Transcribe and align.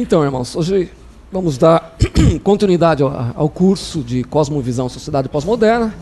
Então, 0.00 0.22
irmãos, 0.22 0.54
hoje 0.54 0.88
vamos 1.32 1.58
dar 1.58 1.96
continuidade 2.44 3.02
ao, 3.02 3.48
curso 3.48 4.00
de 4.00 4.22
Cosmovisão 4.22 4.88
Sociedade 4.88 5.28
Pós-Moderna. 5.28 5.92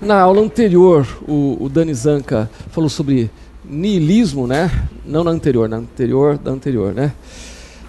Na 0.00 0.20
aula 0.20 0.40
anterior, 0.40 1.04
o, 1.26 1.56
o 1.60 1.68
Dani 1.68 1.92
Zanca 1.92 2.48
falou 2.70 2.88
sobre 2.88 3.28
niilismo, 3.64 4.46
né? 4.46 4.70
Não 5.04 5.24
na 5.24 5.32
anterior, 5.32 5.68
na 5.68 5.78
anterior 5.78 6.38
da 6.38 6.52
anterior, 6.52 6.94
né? 6.94 7.12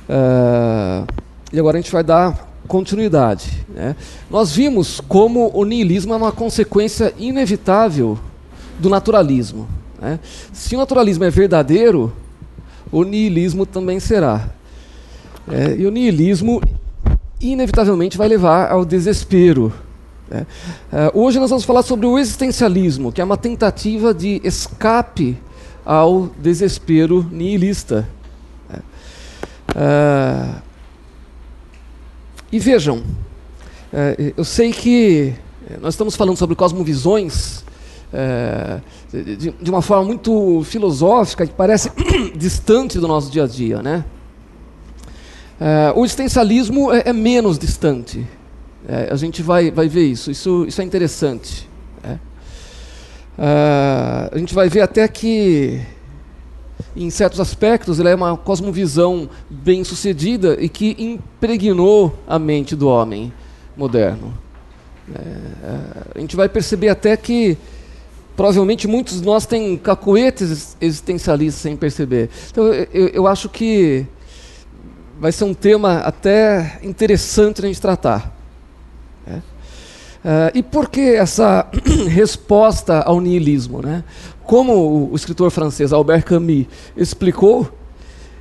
Uh, 0.09 1.05
e 1.53 1.59
agora 1.59 1.77
a 1.77 1.81
gente 1.81 1.91
vai 1.91 2.03
dar 2.03 2.49
continuidade. 2.67 3.63
Né? 3.69 3.95
Nós 4.31 4.55
vimos 4.55 4.99
como 4.99 5.51
o 5.53 5.63
niilismo 5.65 6.15
é 6.15 6.17
uma 6.17 6.31
consequência 6.31 7.13
inevitável 7.15 8.17
do 8.79 8.89
naturalismo. 8.89 9.67
Né? 10.01 10.19
Se 10.51 10.75
o 10.75 10.79
naturalismo 10.79 11.25
é 11.25 11.29
verdadeiro, 11.29 12.11
o 12.91 13.03
niilismo 13.03 13.67
também 13.67 13.99
será. 13.99 14.57
É, 15.49 15.75
e 15.77 15.85
o 15.85 15.91
niilismo, 15.91 16.61
inevitavelmente, 17.39 18.17
vai 18.17 18.27
levar 18.27 18.69
ao 18.69 18.83
desespero. 18.83 19.71
Né? 20.29 20.45
É, 20.91 21.11
hoje 21.13 21.39
nós 21.39 21.49
vamos 21.49 21.63
falar 21.63 21.83
sobre 21.83 22.05
o 22.05 22.19
existencialismo, 22.19 23.11
que 23.11 23.21
é 23.21 23.23
uma 23.23 23.37
tentativa 23.37 24.13
de 24.13 24.41
escape 24.43 25.37
ao 25.85 26.27
desespero 26.37 27.25
nihilista. 27.31 28.07
Né? 28.69 28.79
É, 29.75 30.67
e 32.51 32.59
vejam, 32.59 33.03
é, 33.93 34.33
eu 34.35 34.43
sei 34.43 34.71
que 34.71 35.33
nós 35.81 35.93
estamos 35.93 36.15
falando 36.15 36.37
sobre 36.37 36.55
cosmovisões 36.55 37.63
é, 38.11 38.79
de, 39.11 39.51
de, 39.51 39.69
uma 39.69 39.81
forma 39.81 40.05
muito 40.05 40.63
filosófica 40.63 41.45
que 41.45 41.53
parece 41.53 41.91
distante 42.35 42.99
do 42.99 43.07
nosso 43.07 43.29
dia 43.29 43.43
a 43.43 43.47
dia, 43.47 43.81
né? 43.81 44.05
É, 45.59 45.91
o 45.95 46.05
existencialismo 46.05 46.91
é, 46.91 47.03
é 47.07 47.13
menos 47.13 47.57
distante. 47.57 48.25
É, 48.87 49.09
a 49.11 49.15
gente 49.15 49.41
vai, 49.41 49.71
vai 49.71 49.87
ver 49.87 50.05
isso. 50.05 50.29
Isso, 50.29 50.65
isso 50.67 50.79
é 50.81 50.83
interessante. 50.83 51.67
É. 52.03 52.17
É, 53.39 54.29
a 54.31 54.37
gente 54.37 54.53
vai 54.53 54.69
ver 54.69 54.81
até 54.81 55.07
que, 55.07 55.81
em 56.95 57.09
certos 57.09 57.39
aspectos, 57.39 57.99
ele 57.99 58.09
é 58.09 58.15
uma 58.15 58.37
cosmovisão 58.37 59.29
bem 59.49 59.83
sucedida 59.83 60.57
e 60.59 60.69
que 60.69 60.95
impregnou 60.99 62.17
a 62.27 62.37
mente 62.37 62.75
do 62.75 62.87
homem 62.87 63.33
moderno. 63.75 64.33
a 66.15 66.19
gente 66.19 66.35
vai 66.35 66.49
perceber 66.49 66.89
até 66.89 67.15
que 67.15 67.57
provavelmente 68.35 68.87
muitos 68.87 69.19
de 69.19 69.25
nós 69.25 69.45
têm 69.45 69.77
cacoetes 69.77 70.77
existencialistas 70.79 71.61
sem 71.61 71.75
perceber. 71.75 72.29
Então, 72.51 72.65
eu, 72.71 73.07
eu 73.07 73.27
acho 73.27 73.49
que 73.49 74.05
vai 75.19 75.31
ser 75.31 75.43
um 75.43 75.53
tema 75.53 75.99
até 75.99 76.79
interessante 76.83 77.61
a 77.61 77.67
gente 77.67 77.81
tratar. 77.81 78.33
Né? 79.25 79.41
Uh, 80.23 80.57
e 80.57 80.63
por 80.63 80.89
que 80.89 81.15
essa 81.15 81.67
resposta 82.09 83.01
ao 83.01 83.19
niilismo? 83.19 83.81
Né? 83.81 84.03
Como 84.43 85.09
o, 85.11 85.15
escritor 85.15 85.51
francês 85.51 85.91
Albert 85.91 86.23
Camus 86.23 86.65
explicou, 86.95 87.71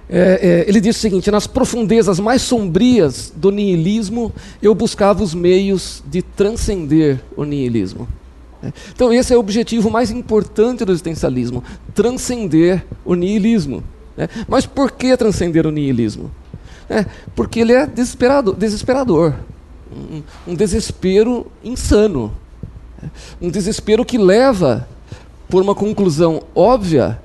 é, 0.09 0.65
é, 0.65 0.69
ele 0.69 0.81
disse 0.81 0.99
o 0.99 1.03
seguinte: 1.03 1.31
nas 1.31 1.47
profundezas 1.47 2.21
mais 2.21 2.43
sombrias 2.43 3.33
do 3.35 3.51
niilismo, 3.51 4.33
eu 4.63 4.75
buscava 4.75 5.23
os 5.23 5.35
meios 5.35 6.03
de 6.07 6.23
transcender 6.23 7.21
o 7.37 7.45
niilismo. 7.45 8.07
É, 8.63 8.73
então, 8.95 9.13
esse 9.13 9.33
é 9.35 9.37
o 9.37 9.41
objetivo 9.41 9.91
mais 9.91 10.11
importante 10.11 10.85
do 10.85 10.93
existencialismo: 10.93 11.65
transcender 11.95 12.85
o 13.05 13.15
niilismo. 13.15 13.83
Né? 14.17 14.29
Mas 14.49 14.65
por 14.65 14.93
que 14.93 15.17
transcender 15.17 15.67
o 15.67 15.71
niilismo? 15.71 16.31
É, 16.89 17.05
porque 17.35 17.61
ele 17.61 17.73
é 17.73 17.87
desesperado, 17.87 18.53
desesperador. 18.53 19.35
Um, 19.93 20.23
um 20.47 20.55
desespero 20.55 21.47
insano. 21.63 22.33
Um 23.41 23.51
desespero 23.51 24.05
que 24.05 24.19
leva, 24.19 24.89
por 25.49 25.63
uma 25.63 25.75
conclusão 25.75 26.43
óbvia, 26.55 27.21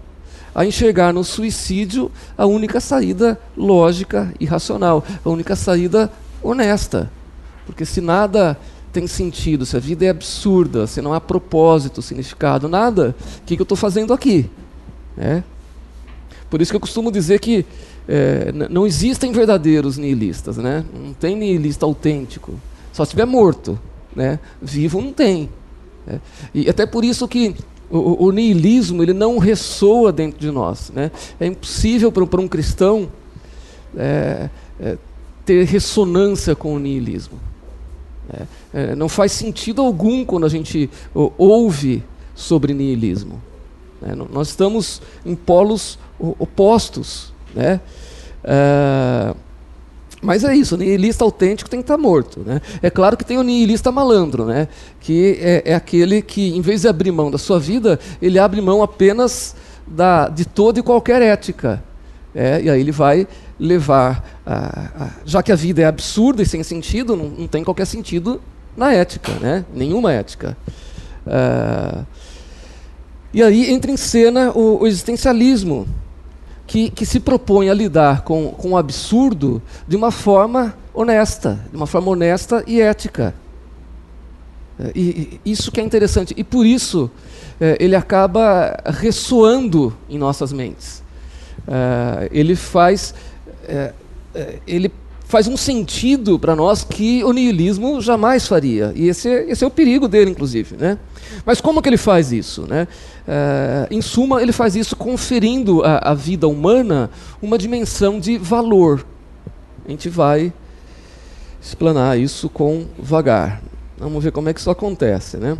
a 0.54 0.66
enxergar 0.66 1.14
no 1.14 1.24
suicídio 1.24 2.12
a 2.38 2.46
única 2.46 2.80
saída 2.80 3.40
lógica 3.56 4.34
e 4.40 4.46
racional, 4.46 5.04
a 5.24 5.30
única 5.30 5.56
saída 5.56 6.12
honesta. 6.44 7.10
Porque 7.66 7.86
se 7.86 8.02
nada 8.02 8.58
tem 8.92 9.08
sentido, 9.08 9.66
se 9.66 9.78
a 9.78 9.80
vida 9.80 10.06
é 10.06 10.10
absurda, 10.10 10.86
se 10.86 11.02
não 11.02 11.14
há 11.14 11.22
propósito, 11.22 12.02
significado, 12.02 12.68
nada, 12.68 13.16
o 13.40 13.46
que, 13.46 13.56
que 13.56 13.62
eu 13.62 13.64
estou 13.64 13.78
fazendo 13.78 14.14
aqui? 14.14 14.50
É? 15.18 15.42
Por 16.50 16.62
isso 16.62 16.72
que 16.72 16.76
eu 16.76 16.82
costumo 16.82 17.10
dizer 17.12 17.40
que 17.40 17.66
é, 18.08 18.52
não 18.70 18.86
existem 18.86 19.32
verdadeiros 19.32 19.98
nihilistas, 19.98 20.58
né? 20.58 20.84
Não 20.94 21.14
tem 21.14 21.36
nihilista 21.36 21.86
autêntico. 21.86 22.54
Só 22.92 23.06
se 23.06 23.10
estiver 23.10 23.26
morto, 23.26 23.80
né? 24.16 24.40
Vivo 24.62 25.02
não 25.02 25.14
tem. 25.14 25.50
Né? 26.06 26.20
E 26.54 26.70
até 26.70 26.86
por 26.86 27.06
isso 27.06 27.28
que 27.28 27.56
o, 27.90 28.26
o, 28.26 28.32
nihilismo 28.32 29.04
ele 29.04 29.14
não 29.14 29.38
ressoa 29.38 30.12
dentro 30.12 30.40
de 30.40 30.50
nós, 30.50 30.92
né? 30.94 31.12
É 31.40 31.46
impossível 31.46 32.12
para 32.12 32.42
um 32.42 32.48
cristão 32.48 33.10
é, 33.96 34.50
é, 34.80 34.98
ter 35.46 35.66
ressonância 35.66 36.56
com 36.56 36.76
o 36.76 36.80
nihilismo. 36.80 37.40
É, 38.34 38.46
é, 38.74 38.96
não 38.96 39.10
faz 39.10 39.34
sentido 39.34 39.82
algum 39.82 40.24
quando 40.24 40.46
a 40.46 40.50
gente 40.50 40.90
ouve 41.14 42.04
sobre 42.34 42.74
nihilismo. 42.74 43.42
Né? 44.02 44.16
Nós 44.32 44.50
estamos 44.50 45.02
em 45.26 45.36
polos 45.36 46.00
opostos. 46.18 47.31
Né? 47.56 47.80
Uh, 48.44 49.36
mas 50.22 50.44
é 50.44 50.56
isso, 50.56 50.76
o 50.76 50.78
nihilista 50.78 51.24
autêntico 51.24 51.70
tem 51.70 51.80
que 51.80 51.84
estar 51.84 51.98
tá 51.98 52.02
morto. 52.02 52.42
Né? 52.46 52.62
É 52.82 52.90
claro 52.90 53.18
que 53.18 53.26
tem 53.26 53.38
o 53.38 53.44
nihilista 53.44 53.92
malandro, 53.92 54.46
né? 54.46 54.68
que 55.00 55.40
é, 55.42 55.64
é, 55.66 55.74
aquele 55.74 56.22
que, 56.22 56.56
em 56.56 56.62
vez 56.62 56.82
de 56.82 56.88
abrir 56.88 57.12
mão 57.12 57.32
da 57.32 57.40
sua 57.40 57.60
vida, 57.60 58.00
ele 58.22 58.38
abre 58.38 58.62
mão 58.62 58.84
apenas 58.84 59.56
da, 59.88 60.30
de 60.30 60.46
toda 60.46 60.80
e 60.80 60.84
qualquer 60.84 61.22
ética. 61.24 61.84
É, 62.36 62.62
e 62.62 62.70
aí 62.70 62.80
ele 62.80 62.92
vai 62.92 63.28
levar, 63.60 64.40
a, 64.46 65.06
a, 65.06 65.10
já 65.26 65.42
que 65.42 65.52
a 65.52 65.56
vida 65.56 65.82
é 65.82 65.86
absurda 65.86 66.44
e 66.44 66.46
sem 66.46 66.64
sentido, 66.64 67.16
não, 67.16 67.26
não, 67.26 67.48
tem 67.48 67.64
qualquer 67.64 67.86
sentido 67.86 68.40
na 68.78 68.94
ética, 68.94 69.32
né? 69.42 69.66
nenhuma 69.74 70.14
ética. 70.14 70.56
Uh, 71.26 72.06
e 73.34 73.42
aí 73.42 73.72
entra 73.72 73.92
em 73.92 73.98
cena 73.98 74.52
o, 74.52 74.82
o 74.82 74.88
existencialismo, 74.88 75.88
que, 76.72 76.90
que 76.90 77.06
se 77.06 77.20
propõe 77.20 77.70
a 77.70 77.74
lidar 77.74 78.22
com, 78.22 78.52
com 78.52 78.70
o 78.70 78.78
absurdo 78.78 79.62
de 79.86 79.98
uma 79.98 80.10
forma 80.10 80.74
honesta, 80.94 81.60
de 81.70 81.76
uma 81.76 81.86
forma 81.86 82.10
honesta 82.10 82.64
e 82.66 82.80
ética. 82.80 83.36
É, 84.80 84.90
e, 84.96 85.42
e 85.44 85.52
isso 85.52 85.70
que 85.70 85.82
é 85.82 85.84
interessante. 85.84 86.34
E 86.38 86.46
por 86.46 86.66
isso 86.66 87.12
é, 87.60 87.76
ele 87.78 87.94
acaba 87.94 88.82
ressoando 88.86 89.94
em 90.10 90.18
nossas 90.18 90.54
mentes. 90.54 91.04
É, 91.68 92.30
ele 92.32 92.56
faz. 92.56 93.14
Ele 94.66 94.90
faz 95.26 95.48
um 95.48 95.58
sentido 95.58 96.40
para 96.40 96.56
nós 96.56 96.86
que 96.86 97.22
o 97.24 97.34
niilismo 97.34 98.02
jamais 98.02 98.48
faria. 98.48 98.94
E 98.96 99.10
esse, 99.10 99.30
esse 99.30 99.64
é 99.64 99.68
o 99.68 99.72
perigo 99.72 100.08
dele, 100.08 100.32
inclusive. 100.32 100.78
Né? 100.78 100.98
Mas 101.46 101.60
como 101.60 101.82
que 101.82 101.90
ele 101.90 101.98
faz 101.98 102.32
isso? 102.32 102.66
Né? 102.68 102.88
É, 103.28 103.88
em 103.92 104.02
suma, 104.02 104.42
ele 104.42 104.52
faz 104.52 104.76
isso 104.76 104.96
conferindo 104.96 105.84
à, 105.84 106.12
à 106.12 106.14
vida 106.14 106.48
humana 106.48 107.10
uma 107.42 107.58
dimensão 107.58 108.20
de 108.20 108.38
valor. 108.38 109.06
A 109.86 109.92
gente 109.92 110.10
vai 110.10 110.52
explanar 111.62 112.20
isso 112.20 112.50
com 112.50 112.86
vagar. 112.98 113.62
Vamos 113.98 114.24
ver 114.24 114.32
como 114.32 114.50
é 114.50 114.54
que 114.54 114.60
isso 114.60 114.70
acontece. 114.70 115.38
Né? 115.38 115.58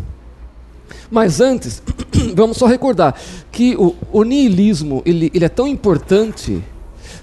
Mas 1.10 1.40
antes, 1.40 1.82
vamos 2.34 2.56
só 2.56 2.66
recordar 2.66 3.14
que 3.50 3.76
o, 3.76 3.94
o 4.10 4.24
niilismo 4.24 5.02
ele, 5.06 5.30
ele 5.32 5.44
é 5.44 5.48
tão 5.48 5.66
importante 5.66 6.62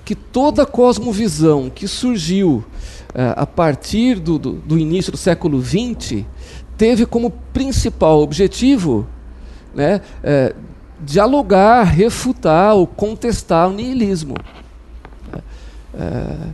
que 0.05 0.15
toda 0.15 0.65
cosmovisão 0.65 1.69
que 1.69 1.87
surgiu 1.87 2.63
uh, 3.09 3.35
a 3.35 3.45
partir 3.45 4.19
do, 4.19 4.39
do, 4.39 4.53
do, 4.53 4.77
início 4.77 5.11
do 5.11 5.17
século 5.17 5.61
XX 5.61 6.23
teve 6.77 7.05
como 7.05 7.31
principal 7.53 8.21
objetivo 8.21 9.07
né, 9.79 10.01
uh, 10.21 10.55
dialogar, 10.99 11.83
refutar 11.83 12.75
ou 12.75 12.85
contestar 12.85 13.69
o 13.69 13.71
niilismo. 13.71 14.35
Uh, 15.93 16.53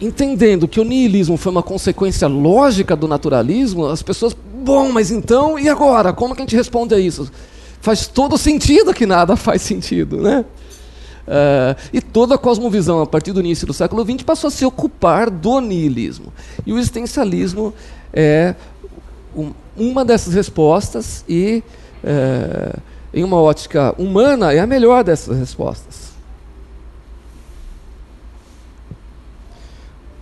entendendo 0.00 0.68
que 0.68 0.78
o 0.78 0.84
niilismo 0.84 1.36
foi 1.36 1.50
uma 1.50 1.62
consequência 1.62 2.28
lógica 2.28 2.94
do 2.94 3.08
naturalismo, 3.08 3.86
as 3.86 4.02
pessoas, 4.02 4.36
bom, 4.62 4.92
mas 4.92 5.10
então, 5.10 5.58
e 5.58 5.68
agora? 5.68 6.12
Como 6.12 6.34
que 6.34 6.40
a 6.40 6.44
gente 6.44 6.54
responde 6.54 6.94
a 6.94 6.98
isso? 7.00 7.30
Faz 7.80 8.06
todo 8.06 8.38
sentido 8.38 8.94
que 8.94 9.06
nada 9.06 9.34
faz 9.36 9.62
sentido, 9.62 10.18
né? 10.18 10.44
Uh, 11.26 11.76
e 11.92 12.00
toda 12.00 12.36
a 12.36 12.38
cosmovisão, 12.38 13.02
a 13.02 13.06
partir 13.06 13.32
do 13.32 13.40
início 13.40 13.66
do 13.66 13.72
século 13.72 14.04
XX, 14.04 14.22
passou 14.22 14.48
a 14.48 14.50
se 14.50 14.64
ocupar 14.64 15.30
do 15.30 15.60
niilismo. 15.60 16.32
E 16.64 16.72
o 16.72 16.78
existencialismo 16.78 17.74
é 18.12 18.54
um, 19.34 19.52
uma 19.76 20.04
dessas 20.04 20.34
respostas 20.34 21.24
e, 21.28 21.62
uh, 22.04 22.80
em 23.12 23.24
uma 23.24 23.40
ótica 23.40 23.94
humana, 23.98 24.52
é 24.52 24.58
a 24.58 24.66
melhor 24.66 25.04
dessas 25.04 25.38
respostas. 25.38 26.10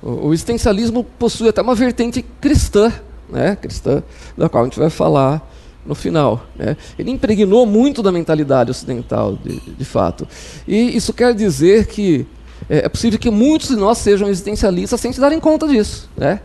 O, 0.02 0.28
o 0.28 0.34
existencialismo 0.34 1.04
possui 1.04 1.48
até 1.48 1.60
uma 1.60 1.74
vertente 1.74 2.24
cristã, 2.40 2.92
né, 3.28 3.56
cristã, 3.56 4.02
da 4.36 4.48
qual 4.48 4.64
a 4.64 4.66
gente 4.66 4.78
vai 4.78 4.90
falar 4.90 5.46
no 5.84 5.94
final. 5.94 6.46
Né? 6.56 6.76
Ele 6.98 7.10
impregnou 7.10 7.66
muito 7.66 8.02
da 8.02 8.12
mentalidade 8.12 8.70
ocidental, 8.70 9.36
de, 9.36 9.58
de 9.58 9.84
fato. 9.84 10.28
E 10.66 10.96
isso 10.96 11.12
quer 11.12 11.34
dizer 11.34 11.86
que 11.86 12.26
é, 12.68 12.84
é 12.84 12.88
possível 12.88 13.18
que 13.18 13.30
muitos 13.30 13.68
de 13.68 13.76
nós 13.76 13.98
sejam 13.98 14.28
existencialistas 14.28 15.00
sem 15.00 15.12
se 15.12 15.20
darem 15.20 15.40
conta 15.40 15.66
disso. 15.66 16.08
Né? 16.16 16.40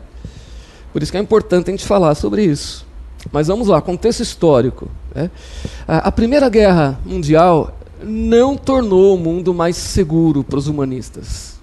Por 0.94 1.02
isso 1.02 1.12
que 1.12 1.18
é 1.18 1.22
importante 1.22 1.70
a 1.70 1.72
gente 1.72 1.86
falar 1.86 2.14
sobre 2.14 2.46
isso. 2.46 2.86
Mas 3.32 3.48
vamos 3.48 3.68
lá, 3.68 3.82
contexto 3.82 4.22
histórico. 4.22 4.88
Né? 5.14 5.32
A, 5.88 6.12
Primeira 6.12 6.48
Guerra 6.50 7.00
Mundial 7.04 7.76
não 8.04 8.56
tornou 8.56 9.16
o 9.16 9.18
mundo 9.18 9.54
mais 9.54 9.76
seguro 9.76 10.44
para 10.44 10.60
os 10.60 10.68
humanistas. 10.68 11.60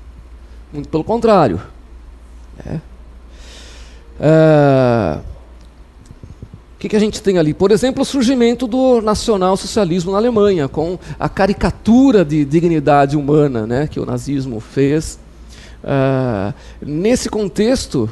Muito 0.73 0.89
pelo 0.89 1.05
contrário. 1.05 1.61
Né? 2.65 2.81
É, 4.19 5.19
o 6.75 6.79
que, 6.81 6.89
que, 6.89 6.97
a 6.97 7.01
gente 7.01 7.23
tem 7.23 7.39
ali? 7.39 7.55
Por 7.55 7.71
exemplo, 7.71 8.03
o 8.03 8.07
surgimento 8.07 8.67
do 8.67 9.01
nacional-socialismo 9.01 10.13
na 10.13 10.19
Alemanha, 10.19 10.67
com 10.67 10.99
a 11.19 11.29
caricatura 11.29 12.25
de 12.25 12.45
dignidade 12.45 13.17
humana 13.17 13.67
né, 13.67 13.87
que 13.87 14.01
o 14.01 14.07
nazismo 14.07 14.59
fez. 14.61 15.19
Uh, 15.83 16.53
nesse 16.83 17.31
contexto, 17.31 18.11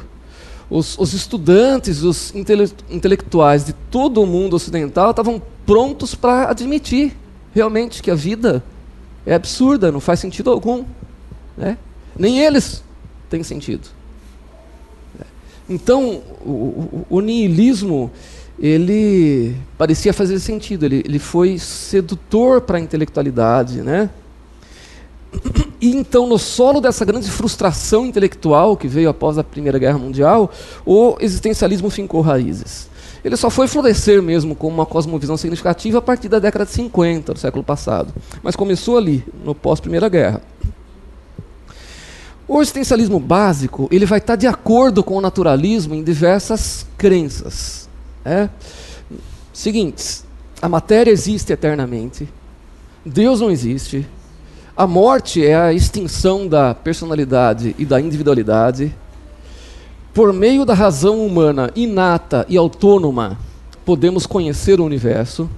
os, 0.69 0.97
os, 0.97 1.13
estudantes, 1.13 2.03
os 2.03 2.33
intele 2.35 2.69
intelectuais 2.89 3.65
de 3.65 3.73
todo 3.73 4.21
o 4.21 4.27
mundo 4.27 4.55
ocidental 4.55 5.11
estavam 5.11 5.41
prontos 5.65 6.15
para 6.15 6.49
admitir 6.49 7.15
realmente 7.53 8.03
que 8.03 8.11
a 8.11 8.15
vida 8.15 8.63
é 9.25 9.33
absurda, 9.33 9.91
não 9.91 9.99
faz 9.99 10.19
sentido 10.19 10.49
algum. 10.49 10.85
Né? 11.57 11.77
Nem 12.17 12.39
eles 12.39 12.83
têm 13.29 13.43
sentido. 13.43 13.87
Então, 15.69 16.21
o, 16.43 16.49
o, 16.49 17.05
o 17.09 17.19
niilismo 17.21 18.11
ele 18.59 19.55
parecia 19.77 20.11
fazer 20.11 20.39
sentido, 20.39 20.85
ele, 20.85 21.01
ele 21.05 21.19
foi 21.19 21.57
sedutor 21.57 22.61
para 22.61 22.77
a 22.77 22.81
intelectualidade, 22.81 23.81
né? 23.81 24.09
E 25.81 25.95
então, 25.95 26.27
no 26.27 26.37
solo 26.37 26.81
dessa 26.81 27.05
grande 27.05 27.29
frustração 27.31 28.05
intelectual 28.05 28.75
que 28.75 28.87
veio 28.87 29.09
após 29.09 29.37
a 29.37 29.43
Primeira 29.43 29.79
Guerra 29.79 29.97
Mundial, 29.97 30.51
o 30.85 31.15
existencialismo 31.19 31.89
fincou 31.89 32.21
raízes. 32.21 32.89
Ele 33.23 33.35
só 33.35 33.49
foi 33.49 33.67
florescer 33.67 34.21
mesmo 34.21 34.55
com 34.55 34.67
uma 34.67 34.85
cosmovisão 34.85 35.37
significativa 35.37 35.97
a 35.97 36.01
partir 36.01 36.29
da 36.29 36.39
década 36.39 36.65
de 36.65 36.71
50 36.71 37.33
do 37.33 37.39
século 37.39 37.63
passado. 37.63 38.13
Mas 38.41 38.55
começou 38.55 38.97
ali, 38.97 39.23
no 39.43 39.53
pós-Primeira 39.55 40.09
Guerra. 40.09 40.41
O 42.47 42.61
existencialismo 42.61 43.19
básico 43.19 43.87
ele 43.91 44.05
vai 44.05 44.19
estar 44.19 44.35
de 44.35 44.47
acordo 44.47 45.03
com 45.03 45.15
o 45.15 45.21
naturalismo 45.21 45.93
em 45.93 46.03
diversas 46.03 46.85
crenças. 46.97 47.87
É? 48.25 48.49
Seguintes, 49.53 50.25
a 50.61 50.67
matéria 50.67 51.11
existe 51.11 51.53
eternamente, 51.53 52.27
Deus 53.05 53.39
não 53.39 53.51
existe, 53.51 54.05
a 54.79 54.87
morte 54.87 55.45
é 55.45 55.57
a 55.57 55.73
extinção 55.73 56.47
da 56.47 56.73
personalidade 56.73 57.75
e 57.77 57.83
da 57.83 57.99
individualidade. 57.99 58.95
Por 60.13 60.31
meio 60.31 60.63
da 60.63 60.73
razão 60.73 61.19
humana 61.25 61.69
inata 61.75 62.45
e 62.47 62.55
autônoma, 62.55 63.37
podemos 63.83 64.25
conhecer 64.25 64.79
o 64.79 64.85
universo. 64.85 65.49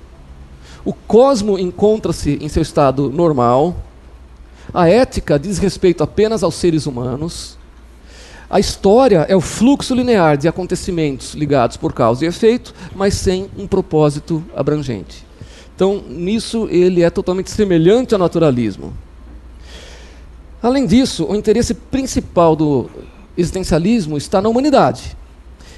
O 0.83 0.91
cosmo 0.91 1.59
encontra-se 1.59 2.39
em 2.41 2.49
seu 2.49 2.63
estado 2.63 3.11
normal. 3.11 3.75
A 4.73 4.89
ética 4.89 5.37
diz 5.37 5.59
respeito 5.59 6.01
apenas 6.01 6.41
aos 6.41 6.55
seres 6.55 6.87
humanos. 6.87 7.59
A 8.49 8.59
história 8.59 9.27
é 9.29 9.35
o 9.35 9.41
fluxo 9.41 9.93
linear 9.93 10.35
de 10.35 10.47
acontecimentos 10.47 11.35
ligados 11.35 11.77
por 11.77 11.93
causa 11.93 12.25
e 12.25 12.27
efeito, 12.27 12.73
mas 12.95 13.13
sem 13.13 13.51
um 13.55 13.67
propósito 13.67 14.43
abrangente. 14.55 15.23
Então, 15.75 16.03
nisso 16.09 16.67
ele 16.71 17.03
é 17.03 17.09
totalmente 17.11 17.51
semelhante 17.51 18.15
ao 18.15 18.19
naturalismo. 18.19 18.91
Além 20.61 20.85
disso, 20.85 21.25
o 21.25 21.35
interesse 21.35 21.73
principal 21.73 22.55
do 22.55 22.89
existencialismo 23.35 24.17
está 24.17 24.41
na 24.41 24.49
humanidade 24.49 25.17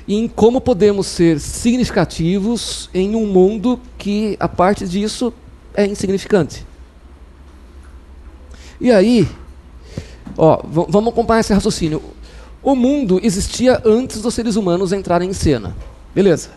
e 0.08 0.16
em 0.16 0.28
como 0.28 0.60
podemos 0.60 1.08
ser 1.08 1.40
significativos 1.40 2.90
em 2.94 3.16
um 3.16 3.26
mundo 3.26 3.80
que, 3.98 4.36
a 4.40 4.50
parte 4.50 4.88
disso, 4.88 5.34
é 5.74 5.86
insignificante. 5.86 6.66
E 8.82 8.92
aí, 8.92 9.28
ó, 10.38 10.62
vamos 10.66 11.14
acompanhar 11.14 11.40
esse 11.40 11.54
raciocínio. 11.54 12.04
O 12.62 12.76
mundo 12.76 13.20
existia 13.24 13.82
antes 13.86 14.22
dos 14.22 14.34
seres 14.34 14.58
humanos 14.58 14.92
entrarem 14.92 15.30
em 15.30 15.34
cena. 15.34 15.76
Beleza. 16.14 16.50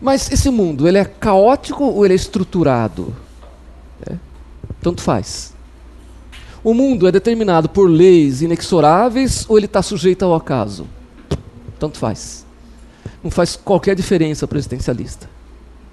Mas 0.00 0.30
esse 0.30 0.50
mundo, 0.50 0.86
ele 0.86 0.98
é 0.98 1.04
caótico 1.04 1.84
ou 1.84 2.04
ele 2.04 2.14
é 2.14 2.16
estruturado? 2.16 3.14
É. 4.08 4.14
Tanto 4.80 5.02
faz. 5.02 5.52
O 6.62 6.74
mundo 6.74 7.06
é 7.06 7.12
determinado 7.12 7.68
por 7.68 7.88
leis 7.88 8.42
inexoráveis 8.42 9.46
ou 9.48 9.56
ele 9.56 9.66
está 9.66 9.82
sujeito 9.82 10.24
ao 10.24 10.34
acaso? 10.34 10.86
Tanto 11.78 11.98
faz. 11.98 12.44
Não 13.22 13.30
faz 13.30 13.56
qualquer 13.56 13.94
diferença 13.94 14.46
para 14.46 14.56
o 14.56 14.58
existencialista. 14.58 15.28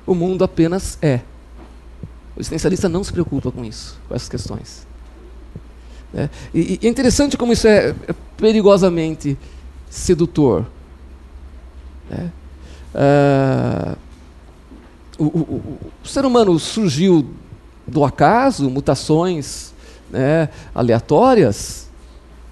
O 0.06 0.16
mundo 0.16 0.44
apenas 0.44 0.98
é. 1.02 1.22
O 2.36 2.40
existencialista 2.40 2.90
não 2.90 3.04
se 3.04 3.12
preocupa 3.14 3.52
com 3.52 3.64
isso, 3.64 4.00
com 4.08 4.16
essas 4.16 4.30
questões. 4.30 4.88
É, 6.14 6.30
e, 6.54 6.80
e, 6.82 6.88
é 6.88 6.90
interessante 6.90 7.38
como 7.38 7.54
isso 7.54 7.68
é, 7.68 7.90
é 8.08 8.16
perigosamente 8.38 9.38
sedutor. 9.90 10.66
É, 12.10 12.30
é 12.94 13.96
o, 15.18 15.24
o, 15.26 15.80
o, 16.04 16.08
ser 16.08 16.26
humano 16.26 16.58
surgiu 16.60 17.26
do 17.88 18.04
acaso, 18.04 18.70
mutações 18.70 19.74
né, 20.16 20.50
aleatórias, 20.74 21.90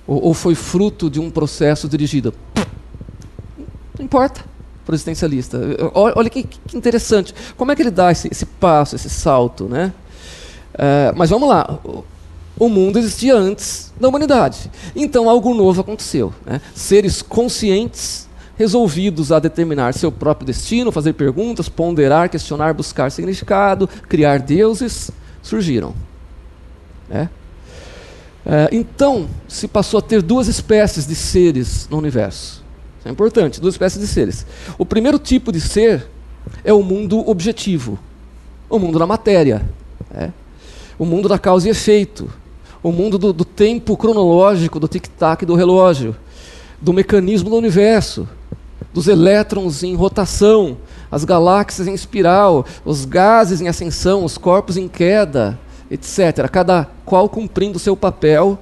ou, 0.06 0.25
ou, 0.25 0.33
foi 0.33 0.54
fruto 0.54 1.10
de 1.10 1.19
um 1.19 1.31
processo 1.31 1.88
dirigido? 1.88 2.33
Não 3.98 4.06
importa 4.06 4.44
para 4.86 4.92
o 4.92 4.95
existencialista. 4.95 5.60
Olha, 5.94 6.30
que, 6.30 6.44
que, 6.44 6.77
interessante. 6.77 7.33
Como 7.56 7.71
é 7.71 7.75
que 7.75 7.81
ele 7.81 7.92
dá 7.92 8.12
esse, 8.12 8.27
esse 8.30 8.45
passo, 8.45 8.95
esse 8.95 9.10
salto? 9.10 9.65
Né? 9.65 9.94
É, 10.74 11.13
mas 11.15 11.30
vamos 11.30 11.48
lá 11.48 11.80
o 12.57 12.69
mundo 12.69 13.00
existia 13.00 13.36
antes 13.36 13.92
da 14.00 14.08
humanidade. 14.08 14.70
Então 14.96 15.29
algo 15.29 15.53
novo 15.53 15.82
aconteceu. 15.82 16.34
Né? 16.46 16.62
Seres 16.75 17.22
conscientes, 17.22 18.29
resolvidos 18.55 19.32
a 19.32 19.39
determinar 19.39 19.93
seu 19.93 20.12
próprio 20.12 20.46
destino, 20.46 20.91
fazer 20.91 21.13
perguntas, 21.13 21.67
ponderar, 21.67 22.29
questionar, 22.29 22.74
buscar 22.74 23.12
significado, 23.12 23.88
criar 24.08 24.39
deuses, 24.39 25.12
surgiram. 25.41 25.93
Né? 27.10 27.29
É, 28.45 28.69
então 28.71 29.27
se 29.47 29.67
passou 29.67 29.97
a 29.97 30.01
ter 30.01 30.21
duas 30.21 30.47
espécies 30.47 31.07
de 31.07 31.15
seres 31.15 31.88
no 31.89 31.97
universo. 31.97 32.63
Isso 33.00 33.07
é 33.07 33.12
importante, 33.12 33.62
duas 33.62 33.73
espécies 33.75 34.01
de 34.01 34.07
seres. 34.07 34.45
O 34.77 34.85
primeiro 34.85 35.17
tipo 35.17 35.51
de 35.51 35.62
ser 35.62 36.07
é 36.63 36.73
o 36.73 36.83
mundo 36.83 37.27
objetivo, 37.29 37.97
o 38.69 38.77
mundo 38.77 39.00
da 39.00 39.07
matéria, 39.07 39.62
né? 40.12 40.33
o 40.97 41.05
mundo 41.05 41.29
da 41.29 41.39
causa 41.39 41.67
e 41.67 41.71
efeito, 41.71 42.29
o 42.81 42.91
mundo 42.91 43.17
do, 43.17 43.31
do 43.31 43.45
tempo 43.45 43.95
cronológico, 43.95 44.79
do 44.79 44.88
tic-tac 44.88 45.45
do 45.45 45.55
relógio, 45.55 46.15
do 46.81 46.91
mecanismo 46.91 47.50
do 47.50 47.55
universo, 47.55 48.27
dos 48.93 49.07
elétrons 49.07 49.83
em 49.83 49.95
rotação, 49.95 50.77
as 51.09 51.23
galáxias 51.23 51.88
em 51.88 51.93
espiral, 51.93 52.65
os 52.83 53.05
gases 53.05 53.62
em 53.62 53.67
ascensão, 53.67 54.25
os 54.25 54.38
corpos 54.38 54.77
em 54.77 54.88
queda, 54.88 55.57
etc. 55.93 56.50
Cada 56.50 56.89
qual 57.05 57.29
cumprindo 57.29 57.77
seu 57.77 57.95
papel 57.95 58.59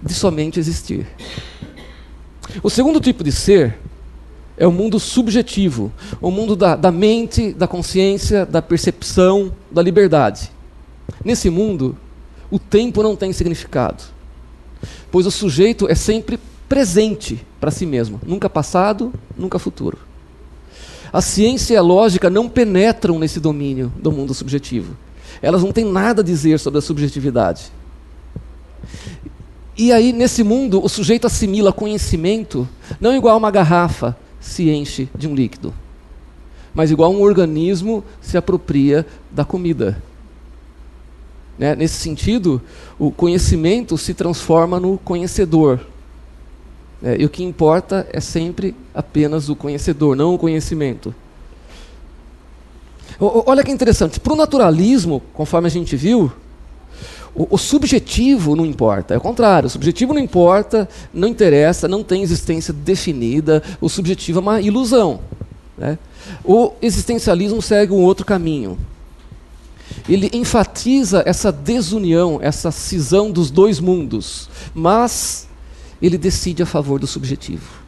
de 0.00 0.14
somente 0.14 0.58
existir. 0.58 1.06
O 2.62 2.70
segundo 2.70 3.00
tipo 3.00 3.24
de 3.24 3.32
ser 3.32 3.78
é 4.56 4.66
o 4.66 4.72
mundo 4.72 5.00
subjetivo, 5.00 5.92
o 6.20 6.30
mundo 6.30 6.54
da, 6.54 6.76
da 6.76 6.92
mente, 6.92 7.52
da 7.52 7.66
consciência, 7.66 8.46
da 8.46 8.62
percepção, 8.62 9.52
da 9.70 9.82
liberdade. 9.82 10.50
Nesse 11.24 11.50
mundo, 11.50 11.96
o 12.50 12.58
tempo 12.58 13.02
não 13.02 13.16
tem 13.16 13.32
significado. 13.32 14.04
Pois 15.10 15.26
o 15.26 15.30
sujeito 15.30 15.88
é 15.88 15.94
sempre 15.94 16.38
presente 16.68 17.44
para 17.60 17.70
si 17.70 17.86
mesmo, 17.86 18.20
nunca 18.26 18.48
passado, 18.48 19.12
nunca 19.36 19.58
futuro. 19.58 19.98
A 21.12 21.20
ciência 21.20 21.74
e 21.74 21.76
a 21.76 21.82
lógica 21.82 22.30
não 22.30 22.48
penetram 22.48 23.18
nesse 23.18 23.38
domínio 23.38 23.92
do 23.96 24.10
mundo 24.10 24.32
subjetivo. 24.32 24.96
Elas 25.42 25.62
não 25.62 25.72
têm 25.72 25.84
nada 25.84 26.22
a 26.22 26.24
dizer 26.24 26.58
sobre 26.60 26.78
a 26.78 26.82
subjetividade. 26.82 27.72
E 29.76 29.92
aí, 29.92 30.12
nesse 30.12 30.44
mundo, 30.44 30.82
o 30.82 30.88
sujeito 30.88 31.26
assimila 31.26 31.72
conhecimento 31.72 32.68
não 33.00 33.16
igual 33.16 33.36
uma 33.36 33.50
garrafa 33.50 34.16
se 34.40 34.70
enche 34.70 35.08
de 35.14 35.26
um 35.26 35.34
líquido, 35.34 35.74
mas 36.74 36.90
igual 36.90 37.12
um 37.12 37.20
organismo 37.20 38.04
se 38.20 38.36
apropria 38.36 39.06
da 39.30 39.44
comida. 39.44 40.00
Né? 41.58 41.74
Nesse 41.74 41.94
sentido, 41.94 42.60
o 42.98 43.10
conhecimento 43.10 43.96
se 43.96 44.14
transforma 44.14 44.78
no 44.78 44.98
conhecedor. 44.98 45.80
É, 47.02 47.16
e 47.20 47.24
o 47.24 47.28
que 47.28 47.42
importa 47.42 48.06
é 48.12 48.20
sempre 48.20 48.74
apenas 48.94 49.48
o 49.48 49.56
conhecedor, 49.56 50.14
não 50.14 50.34
o 50.34 50.38
conhecimento. 50.38 51.14
Olha 53.24 53.62
que 53.62 53.70
interessante, 53.70 54.18
para 54.18 54.32
o 54.32 54.36
naturalismo, 54.36 55.22
conforme 55.32 55.68
a 55.68 55.70
gente 55.70 55.94
viu, 55.94 56.32
o, 57.32 57.54
o, 57.54 57.56
subjetivo 57.56 58.56
não 58.56 58.66
importa, 58.66 59.14
é 59.14 59.16
o 59.16 59.20
contrário, 59.20 59.68
o 59.68 59.70
subjetivo 59.70 60.12
não 60.12 60.20
importa, 60.20 60.88
não 61.14 61.28
interessa, 61.28 61.86
não 61.86 62.02
tem 62.02 62.22
existência 62.22 62.74
definida, 62.74 63.62
o 63.80 63.88
subjetivo 63.88 64.40
é 64.40 64.42
uma 64.42 64.60
ilusão. 64.60 65.20
Né? 65.78 65.98
O 66.44 66.72
existencialismo 66.82 67.62
segue 67.62 67.92
um 67.92 68.02
outro 68.02 68.26
caminho. 68.26 68.76
Ele 70.08 70.28
enfatiza 70.32 71.22
essa 71.24 71.52
desunião, 71.52 72.40
essa 72.42 72.72
cisão 72.72 73.30
dos 73.30 73.52
dois 73.52 73.78
mundos, 73.78 74.48
mas 74.74 75.48
ele 76.02 76.18
decide 76.18 76.64
a 76.64 76.66
favor 76.66 76.98
do 76.98 77.06
subjetivo. 77.06 77.82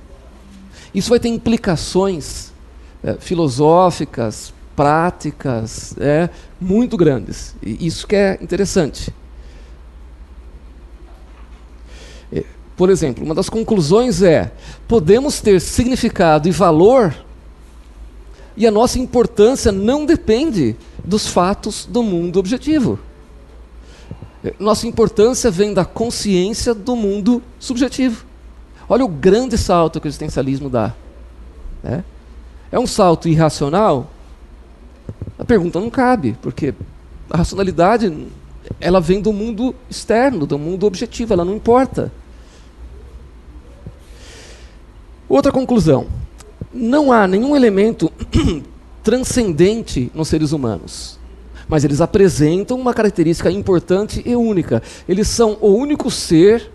Isso 0.95 1.11
vai 1.11 1.19
ter 1.19 1.29
implicações 1.29 2.53
é, 3.03 3.15
filosóficas, 3.15 4.54
práticas, 4.75 5.95
é, 5.99 6.29
muito 6.61 6.97
grandes. 6.97 7.55
E 7.63 7.87
isso 7.87 8.07
que 8.07 8.17
é 8.17 8.39
interessante. 8.41 9.13
Por 12.77 12.91
exemplo, 12.91 13.25
uma 13.25 13.35
das 13.35 13.49
conclusões 13.49 14.23
é: 14.23 14.53
podemos 14.89 15.41
ter 15.41 15.61
significado 15.61 16.49
e 16.49 16.51
valor, 16.51 17.15
e 18.57 18.67
a 18.67 18.71
nossa 18.71 18.99
importância 18.99 19.71
não 19.71 20.05
depende 20.05 20.77
dos 21.05 21.27
fatos 21.27 21.87
do 21.87 22.03
mundo 22.03 22.39
objetivo. 22.39 22.99
Nossa 24.59 24.87
importância 24.87 25.51
vem 25.51 25.73
da 25.73 25.85
consciência 25.85 26.75
do 26.75 26.95
mundo 26.95 27.43
subjetivo. 27.59 28.27
Olha 28.89 29.05
o 29.05 29.09
grande 29.09 29.57
salto 29.57 30.01
que 30.01 30.07
o 30.07 30.09
existencialismo 30.09 30.69
dá. 30.69 30.93
É, 31.83 32.03
é 32.71 32.79
um 32.79 32.87
salto 32.87 33.29
irracional? 33.29 34.11
A 35.39 35.45
pergunta 35.45 35.81
não 35.81 35.91
cabe, 35.91 36.37
porque 36.41 36.75
a 37.31 37.39
racionalidade 37.39 38.29
ela 38.81 39.01
vem 39.01 39.21
do 39.21 39.33
mundo 39.33 39.75
externo, 39.91 40.47
do 40.47 40.59
mundo 40.59 40.87
objetivo, 40.87 41.33
ela 41.33 41.45
não 41.45 41.55
importa. 41.55 42.13
Outra 45.29 45.51
conclusão: 45.51 46.07
não 46.73 47.13
há 47.13 47.27
nenhum 47.27 47.57
elemento 47.57 48.11
transcendente 49.03 50.11
nos 50.15 50.29
seres 50.29 50.53
humanos. 50.53 51.19
Mas 51.67 51.83
eles 51.83 52.01
apresentam 52.01 52.79
uma 52.79 52.93
característica 52.93 53.51
importante 53.51 54.23
e 54.25 54.37
única. 54.37 54.83
Eles 55.09 55.29
são 55.29 55.57
o 55.63 55.69
único 55.69 56.11
ser 56.11 56.71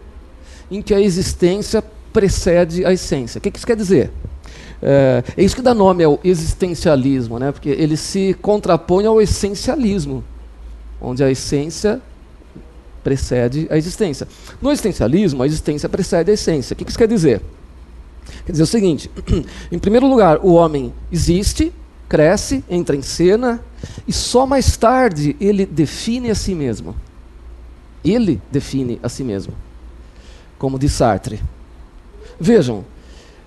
em 0.69 0.81
que 0.81 0.93
a 0.93 0.99
existência 0.99 1.83
precede 2.11 2.83
a 2.85 2.91
essência. 2.91 3.37
O 3.37 3.41
que 3.41 3.55
isso 3.55 3.67
quer 3.67 3.75
dizer? 3.75 4.11
É, 4.81 5.23
é 5.35 5.43
isso 5.43 5.55
que 5.55 5.61
dá 5.61 5.73
nome 5.73 6.03
ao 6.03 6.19
existencialismo, 6.23 7.37
né? 7.37 7.51
porque 7.51 7.69
ele 7.69 7.97
se 7.97 8.33
contrapõe 8.41 9.05
ao 9.05 9.21
essencialismo, 9.21 10.23
onde 11.01 11.23
a 11.23 11.29
essência 11.29 12.01
precede 13.03 13.67
a 13.69 13.77
existência. 13.77 14.27
No 14.61 14.71
existencialismo, 14.71 15.43
a 15.43 15.45
existência 15.45 15.89
precede 15.89 16.31
a 16.31 16.33
essência. 16.33 16.73
O 16.73 16.77
que 16.77 16.87
isso 16.87 16.97
quer 16.97 17.07
dizer? 17.07 17.41
Quer 18.45 18.51
dizer 18.51 18.63
o 18.63 18.67
seguinte: 18.67 19.09
em 19.71 19.79
primeiro 19.79 20.07
lugar, 20.07 20.39
o 20.43 20.53
homem 20.53 20.93
existe, 21.11 21.73
cresce, 22.07 22.63
entra 22.69 22.95
em 22.95 23.01
cena, 23.01 23.61
e 24.07 24.13
só 24.13 24.45
mais 24.45 24.77
tarde 24.77 25.35
ele 25.39 25.65
define 25.65 26.29
a 26.29 26.35
si 26.35 26.53
mesmo. 26.53 26.95
Ele 28.03 28.41
define 28.51 28.99
a 29.03 29.09
si 29.09 29.23
mesmo. 29.23 29.53
Como 30.57 30.79
diz 30.79 30.93
Sartre. 30.93 31.41
Vejam, 32.39 32.85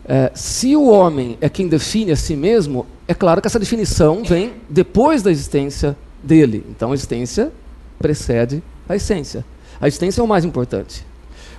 é, 0.04 0.32
se 0.34 0.74
o 0.74 0.88
homem 0.88 1.38
é 1.40 1.48
quem 1.48 1.68
define 1.68 2.12
a 2.12 2.16
si 2.16 2.34
mesmo, 2.34 2.86
é 3.06 3.14
claro 3.14 3.40
que 3.40 3.46
essa 3.46 3.58
definição 3.58 4.22
vem 4.24 4.54
depois 4.68 5.22
da 5.22 5.30
existência 5.30 5.96
dele. 6.22 6.64
Então 6.70 6.90
a 6.90 6.94
existência 6.94 7.52
precede 7.98 8.62
a 8.88 8.96
essência. 8.96 9.44
A 9.80 9.86
existência 9.86 10.20
é 10.20 10.24
o 10.24 10.28
mais 10.28 10.44
importante. 10.44 11.06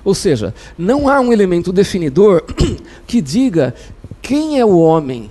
Ou 0.04 0.14
seja, 0.14 0.54
não 0.78 1.08
há 1.08 1.20
um 1.20 1.32
elemento 1.32 1.72
definidor 1.72 2.44
que 3.08 3.22
diga 3.22 3.74
quem 4.22 4.60
é 4.60 4.66
o 4.66 4.78
homem 4.78 5.30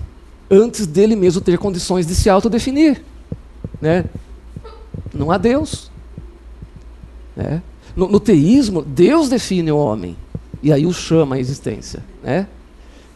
antes 0.49 0.87
dele 0.87 1.15
mesmo 1.15 1.41
ter 1.41 1.57
condições 1.57 2.05
de 2.07 2.15
se 2.15 2.29
autodefinir. 2.29 3.01
Né? 3.79 4.05
Não 5.13 5.31
há 5.31 5.37
Deus. 5.37 5.91
Né? 7.35 7.61
No, 7.95 8.07
no, 8.07 8.19
teísmo, 8.19 8.81
Deus 8.81 9.29
define 9.29 9.71
o 9.71 9.77
homem 9.77 10.15
e 10.61 10.71
aí 10.71 10.85
o 10.85 10.93
chama 10.93 11.35
à 11.35 11.39
existência. 11.39 12.03
Né? 12.23 12.47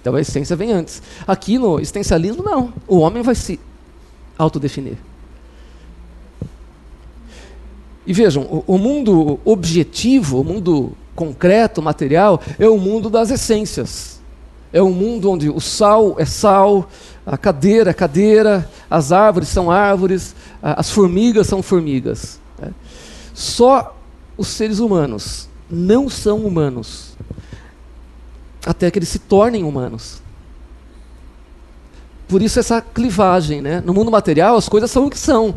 Então 0.08 0.16
a 0.16 0.22
essência 0.22 0.56
vem 0.56 0.72
antes. 0.72 1.02
Aqui 1.28 1.60
no 1.60 1.82
existencialismo, 1.82 2.42
não. 2.42 2.74
O 2.88 3.00
homem 3.00 3.22
vai 3.22 3.36
se 3.36 3.60
autodefinir. 4.38 4.96
E 8.06 8.14
vejam, 8.14 8.44
o, 8.44 8.64
o 8.66 8.78
mundo 8.78 9.38
objetivo, 9.44 10.40
o 10.40 10.44
mundo 10.46 10.94
concreto, 11.14 11.82
material, 11.82 12.42
é 12.58 12.70
o 12.70 12.78
mundo 12.78 13.10
das 13.10 13.32
essências. 13.32 14.22
É 14.72 14.82
um 14.82 14.94
mundo 14.94 15.30
onde 15.30 15.50
o 15.50 15.60
sal 15.60 16.16
é 16.18 16.24
sal, 16.24 16.90
a 17.26 17.38
cadeira 17.38 17.90
é 17.90 17.94
cadeira, 17.94 18.70
as 18.90 19.12
árvores 19.12 19.50
são 19.50 19.70
árvores, 19.70 20.34
as 20.62 20.90
formigas 20.90 21.48
são 21.48 21.62
formigas. 21.62 22.40
Né? 22.58 22.72
Só 23.34 23.94
os 24.38 24.48
seres 24.48 24.80
humanos 24.80 25.50
não 25.70 26.08
são 26.08 26.46
humanos 26.46 27.07
até 28.68 28.92
que 28.92 29.00
eles 29.00 29.10
se 29.10 29.20
tornem 29.20 29.64
humanos. 29.64 30.22
Por 32.28 32.42
isso 32.42 32.60
essa 32.60 32.82
clivagem, 32.82 33.62
né? 33.62 33.82
No 33.86 33.94
mundo 33.94 34.12
material 34.12 34.58
as 34.58 34.68
coisas 34.68 34.92
são 34.92 35.06
o 35.06 35.10
que 35.10 35.18
são. 35.18 35.56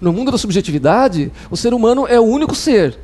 No 0.00 0.12
mundo 0.12 0.30
da 0.30 0.38
subjetividade, 0.38 1.32
o 1.50 1.56
ser 1.56 1.74
humano 1.74 2.06
é 2.06 2.18
o 2.20 2.24
único 2.24 2.54
ser 2.54 2.98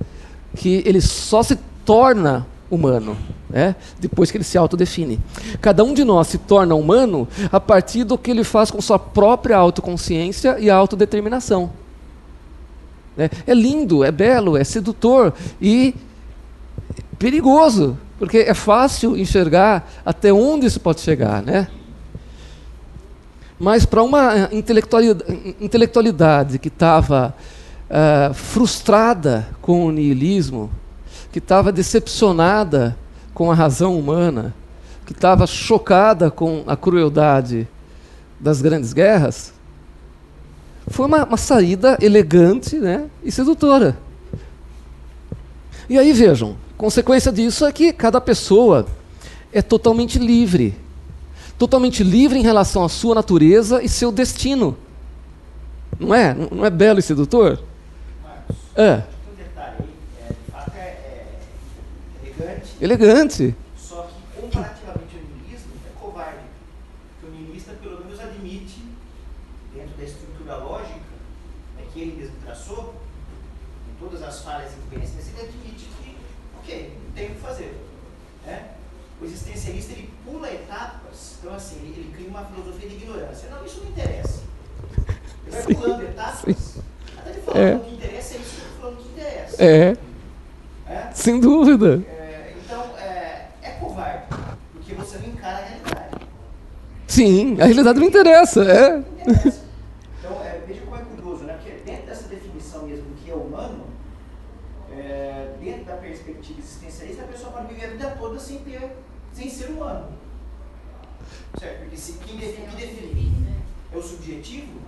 que 0.55 0.83
ele 0.87 1.01
só 1.01 1.43
se 1.43 1.57
torna 1.85 2.47
humano, 2.71 3.17
né? 3.51 3.77
depois 3.99 4.31
que 4.31 4.37
ele 4.37 4.45
se 4.45 4.57
autodefine. 4.57 5.21
Cada 5.61 5.85
um 5.85 5.93
de 5.95 6.05
nós 6.05 6.29
se 6.29 6.39
torna 6.39 6.75
humano 6.75 7.29
a 7.51 7.61
partir 7.61 8.05
do 8.05 8.17
que 8.17 8.31
ele 8.31 8.45
faz 8.45 8.71
com 8.71 8.81
sua 8.81 8.99
própria 8.99 9.57
autoconsciência 9.57 10.59
e 10.59 10.71
autodeterminação. 10.71 11.71
Né? 13.17 13.31
É 13.47 13.55
lindo, 13.55 14.05
é 14.05 14.11
belo, 14.11 14.57
é 14.57 14.65
sedutor 14.65 15.35
e 15.61 15.95
perigoso, 17.19 17.97
porque 18.23 18.39
é 18.39 18.55
fácil 18.55 19.17
enxergar 19.17 19.91
até 20.07 20.33
onde 20.33 20.65
isso 20.65 20.79
pode 20.79 21.01
chegar, 21.01 21.43
né? 21.43 21.67
Mas 23.59 23.85
para 23.85 24.01
uma 24.01 24.49
intelectualidade, 24.53 25.57
intelectualidade 25.61 26.61
que 26.61 26.69
estava 26.69 27.35
uh, 27.91 27.91
eh, 27.91 28.31
frustrada 28.33 29.49
com 29.61 29.87
o 29.87 29.91
niilismo, 29.91 30.71
que 31.33 31.41
estava 31.41 31.73
decepcionada 31.73 32.97
com 33.35 33.51
a 33.51 33.57
razão 33.57 33.99
humana, 33.99 34.55
que 35.05 35.13
estava 35.13 35.45
chocada 35.45 36.31
com 36.31 36.63
a 36.69 36.77
crueldade 36.77 37.67
das 38.39 38.63
grandes 38.63 38.93
guerras, 38.93 39.53
foi 40.87 41.07
uma, 41.07 41.25
uma 41.25 41.37
saída 41.37 41.99
elegante 42.01 42.77
né, 42.77 43.11
e 43.25 43.33
sedutora. 43.33 43.99
E 45.91 45.99
aí 45.99 46.13
vejam, 46.13 46.57
consequência 46.83 47.31
disso 47.31 47.65
é 47.65 47.71
que 47.71 47.93
cada 47.93 48.21
pessoa 48.21 48.87
é 49.53 49.63
totalmente 49.63 50.19
livre. 50.19 50.75
Totalmente 51.57 52.03
livre 52.03 52.39
em 52.39 52.43
relação 52.43 52.83
à 52.83 52.89
sua 52.89 53.15
natureza 53.15 53.81
e 53.83 53.89
seu 53.89 54.11
destino. 54.11 54.77
Não 55.99 56.13
é? 56.13 56.35
Não 56.35 56.65
é 56.65 56.71
belo 56.71 56.99
e 56.99 57.03
sedutor? 57.03 57.63
Marcos, 58.23 58.57
é. 58.75 59.05
Elegante. 62.81 63.55
Só 63.79 64.03
que, 64.03 64.41
comparativamente 64.41 65.15
ao 65.15 65.23
niilismo, 65.23 65.71
é 65.87 66.01
covarde. 66.01 66.41
Porque 67.21 67.33
o 67.33 67.39
niilista, 67.39 67.75
pelo 67.81 68.05
menos, 68.05 68.19
admite, 68.19 68.83
dentro 69.73 69.97
da 69.97 70.03
estrutura 70.03 70.57
lógica 70.57 70.99
né, 71.77 71.85
que 71.95 72.01
ele 72.01 72.17
mesmo 72.17 72.35
traçou, 72.45 72.97
em 73.89 74.05
todas 74.05 74.21
as 74.21 74.43
falhas 74.43 74.73
e 74.73 74.85
incoerências, 74.85 75.29
ele 75.29 75.49
admite 75.49 75.87
que, 76.03 76.17
ok, 76.59 76.99
não 77.05 77.13
tem 77.13 77.27
o 77.31 77.35
que 77.37 77.41
fazer. 77.41 77.81
Né? 78.45 78.71
O 79.21 79.25
existencialista, 79.25 79.93
ele 79.93 80.11
pula 80.25 80.51
etapas, 80.53 81.37
então, 81.39 81.55
assim, 81.55 81.77
ele, 81.77 82.01
ele 82.01 82.13
cria 82.13 82.29
uma 82.29 82.45
filosofia 82.47 82.89
de 82.89 82.97
ignorância. 82.97 83.49
Não, 83.49 83.65
isso 83.65 83.81
não 83.81 83.91
interessa. 83.91 84.43
Ele 85.47 85.51
vai 85.51 85.75
pulando 85.75 86.03
etapas, 86.03 86.57
Sim. 86.57 86.83
até 87.17 87.31
ele 87.31 87.41
falando 87.42 87.42
é. 87.55 87.77
o 87.77 87.81
que 87.81 87.95
interessa, 87.95 88.35
é 88.35 88.39
isso 88.39 88.51
que 88.51 88.61
eu 88.61 88.67
estou 88.67 88.81
falando 88.81 88.97
que 88.97 89.09
interessa. 89.09 89.65
É. 89.65 89.97
é. 90.89 91.11
Sem 91.13 91.41
dúvida. 91.41 92.03
É. 92.09 92.23
Sim, 97.13 97.61
a 97.61 97.67
realidade 97.67 98.01
não 98.01 98.07
interessa. 98.07 98.65
É. 98.65 99.05
Então, 100.19 100.43
é, 100.43 100.63
veja 100.67 100.81
como 100.81 100.97
é 100.97 101.01
curioso, 101.01 101.45
né? 101.45 101.59
Porque 101.61 101.73
dentro 101.85 102.07
dessa 102.07 102.27
definição 102.27 102.87
mesmo 102.87 103.05
do 103.05 103.23
que 103.23 103.31
é 103.31 103.35
humano, 103.35 103.85
é, 104.91 105.49
dentro 105.61 105.85
da 105.85 105.97
perspectiva 105.97 106.59
existencialista, 106.59 107.25
a 107.25 107.27
pessoa 107.27 107.53
pode 107.53 107.75
viver 107.75 107.85
a 107.85 107.91
vida 107.91 108.17
toda 108.19 108.41
sem 108.41 108.61
ter 108.61 108.97
sem 109.35 109.51
ser 109.51 109.67
humano. 109.67 110.09
Certo? 111.61 111.81
Porque 111.81 111.99
se 111.99 112.15
quem 112.15 112.39
define, 112.39 112.67
quem 112.69 112.89
define 112.89 113.57
é 113.93 113.97
o 113.99 114.03
subjetivo, 114.03 114.81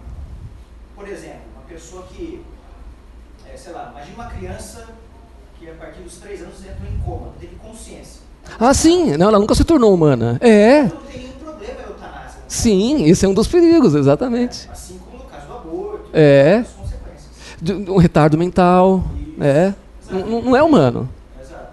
por 0.97 1.07
exemplo, 1.07 1.43
uma 1.55 1.65
pessoa 1.69 2.05
que, 2.05 2.43
é, 3.55 3.57
sei 3.57 3.73
lá, 3.73 3.91
imagina 3.95 4.15
uma 4.17 4.27
criança 4.31 4.87
que 5.59 5.71
a 5.71 5.75
partir 5.75 6.01
dos 6.03 6.17
três 6.17 6.43
anos 6.43 6.57
entrou 6.61 6.89
em 6.93 6.99
coma, 7.05 7.27
não 7.27 7.33
teve 7.41 7.55
consciência. 7.57 8.21
Ah, 8.59 8.75
sim, 8.75 9.17
não, 9.17 9.29
ela 9.29 9.39
nunca 9.39 9.55
se 9.55 9.65
tornou 9.65 9.95
humana. 9.95 10.37
É. 10.41 10.83
Não 10.83 10.89
tem 10.91 11.21
nenhum 11.21 11.33
problema 11.33 11.81
a 11.81 11.89
eutanásia. 11.89 12.41
Sim, 12.49 13.05
esse 13.05 13.25
é 13.25 13.29
um 13.29 13.35
dos 13.35 13.47
perigos, 13.49 13.95
exatamente. 13.95 14.69
Assim 14.71 14.99
como 14.99 15.23
no 15.23 15.31
caso 15.31 15.47
do 15.47 15.53
aborto, 15.55 16.11
É. 16.13 16.57
as 16.59 16.69
consequências. 16.69 17.31
De 17.63 17.73
um 17.73 17.97
retardo 17.97 18.37
mental. 18.37 19.03
É. 19.41 19.73
Não, 20.11 20.43
não 20.43 20.57
é 20.57 20.63
humano. 20.63 21.09
Exato. 21.41 21.69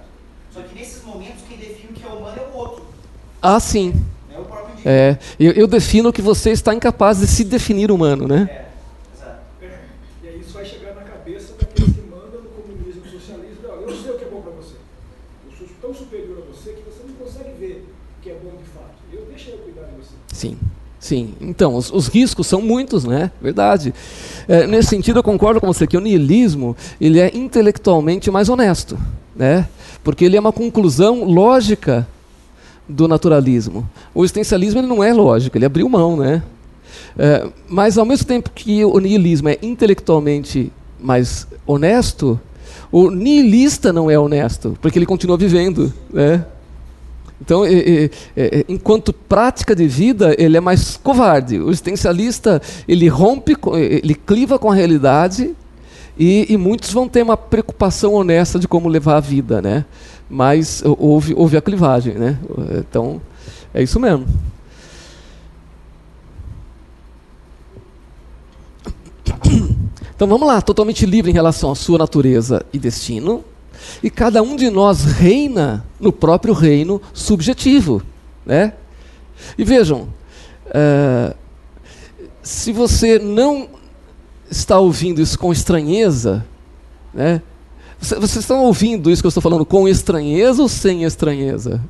Só 0.54 0.62
que 0.62 0.74
nesses 0.76 1.04
momentos 1.04 1.42
quem 1.48 1.58
define 1.58 1.90
o 1.90 1.94
que 1.94 2.06
é 2.06 2.10
humano 2.10 2.38
é 2.38 2.56
o 2.56 2.58
outro, 2.58 2.84
Ah, 3.42 3.60
sim. 3.60 3.94
é 4.34 4.40
o 4.40 4.44
próprio 4.46 4.70
indivíduo. 4.74 4.92
É. 4.94 5.20
Eu, 5.40 5.52
eu 5.54 5.68
defino 5.68 6.14
que 6.14 6.22
você 6.22 6.52
está 6.52 6.74
incapaz 6.74 7.20
de 7.20 7.28
se 7.28 7.44
definir 7.44 7.92
humano, 7.92 8.28
né? 8.28 8.48
É, 8.50 8.66
exato. 9.18 9.40
E 10.24 10.28
aí 10.30 10.40
isso 10.40 10.54
vai 10.54 10.64
chegar 10.66 10.96
na 10.96 11.02
cabeça 11.02 11.54
daqueles 11.60 11.94
que 11.94 12.02
mandam 12.02 12.42
no 12.42 12.50
comunismo, 12.50 13.02
no 13.04 13.12
socialismo. 13.12 13.60
Olha, 13.68 13.92
eu 13.92 14.02
sei 14.02 14.12
o 14.12 14.18
que 14.18 14.24
é 14.24 14.28
bom 14.30 14.42
para 14.42 14.50
você. 14.62 14.75
Eu 15.46 15.58
sou 15.58 15.68
tão 15.82 15.94
superior 15.94 16.38
a 16.39 16.51
você 16.53 16.74
que 16.74 16.84
você 16.84 17.03
não 17.08 17.13
consegue 17.15 17.51
ver 17.60 17.86
que 18.22 18.30
é 18.30 18.36
bom 18.36 18.51
de 18.58 18.70
fato. 18.70 18.96
Eu 19.12 19.25
deixa 19.25 19.51
eu 19.51 19.58
cuidar 19.58 19.84
de 19.84 19.96
você. 19.96 20.13
Sim. 20.32 20.58
Sim, 21.00 21.34
então, 21.41 21.74
os, 21.74 21.91
os 21.91 22.08
riscos 22.08 22.46
são 22.46 22.62
muitos, 22.62 23.06
né? 23.06 23.32
Verdade. 23.41 23.91
É, 24.48 24.68
nesse 24.68 24.89
sentido, 24.89 25.18
eu 25.18 25.24
concordo 25.24 25.60
com 25.60 25.65
você 25.65 25.88
que 25.88 25.98
o 25.98 26.00
niilismo 26.00 26.77
ele 27.01 27.20
é 27.20 27.36
intelectualmente 27.36 28.30
mais 28.30 28.50
honesto, 28.50 29.00
né? 29.36 29.68
Porque 30.03 30.24
ele 30.24 30.38
é 30.38 30.39
uma 30.39 30.53
conclusão 30.53 31.24
lógica 31.24 32.08
do 32.88 33.08
naturalismo. 33.08 33.89
O 34.13 34.24
existencialismo 34.24 34.80
ele 34.80 34.88
não 34.88 35.03
é 35.03 35.12
lógico, 35.12 35.58
ele 35.58 35.65
abriu 35.65 35.89
mão, 35.89 36.15
né? 36.18 36.44
É, 37.18 37.50
mas 37.68 37.98
ao 37.98 38.06
mesmo 38.06 38.27
tempo 38.27 38.51
que 38.53 38.86
o 38.86 39.00
niilismo 39.00 39.50
é 39.50 39.58
intelectualmente 39.60 40.72
mais 41.00 41.48
honesto, 41.65 42.39
o 42.92 43.10
nihilista 43.10 43.94
não 43.94 44.10
é 44.10 44.20
honesto, 44.20 44.78
porque 44.82 44.98
ele 45.00 45.06
continua 45.06 45.38
vivendo, 45.38 45.94
né? 46.12 46.46
Então, 47.40 47.66
e- 47.66 48.12
e- 48.36 48.42
e- 48.42 48.66
enquanto 48.70 49.12
prática 49.12 49.76
de 49.76 49.88
vida, 49.88 50.36
ele 50.38 50.58
é 50.58 50.60
mais 50.60 50.96
covarde. 50.98 51.58
O 51.60 51.70
existencialista, 51.70 52.62
ele 52.88 53.08
rompe, 53.08 53.56
ele 53.74 54.14
cliva 54.14 54.60
com 54.60 54.70
a 54.70 54.76
realidade 54.76 55.56
e, 56.20 56.56
muitos 56.58 56.92
vão 56.92 57.08
ter 57.08 57.24
uma 57.24 57.36
preocupação 57.36 58.14
honesta 58.14 58.60
de 58.60 58.68
como 58.68 58.88
levar 58.88 59.18
a 59.18 59.20
vida, 59.20 59.60
né? 59.62 59.86
Mas 60.30 60.84
hou- 60.86 60.96
houve, 61.00 61.34
houve 61.36 61.58
a 61.58 61.62
clivagem, 61.62 62.14
né? 62.14 62.38
Então, 62.78 63.20
é 63.74 63.82
isso 63.82 64.00
mesmo. 64.00 64.26
Então 70.22 70.30
vamos 70.30 70.48
lá, 70.48 70.62
totalmente 70.62 71.04
livre 71.04 71.32
em 71.32 71.34
relação 71.34 71.72
à 71.72 71.75
sua 71.75 71.98
natureza 71.98 72.63
e 72.72 72.78
destino. 72.78 73.44
E 74.04 74.10
cada 74.12 74.44
um 74.44 74.56
de 74.56 74.70
nós 74.70 75.04
reina 75.04 75.84
no 76.00 76.12
próprio 76.12 76.54
reino 76.54 77.01
subjetivo. 77.12 78.04
Né? 78.46 78.74
E 79.58 79.63
vejam, 79.63 80.10
eh, 80.68 81.34
se 82.44 82.72
você 82.72 83.18
não 83.18 83.68
está 84.48 84.78
ouvindo 84.78 85.20
isso 85.20 85.40
com 85.40 85.51
estranheza, 85.51 86.46
né? 87.12 87.42
Você- 88.00 88.20
Vocês 88.20 88.44
estão 88.44 88.63
ouvindo 88.63 89.10
isso 89.10 89.24
que 89.24 89.25
eu 89.25 89.30
estou 89.30 89.42
falando 89.42 89.66
com 89.66 89.88
estranheza 89.88 90.62
ou 90.62 90.70
sem 90.70 91.04
estranheza? 91.04 91.82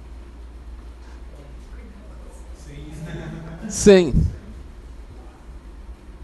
Sem. 3.68 4.14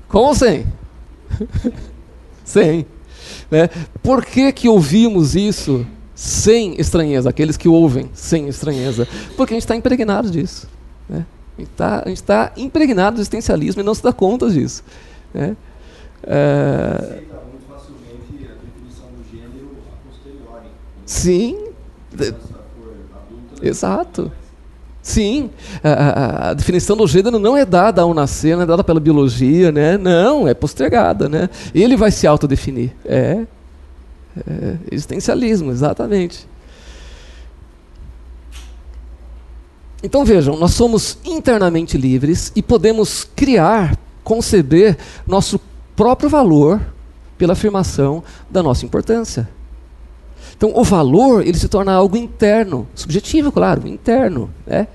Com 0.07 0.19
ou 0.19 0.33
sem? 0.33 0.65
sem. 2.47 2.85
Né? 3.51 3.69
Por 4.01 4.25
que, 4.25 4.51
que 4.53 4.69
ouvimos 4.69 5.35
isso 5.35 5.85
sem 6.15 6.79
estranheza? 6.79 7.29
Aqueles 7.29 7.57
que 7.57 7.67
ouvem 7.67 8.09
sem 8.13 8.47
estranheza. 8.47 9.07
Porque 9.35 9.53
a 9.53 9.55
gente 9.55 9.63
está 9.63 9.75
impregnado 9.75 10.31
disso. 10.31 10.67
Né? 11.09 11.25
A 11.57 12.07
gente 12.07 12.21
está 12.21 12.47
tá 12.47 12.53
impregnado 12.55 13.15
do 13.17 13.19
existencialismo 13.19 13.81
e 13.81 13.85
não 13.85 13.93
se 13.93 14.01
dá 14.01 14.13
conta 14.13 14.49
disso. 14.49 14.83
Né? 15.33 15.57
É, 16.23 16.95
aceita 16.97 17.41
muito 17.49 17.67
facilmente 17.67 18.45
a 18.45 18.55
definição 18.55 19.07
do 19.09 19.23
gênero 19.29 19.69
a 19.91 20.09
posteriori. 20.09 20.67
sim, 21.05 21.67
Exato. 23.61 24.31
Sim, 25.07 25.49
a, 25.81 26.49
a- 26.49 26.53
definição 26.53 26.97
do 26.97 27.07
gênero 27.07 27.39
não 27.39 27.55
é 27.55 27.63
dada 27.63 28.01
ao 28.01 28.13
nascer, 28.13 28.57
não 28.57 28.63
é 28.63 28.65
dada 28.65 28.83
pela 28.83 28.99
biologia, 28.99 29.71
né? 29.71 29.97
Não, 29.97 30.45
é 30.45 30.53
postergada, 30.53 31.29
né? 31.29 31.49
Ele 31.73 31.95
vai 31.95 32.11
se 32.11 32.27
autodefinir. 32.27 32.91
É, 33.05 33.45
é 34.45 34.75
existencialismo, 34.91 35.71
exatamente. 35.71 36.45
Então 40.03 40.25
vejam, 40.25 40.57
nós 40.57 40.73
somos 40.73 41.17
internamente 41.23 41.97
livres 41.97 42.51
e 42.53 42.61
podemos 42.61 43.23
criar, 43.33 43.97
conceber 44.25 44.97
nosso 45.25 45.57
próprio 45.95 46.29
valor 46.29 46.81
pela 47.37 47.53
afirmação 47.53 48.21
da 48.51 48.61
nossa 48.61 48.83
importância. 48.85 49.47
Então, 50.57 50.71
o 50.75 50.83
valor 50.83 51.45
ele 51.45 51.57
se 51.57 51.67
torna 51.67 51.93
algo 51.93 52.17
interno, 52.17 52.87
subjetivo, 52.95 53.51
claro, 53.51 53.87
interno. 53.87 54.49
Né? 54.65 54.87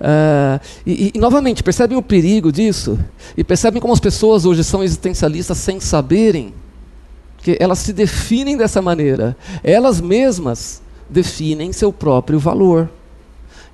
Ah, 0.00 0.60
e, 0.86 1.12
e, 1.14 1.18
novamente, 1.18 1.62
percebem 1.62 1.98
o 1.98 2.02
perigo 2.02 2.50
disso? 2.50 2.98
E 3.36 3.44
percebem 3.44 3.80
como 3.80 3.92
as 3.92 4.00
pessoas 4.00 4.46
hoje 4.46 4.62
são 4.64 4.82
existencialistas 4.82 5.58
sem 5.58 5.78
saberem? 5.80 6.54
Que 7.38 7.56
elas 7.60 7.80
se 7.80 7.92
definem 7.92 8.56
dessa 8.56 8.80
maneira. 8.80 9.36
Elas 9.64 10.00
mesmas 10.00 10.80
definem 11.08 11.72
seu 11.72 11.92
próprio 11.92 12.38
valor. 12.38 12.88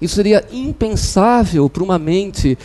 Isso 0.00 0.16
seria 0.16 0.44
impensável 0.50 1.68
para 1.68 1.82
uma 1.82 1.98
mente 1.98 2.58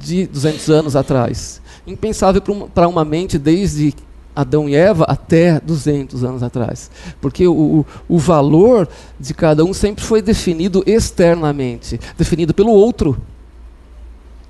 de 0.00 0.26
200 0.26 0.70
anos 0.70 0.96
atrás. 0.96 1.60
Impensável 1.86 2.42
para 2.74 2.88
uma 2.88 3.04
mente 3.04 3.38
desde 3.38 3.94
Adão 4.34 4.68
e 4.68 4.74
Eva 4.74 5.04
até 5.04 5.60
200 5.60 6.24
anos 6.24 6.42
atrás. 6.42 6.90
Porque 7.20 7.46
o, 7.46 7.84
o 8.08 8.18
valor 8.18 8.88
de 9.18 9.34
cada 9.34 9.64
um 9.64 9.74
sempre 9.74 10.04
foi 10.04 10.22
definido 10.22 10.82
externamente 10.86 12.00
definido 12.16 12.54
pelo 12.54 12.70
outro, 12.70 13.20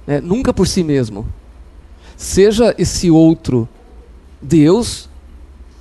né? 0.06 0.20
nunca 0.20 0.52
por 0.52 0.66
si 0.66 0.82
mesmo. 0.82 1.26
Seja 2.16 2.74
esse 2.78 3.10
outro 3.10 3.68
Deus, 4.40 5.08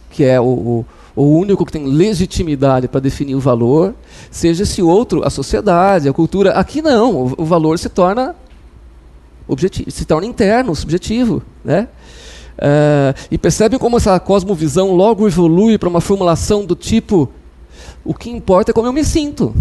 que 0.09 0.23
é 0.23 0.39
o, 0.39 0.45
o, 0.45 0.85
o 1.15 1.23
único 1.37 1.65
que 1.65 1.71
tem 1.71 1.85
legitimidade 1.85 2.87
para 2.87 2.99
definir 2.99 3.35
o 3.35 3.39
valor, 3.39 3.93
seja 4.29 4.63
esse 4.63 4.81
outro 4.81 5.25
a 5.25 5.29
sociedade, 5.29 6.09
a 6.09 6.13
cultura. 6.13 6.51
Aqui 6.53 6.81
não, 6.81 7.27
o, 7.27 7.35
o 7.37 7.45
valor 7.45 7.77
se 7.77 7.89
torna 7.89 8.35
objetivo, 9.47 9.91
se 9.91 10.05
torna 10.05 10.25
interno, 10.25 10.75
subjetivo. 10.75 11.43
Né? 11.63 11.87
Uh, 12.57 13.17
e 13.31 13.37
percebem 13.37 13.79
como 13.79 13.97
essa 13.97 14.19
cosmovisão 14.19 14.93
logo 14.93 15.27
evolui 15.27 15.77
para 15.77 15.89
uma 15.89 16.01
formulação 16.01 16.65
do 16.65 16.75
tipo: 16.75 17.29
o 18.03 18.13
que 18.13 18.29
importa 18.29 18.71
é 18.71 18.73
como 18.73 18.87
eu 18.87 18.93
me 18.93 19.03
sinto. 19.03 19.55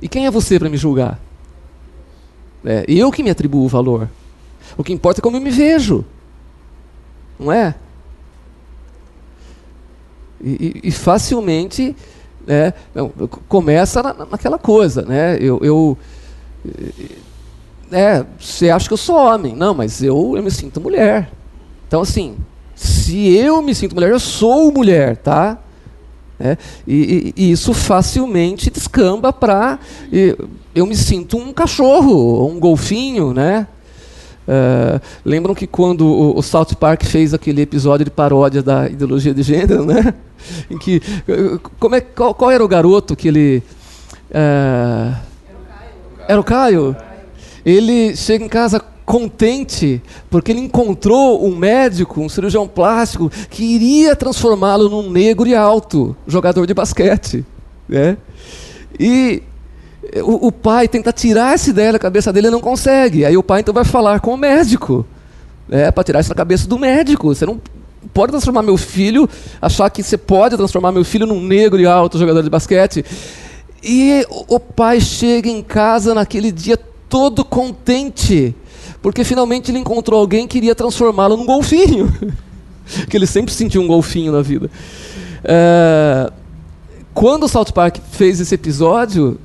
E 0.00 0.08
quem 0.08 0.26
é 0.26 0.30
você 0.30 0.58
para 0.58 0.68
me 0.68 0.76
julgar? 0.76 1.18
É, 2.64 2.84
eu 2.88 3.10
que 3.10 3.22
me 3.22 3.30
atribuo 3.30 3.64
o 3.64 3.68
valor. 3.68 4.08
O 4.76 4.82
que 4.82 4.92
importa 4.92 5.20
é 5.20 5.22
como 5.22 5.36
eu 5.36 5.40
me 5.40 5.50
vejo. 5.50 6.04
Não 7.38 7.52
é? 7.52 7.74
E, 10.42 10.80
e, 10.84 10.88
e 10.88 10.90
facilmente 10.90 11.96
né, 12.46 12.74
não, 12.94 13.08
começa 13.48 14.02
na, 14.02 14.12
naquela 14.26 14.58
coisa. 14.58 15.02
Né? 15.02 15.36
Eu. 15.40 15.58
eu 15.62 15.98
é, 17.92 18.24
você 18.38 18.70
acha 18.70 18.88
que 18.88 18.92
eu 18.92 18.98
sou 18.98 19.16
homem. 19.16 19.54
Não, 19.54 19.74
mas 19.74 20.02
eu, 20.02 20.34
eu 20.36 20.42
me 20.42 20.50
sinto 20.50 20.80
mulher. 20.80 21.30
Então, 21.94 22.02
assim, 22.02 22.34
se 22.74 23.36
eu 23.36 23.62
me 23.62 23.72
sinto 23.72 23.94
mulher, 23.94 24.10
eu 24.10 24.18
sou 24.18 24.72
mulher, 24.72 25.16
tá? 25.16 25.56
É, 26.40 26.58
e, 26.88 27.32
e, 27.36 27.52
isso 27.52 27.72
facilmente 27.72 28.68
descamba 28.68 29.32
para 29.32 29.78
eu 30.74 30.86
me 30.86 30.96
sinto 30.96 31.36
um 31.36 31.52
cachorro, 31.52 32.48
um 32.50 32.58
golfinho, 32.58 33.32
né? 33.32 33.68
Uh, 34.42 35.00
lembram 35.24 35.54
que 35.54 35.68
quando 35.68 36.04
o, 36.04 36.36
o, 36.36 36.42
South 36.42 36.74
Park 36.80 37.04
fez 37.04 37.32
aquele 37.32 37.62
episódio 37.62 38.04
de 38.04 38.10
paródia 38.10 38.60
da 38.60 38.88
ideologia 38.88 39.32
de 39.32 39.44
gênero, 39.44 39.86
né? 39.86 40.14
em 40.68 40.76
que 40.76 41.00
como 41.78 41.94
é, 41.94 42.00
qual, 42.00 42.34
qual, 42.34 42.50
era 42.50 42.64
o 42.64 42.66
garoto 42.66 43.14
que 43.14 43.28
ele 43.28 43.62
uh, 44.30 45.16
era 46.26 46.40
o 46.40 46.42
Caio? 46.42 46.96
Ele 47.64 48.16
chega 48.16 48.44
em 48.44 48.48
casa 48.48 48.82
contente 49.04 50.02
porque 50.30 50.52
ele 50.52 50.60
encontrou 50.60 51.46
um 51.46 51.56
médico, 51.56 52.20
um 52.20 52.28
cirurgião 52.28 52.66
plástico 52.66 53.30
que 53.50 53.62
iria 53.62 54.16
transformá-lo 54.16 54.88
num 54.88 55.10
negro 55.10 55.48
e 55.48 55.54
alto 55.54 56.16
jogador 56.26 56.66
de 56.66 56.74
basquete, 56.74 57.44
né? 57.88 58.16
E 58.98 59.42
O, 60.22 60.48
o 60.48 60.52
pai 60.52 60.86
tenta 60.86 61.12
tirar 61.12 61.54
essa 61.54 61.70
ideia 61.70 61.92
da 61.92 61.98
cabeça 61.98 62.30
dele 62.30 62.48
e 62.48 62.50
não 62.50 62.60
consegue. 62.60 63.24
Aí 63.24 63.36
o 63.36 63.42
pai 63.42 63.60
então 63.60 63.72
vai 63.72 63.84
falar 63.84 64.20
com 64.20 64.34
o 64.34 64.36
médico. 64.36 65.06
É, 65.70 65.90
para 65.90 66.04
tirar 66.04 66.20
isso 66.20 66.28
da 66.28 66.34
cabeça 66.34 66.68
do 66.68 66.78
médico. 66.78 67.34
Você 67.34 67.46
não 67.46 67.58
pode 68.12 68.30
transformar 68.30 68.62
meu 68.62 68.76
filho, 68.76 69.26
achar 69.62 69.88
que 69.88 70.02
você 70.02 70.18
pode 70.18 70.56
transformar 70.58 70.92
meu 70.92 71.04
filho 71.04 71.26
num 71.26 71.40
negro 71.40 71.80
e 71.80 71.86
alto 71.86 72.18
jogador 72.18 72.42
de 72.42 72.50
basquete. 72.50 73.02
E 73.82 74.26
o 74.46 74.60
pai 74.60 75.00
chega 75.00 75.48
em 75.48 75.62
casa 75.62 76.14
naquele 76.14 76.52
dia 76.52 76.78
todo 77.08 77.42
contente, 77.44 78.54
porque 79.04 79.22
finalmente 79.22 79.70
ele 79.70 79.76
encontrou 79.76 80.18
alguém 80.18 80.48
que 80.48 80.56
iria 80.56 80.74
transformá-lo 80.74 81.36
num 81.36 81.44
golfinho. 81.44 82.10
que 83.06 83.14
ele 83.14 83.26
sempre 83.26 83.52
sentiu 83.52 83.82
um 83.82 83.86
golfinho 83.86 84.32
na 84.32 84.40
vida. 84.40 84.70
É, 85.44 86.32
quando 87.12 87.42
o 87.42 87.48
South 87.48 87.66
Park 87.74 87.98
fez 88.12 88.40
esse 88.40 88.54
episódio, 88.54 89.38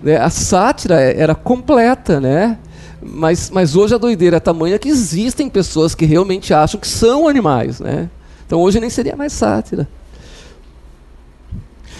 né, 0.00 0.16
a 0.16 0.30
sátira 0.30 0.94
era 0.94 1.34
completa, 1.34 2.20
né? 2.20 2.56
Mas, 3.02 3.50
mas 3.50 3.74
hoje 3.74 3.96
a 3.96 3.98
doideira 3.98 4.36
é 4.36 4.40
tamanha 4.40 4.78
que 4.78 4.88
existem 4.88 5.48
pessoas 5.48 5.92
que 5.92 6.04
realmente 6.04 6.54
acham 6.54 6.78
que 6.78 6.86
são 6.86 7.26
animais. 7.26 7.80
Né? 7.80 8.08
Então 8.46 8.60
hoje 8.60 8.78
nem 8.78 8.90
seria 8.90 9.16
mais 9.16 9.32
sátira. 9.32 9.88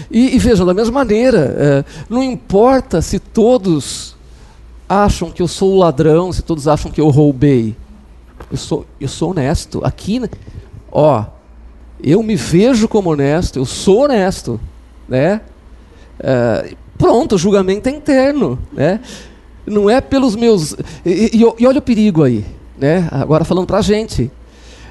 E, 0.08 0.36
e 0.36 0.38
vejam, 0.38 0.64
da 0.64 0.74
mesma 0.74 0.92
maneira, 0.92 1.56
é, 1.58 1.84
não 2.08 2.22
importa 2.22 3.02
se 3.02 3.18
todos 3.18 4.14
acham 4.90 5.30
que 5.30 5.40
eu 5.40 5.48
sou 5.48 5.74
o 5.74 5.78
ladrão, 5.78 6.32
se 6.32 6.42
todos 6.42 6.66
acham 6.66 6.90
que 6.90 7.00
eu 7.00 7.08
roubei. 7.08 7.76
Eu 8.50 8.56
sou, 8.56 8.84
eu 9.00 9.08
sou 9.08 9.30
honesto. 9.30 9.80
Aqui, 9.84 10.20
ó, 10.90 11.24
eu 12.02 12.22
me 12.22 12.34
vejo 12.34 12.88
como 12.88 13.10
honesto, 13.10 13.58
eu 13.58 13.64
sou 13.64 14.00
honesto. 14.00 14.60
Né? 15.08 15.40
É, 16.18 16.74
pronto, 16.98 17.36
o 17.36 17.38
julgamento 17.38 17.88
é 17.88 17.92
interno. 17.92 18.58
Né? 18.72 19.00
não 19.66 19.88
é 19.88 20.00
pelos 20.00 20.36
meus. 20.36 20.74
E, 21.04 21.30
e, 21.34 21.62
e 21.62 21.66
olha 21.66 21.78
o 21.78 21.82
perigo 21.82 22.22
aí, 22.22 22.44
né? 22.76 23.08
Agora 23.10 23.44
falando 23.44 23.66
para 23.66 23.78
a 23.78 23.82
gente. 23.82 24.30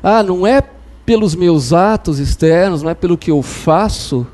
Ah, 0.02 0.24
não 0.24 0.48
é 0.48 0.64
pelos 1.06 1.36
meus 1.36 1.74
atos 1.74 2.20
externos, 2.20 2.82
não 2.82 2.90
é 2.90 2.96
pelo 2.96 3.18
que 3.18 3.32
eu 3.32 3.42
faço 3.42 4.26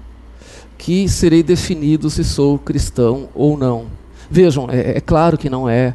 que 0.77 1.07
serei 1.09 1.41
definido 1.41 2.09
se 2.09 2.23
sou 2.23 2.59
cristão 2.59 3.29
ou 3.33 3.57
não. 3.57 3.85
Vejam, 4.29 4.67
é, 4.69 4.97
é 4.97 5.01
claro 5.01 5.37
que 5.37 5.49
não 5.49 5.69
é 5.69 5.93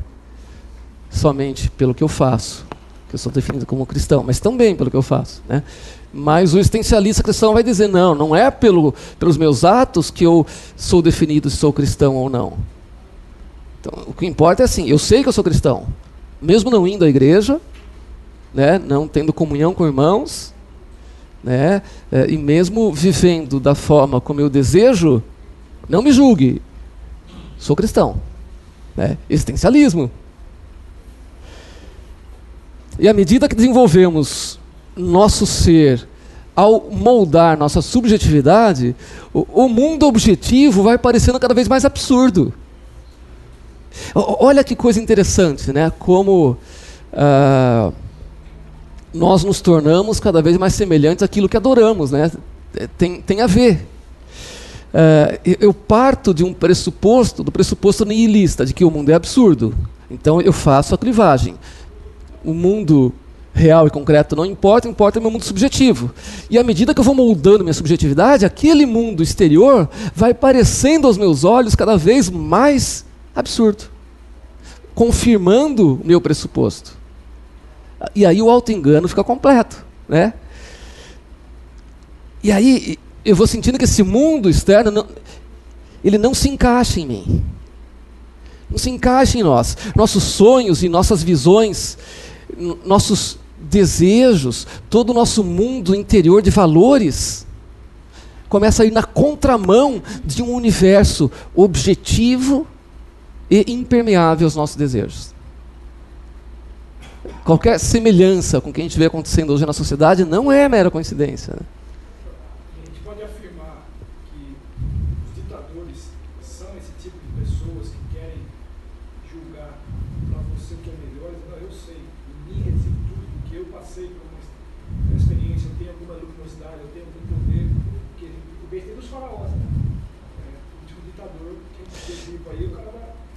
somente 1.11 1.71
pelo 1.71 1.95
que 1.95 2.03
eu 2.03 2.09
faço 2.09 2.67
que 3.11 3.17
eu 3.17 3.19
sou 3.19 3.33
definido 3.33 3.67
como 3.67 3.85
cristão, 3.85 4.23
mas 4.25 4.39
também 4.39 4.77
pelo 4.77 4.89
que 4.89 4.97
eu 4.97 5.03
faço, 5.03 5.43
né? 5.49 5.65
Mas 6.15 6.55
o 6.55 6.59
existencialista 6.59 7.25
cristão 7.25 7.53
vai 7.53 7.63
dizer 7.63 7.89
não, 7.89 8.15
não 8.15 8.35
é 8.35 8.51
pelo, 8.51 8.95
pelos 9.19 9.37
meus 9.37 9.65
atos 9.65 10.11
que 10.11 10.25
eu 10.25 10.47
sou 10.77 11.03
definido 11.03 11.51
se 11.51 11.57
sou 11.57 11.73
cristão 11.73 12.15
ou 12.15 12.31
não. 12.31 12.55
Então, 13.81 14.05
o 14.07 14.15
que 14.15 14.27
importa 14.27 14.63
é 14.63 14.65
assim, 14.65 14.89
eu 14.89 14.99
sei 14.99 15.23
que 15.23 15.29
eu 15.29 15.33
sou 15.33 15.43
cristão, 15.43 15.89
mesmo 16.41 16.71
não 16.71 16.87
indo 16.87 17.05
à 17.05 17.09
igreja, 17.09 17.61
né, 18.55 18.79
não 18.79 19.09
tendo 19.09 19.33
comunhão 19.33 19.75
com 19.75 19.87
irmãos, 19.87 20.55
né, 21.43 21.83
é, 22.13 22.31
e 22.31 22.39
mesmo 22.39 22.93
vivendo 22.93 23.59
da 23.59 23.75
forma 23.75 24.21
como 24.21 24.41
eu 24.41 24.49
desejo, 24.49 25.21
não 25.89 26.01
me 26.01 26.13
julgue, 26.13 26.63
sou 27.61 27.77
cristão. 27.77 28.21
Né, 28.97 29.17
existencialismo. 29.29 30.11
E 32.99 33.09
à 33.09 33.15
medida 33.15 33.49
que 33.49 33.55
desenvolvemos 33.55 34.59
nosso 34.97 35.47
ser, 35.47 36.07
ao 36.57 36.91
moldar 36.91 37.57
nossa 37.57 37.81
subjetividade, 37.81 38.97
o, 39.33 39.65
o 39.65 39.69
mundo 39.69 40.07
objetivo 40.07 40.83
vai 40.83 40.99
parecendo 40.99 41.39
cada 41.39 41.55
vez 41.55 41.69
mais 41.69 41.85
absurdo. 41.85 42.53
Olha 44.15 44.65
que 44.65 44.75
coisa 44.75 45.01
interessante, 45.01 45.73
né? 45.73 45.91
Como 45.99 46.57
uh, 47.13 47.93
nós 49.13 49.45
nos 49.45 49.61
tornamos 49.61 50.21
cada 50.21 50.43
vez 50.43 50.57
mais 50.57 50.75
semelhantes 50.75 51.23
àquilo 51.23 51.49
que 51.49 51.57
adoramos, 51.57 52.11
né? 52.11 52.31
Tem, 52.97 53.21
tem 53.21 53.41
a 53.41 53.47
ver. 53.47 53.87
Uh, 54.93 55.57
eu 55.61 55.73
parto 55.73 56.35
de 56.35 56.43
um 56.43 56.53
pressuposto, 56.53 57.45
do 57.45 57.53
pressuposto 57.53 58.05
nihilista, 58.05 58.67
de 58.67 58.75
que 58.75 58.85
o 58.85 58.91
mundo 58.91 59.11
é 59.11 59.15
absurdo. 59.15 59.75
Então 60.11 60.41
eu 60.41 60.53
faço 60.53 60.95
a 60.95 60.99
clivagem. 60.99 61.55
O 62.45 62.53
mundo 62.53 63.13
real 63.55 63.87
e 63.87 63.91
concreto 63.91 64.35
não 64.35 64.45
importa, 64.45 64.89
importa 64.89 65.19
o 65.19 65.23
meu 65.23 65.31
mundo 65.31 65.45
subjetivo. 65.45 66.13
E 66.49 66.59
à 66.59 66.65
medida 66.65 66.93
que 66.93 67.01
eu 67.01 67.05
vou 67.05 67.15
moldando 67.15 67.63
minha 67.63 67.75
subjetividade, 67.75 68.45
aquele 68.45 68.87
mundo 68.87 69.23
exterior 69.23 69.89
vai 70.15 70.35
parecendo 70.35 71.07
aos 71.07 71.17
meus 71.17 71.45
olhos 71.45 71.75
cada 71.75 71.97
vez 71.97 72.29
mais 72.29 73.05
absurdo. 73.35 73.85
Confirmando 74.95 76.01
o 76.03 76.07
meu 76.07 76.21
pressuposto. 76.21 76.99
E 78.15 78.25
aí 78.27 78.41
o 78.43 78.51
auto-engano 78.51 79.07
fica 79.07 79.23
completo. 79.23 79.85
Né? 80.09 80.33
E 82.43 82.51
aí 82.51 82.99
eu 83.25 83.37
vou 83.37 83.47
sentindo 83.47 83.79
que 83.79 83.85
esse 83.85 84.03
mundo 84.03 84.49
externo, 84.49 84.91
não, 84.91 85.07
ele 86.03 86.19
não 86.19 86.33
se 86.35 86.49
encaixa 86.49 87.01
em 87.01 87.07
mim. 87.07 87.45
Não 88.71 88.79
se 88.79 88.89
encaixa 88.89 89.39
em 89.39 89.43
nós. 89.43 89.77
Nossos 89.95 90.23
sonhos 90.23 90.83
e 90.83 90.89
nossas 90.89 91.23
visões, 91.23 91.99
nossos 92.85 93.39
desejos, 93.61 94.67
todo 94.89 95.11
o 95.11 95.15
nosso 95.15 95.45
mundo 95.45 95.95
interior 95.95 96.41
de 96.41 96.51
valores, 96.51 97.47
começa 98.49 98.83
a 98.83 98.87
ir 98.87 98.93
na 98.93 99.03
contramão 99.03 100.03
de 100.25 100.43
um 100.43 100.53
universo 100.53 101.31
objetivo 101.55 102.67
e 103.51 103.65
impermeável 103.73 104.47
aos 104.47 104.57
nossos 104.57 104.77
desejos. 104.77 105.35
Qualquer 107.45 107.79
semelhança 107.79 108.61
com 108.61 108.71
o 108.71 108.73
que 108.73 108.81
a 108.81 108.85
gente 108.85 108.99
vê 108.99 109.07
acontecendo 109.07 109.53
hoje 109.53 109.67
na 109.67 109.73
sociedade 109.73 110.25
não 110.25 110.51
é 110.51 110.69
mera 110.69 110.91
coincidência. 110.91 111.55
Né? 111.55 111.67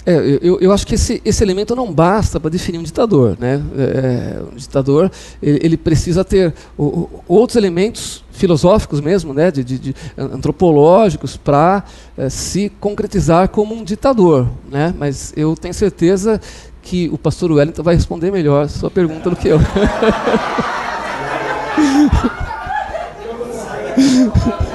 É, 0.06 0.39
eu, 0.42 0.60
eu 0.60 0.74
acho 0.74 0.86
que 0.86 0.96
esse, 0.96 1.22
esse 1.24 1.42
elemento 1.44 1.76
não 1.76 1.92
basta 1.92 2.39
para 2.39 2.50
definir 2.50 2.78
um 2.78 2.84
ditador. 2.84 3.38
Né? 3.39 3.62
É, 3.78 4.42
um 4.52 4.56
ditador 4.56 5.10
ele, 5.42 5.60
ele 5.63 5.78
precisa 5.78 6.26
ter 6.26 6.54
o, 6.78 7.10
outros 7.28 7.56
elementos 7.56 8.24
filosóficos 8.32 9.00
mesmo, 9.00 9.34
né? 9.34 9.50
de, 9.50 9.63
de, 9.63 9.80
de 9.80 9.96
antropológicos, 10.18 11.38
para 11.38 11.84
é, 12.18 12.30
se 12.30 12.70
concretizar 12.80 13.48
como 13.50 13.74
um 13.74 13.84
ditador. 13.84 14.50
Né? 14.70 14.94
Mas 14.98 15.34
eu 15.38 15.56
tenho 15.56 15.74
certeza 15.74 16.42
que 16.82 17.08
o 17.10 17.18
pastor 17.18 17.52
Wellington 17.52 17.84
vai 17.84 17.96
responder 17.96 18.32
melhor 18.32 18.66
a 18.66 18.68
sua 18.68 18.92
pergunta 18.92 19.30
do 19.30 19.38
que 19.38 19.48
eu. 19.48 19.60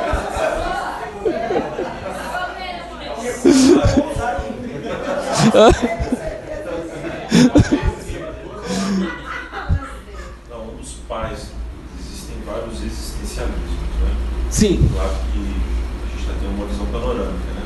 Não, 10.48 10.62
um 10.62 10.76
dos 10.76 10.92
pais, 11.08 11.52
existem 11.98 12.36
vários 12.44 12.82
existencialismos, 12.82 13.70
né? 14.02 14.16
Sim. 14.50 14.88
Claro 14.92 15.14
que 15.32 15.38
a 15.38 16.16
gente 16.16 16.26
já 16.26 16.34
tem 16.38 16.48
uma 16.48 16.66
visão 16.66 16.86
panorâmica, 16.86 17.52
né? 17.54 17.62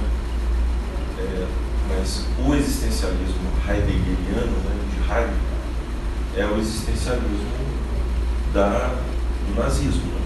É, 1.19 1.47
mas 1.89 2.25
o 2.47 2.55
existencialismo 2.55 3.51
heideggeriano, 3.69 4.57
né, 4.65 4.75
de 4.91 4.99
Heidegger, 5.11 5.53
é 6.37 6.47
o 6.47 6.59
existencialismo 6.59 7.53
da, 8.55 8.95
do 9.49 9.61
nazismo. 9.61 10.03
Né? 10.05 10.23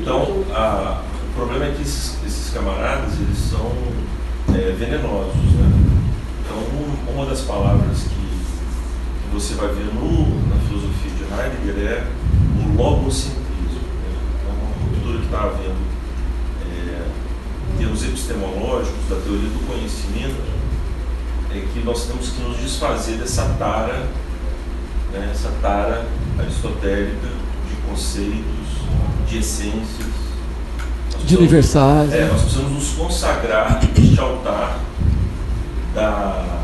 Então, 0.00 0.44
a, 0.54 1.02
o 1.30 1.34
problema 1.34 1.64
é 1.66 1.74
que 1.74 1.82
esses, 1.82 2.16
esses 2.24 2.52
camaradas, 2.52 3.14
eles 3.14 3.38
são 3.38 3.72
é, 4.54 4.74
venenosos. 4.78 5.34
Né? 5.34 5.70
Então, 6.44 7.14
uma 7.14 7.26
das 7.26 7.40
palavras 7.42 8.02
que, 8.04 8.20
você 9.32 9.54
vai 9.54 9.68
ver 9.68 9.94
no, 9.94 10.48
na 10.48 10.56
filosofia 10.66 11.10
de 11.12 11.22
Heidegger 11.22 11.86
é 11.86 12.06
o 12.58 12.76
logocentrismo. 12.76 13.80
Né? 14.02 14.18
É 14.44 14.52
uma 14.52 14.90
ruptura 14.90 15.18
que 15.18 15.24
está 15.26 15.42
havendo 15.44 15.78
é, 16.66 17.06
em 17.72 17.78
termos 17.78 18.02
epistemológicos, 18.02 19.08
da 19.08 19.16
teoria 19.16 19.48
do 19.48 19.66
conhecimento, 19.66 20.50
é 21.52 21.60
que 21.72 21.80
nós 21.84 22.06
temos 22.06 22.30
que 22.30 22.42
nos 22.42 22.58
desfazer 22.58 23.18
dessa 23.18 23.44
tara, 23.58 24.08
né, 25.12 25.30
essa 25.32 25.50
tara 25.60 26.06
aristotélica 26.38 27.28
de 27.68 27.76
conceitos, 27.88 28.44
de 29.28 29.38
essências. 29.38 30.19
Nós 31.20 31.28
De 31.28 31.36
universais. 31.36 32.12
É, 32.12 32.20
né? 32.20 32.28
nós 32.32 32.42
precisamos 32.42 32.72
nos 32.72 32.90
consagrar 32.92 33.80
este 33.96 34.20
altar 34.20 34.78
da. 35.94 36.60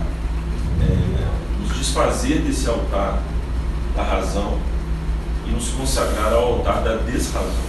é, 0.80 1.26
nos 1.62 1.76
desfazer 1.76 2.40
desse 2.40 2.68
altar 2.68 3.22
da 3.94 4.02
razão 4.02 4.58
e 5.46 5.50
nos 5.50 5.68
consagrar 5.68 6.32
ao 6.32 6.54
altar 6.54 6.82
da 6.82 6.96
desrazão. 6.96 7.66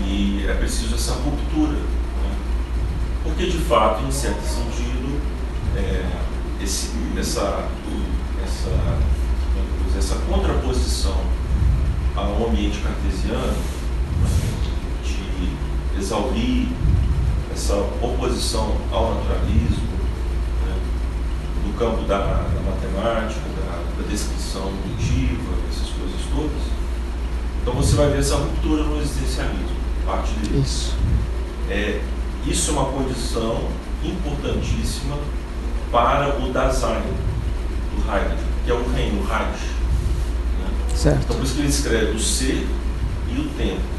E 0.00 0.46
é 0.48 0.54
preciso 0.54 0.94
essa 0.94 1.12
ruptura. 1.12 1.72
né? 1.72 2.36
Porque, 3.24 3.46
de 3.46 3.58
fato, 3.58 4.04
em 4.04 4.10
certo 4.10 4.42
sentido, 4.42 5.20
é, 5.76 6.04
esse, 6.62 6.90
essa, 7.18 7.64
essa, 8.44 8.70
é 8.70 9.98
essa 9.98 10.14
contraposição 10.28 11.16
ao 12.16 12.48
ambiente 12.48 12.78
cartesiano 12.80 13.77
de 15.04 15.98
exaurir 16.00 16.68
essa 17.52 17.74
oposição 18.02 18.76
ao 18.92 19.14
naturalismo, 19.14 19.88
né, 20.66 20.74
do 21.64 21.78
campo 21.78 22.02
da, 22.06 22.18
da 22.18 22.60
matemática, 22.70 23.40
da, 23.56 24.02
da 24.02 24.08
descrição 24.08 24.70
indutiva, 24.84 25.54
essas 25.70 25.88
coisas 25.90 26.20
todas. 26.34 26.78
Então 27.62 27.74
você 27.74 27.96
vai 27.96 28.10
ver 28.10 28.20
essa 28.20 28.36
ruptura 28.36 28.84
no 28.84 29.00
existencialismo, 29.00 29.76
parte 30.06 30.32
dele. 30.34 30.62
Isso. 30.64 30.94
É, 31.68 32.00
isso 32.46 32.70
é 32.70 32.72
uma 32.74 32.86
condição 32.86 33.68
importantíssima 34.02 35.16
para 35.90 36.38
o 36.38 36.52
Dasein 36.52 37.02
do 37.94 38.10
Heidegger, 38.10 38.38
que 38.64 38.70
é 38.70 38.74
o 38.74 38.88
reino, 38.90 39.20
o 39.20 39.26
Reich. 39.26 39.64
né? 40.60 40.70
Então 40.86 40.96
Certo. 40.96 41.26
por 41.34 41.42
isso 41.42 41.54
que 41.54 41.60
ele 41.60 41.68
escreve 41.68 42.16
o 42.16 42.20
ser 42.20 42.66
e 43.28 43.38
o 43.38 43.48
tempo. 43.56 43.97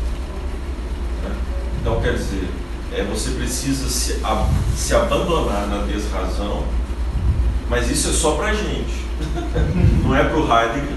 Então 1.82 2.00
quer 2.02 2.14
dizer, 2.14 2.48
é, 2.94 3.04
você 3.04 3.32
precisa 3.32 3.88
se, 3.90 4.20
a- 4.24 4.48
se 4.76 4.94
abandonar 4.96 5.68
na 5.68 5.84
desrazão, 5.86 6.64
mas 7.70 7.90
isso 7.90 8.10
é 8.10 8.12
só 8.14 8.32
para 8.32 8.54
gente. 8.54 9.06
não 10.04 10.16
é 10.16 10.24
para 10.24 10.38
o 10.38 10.42
Heidegger, 10.42 10.96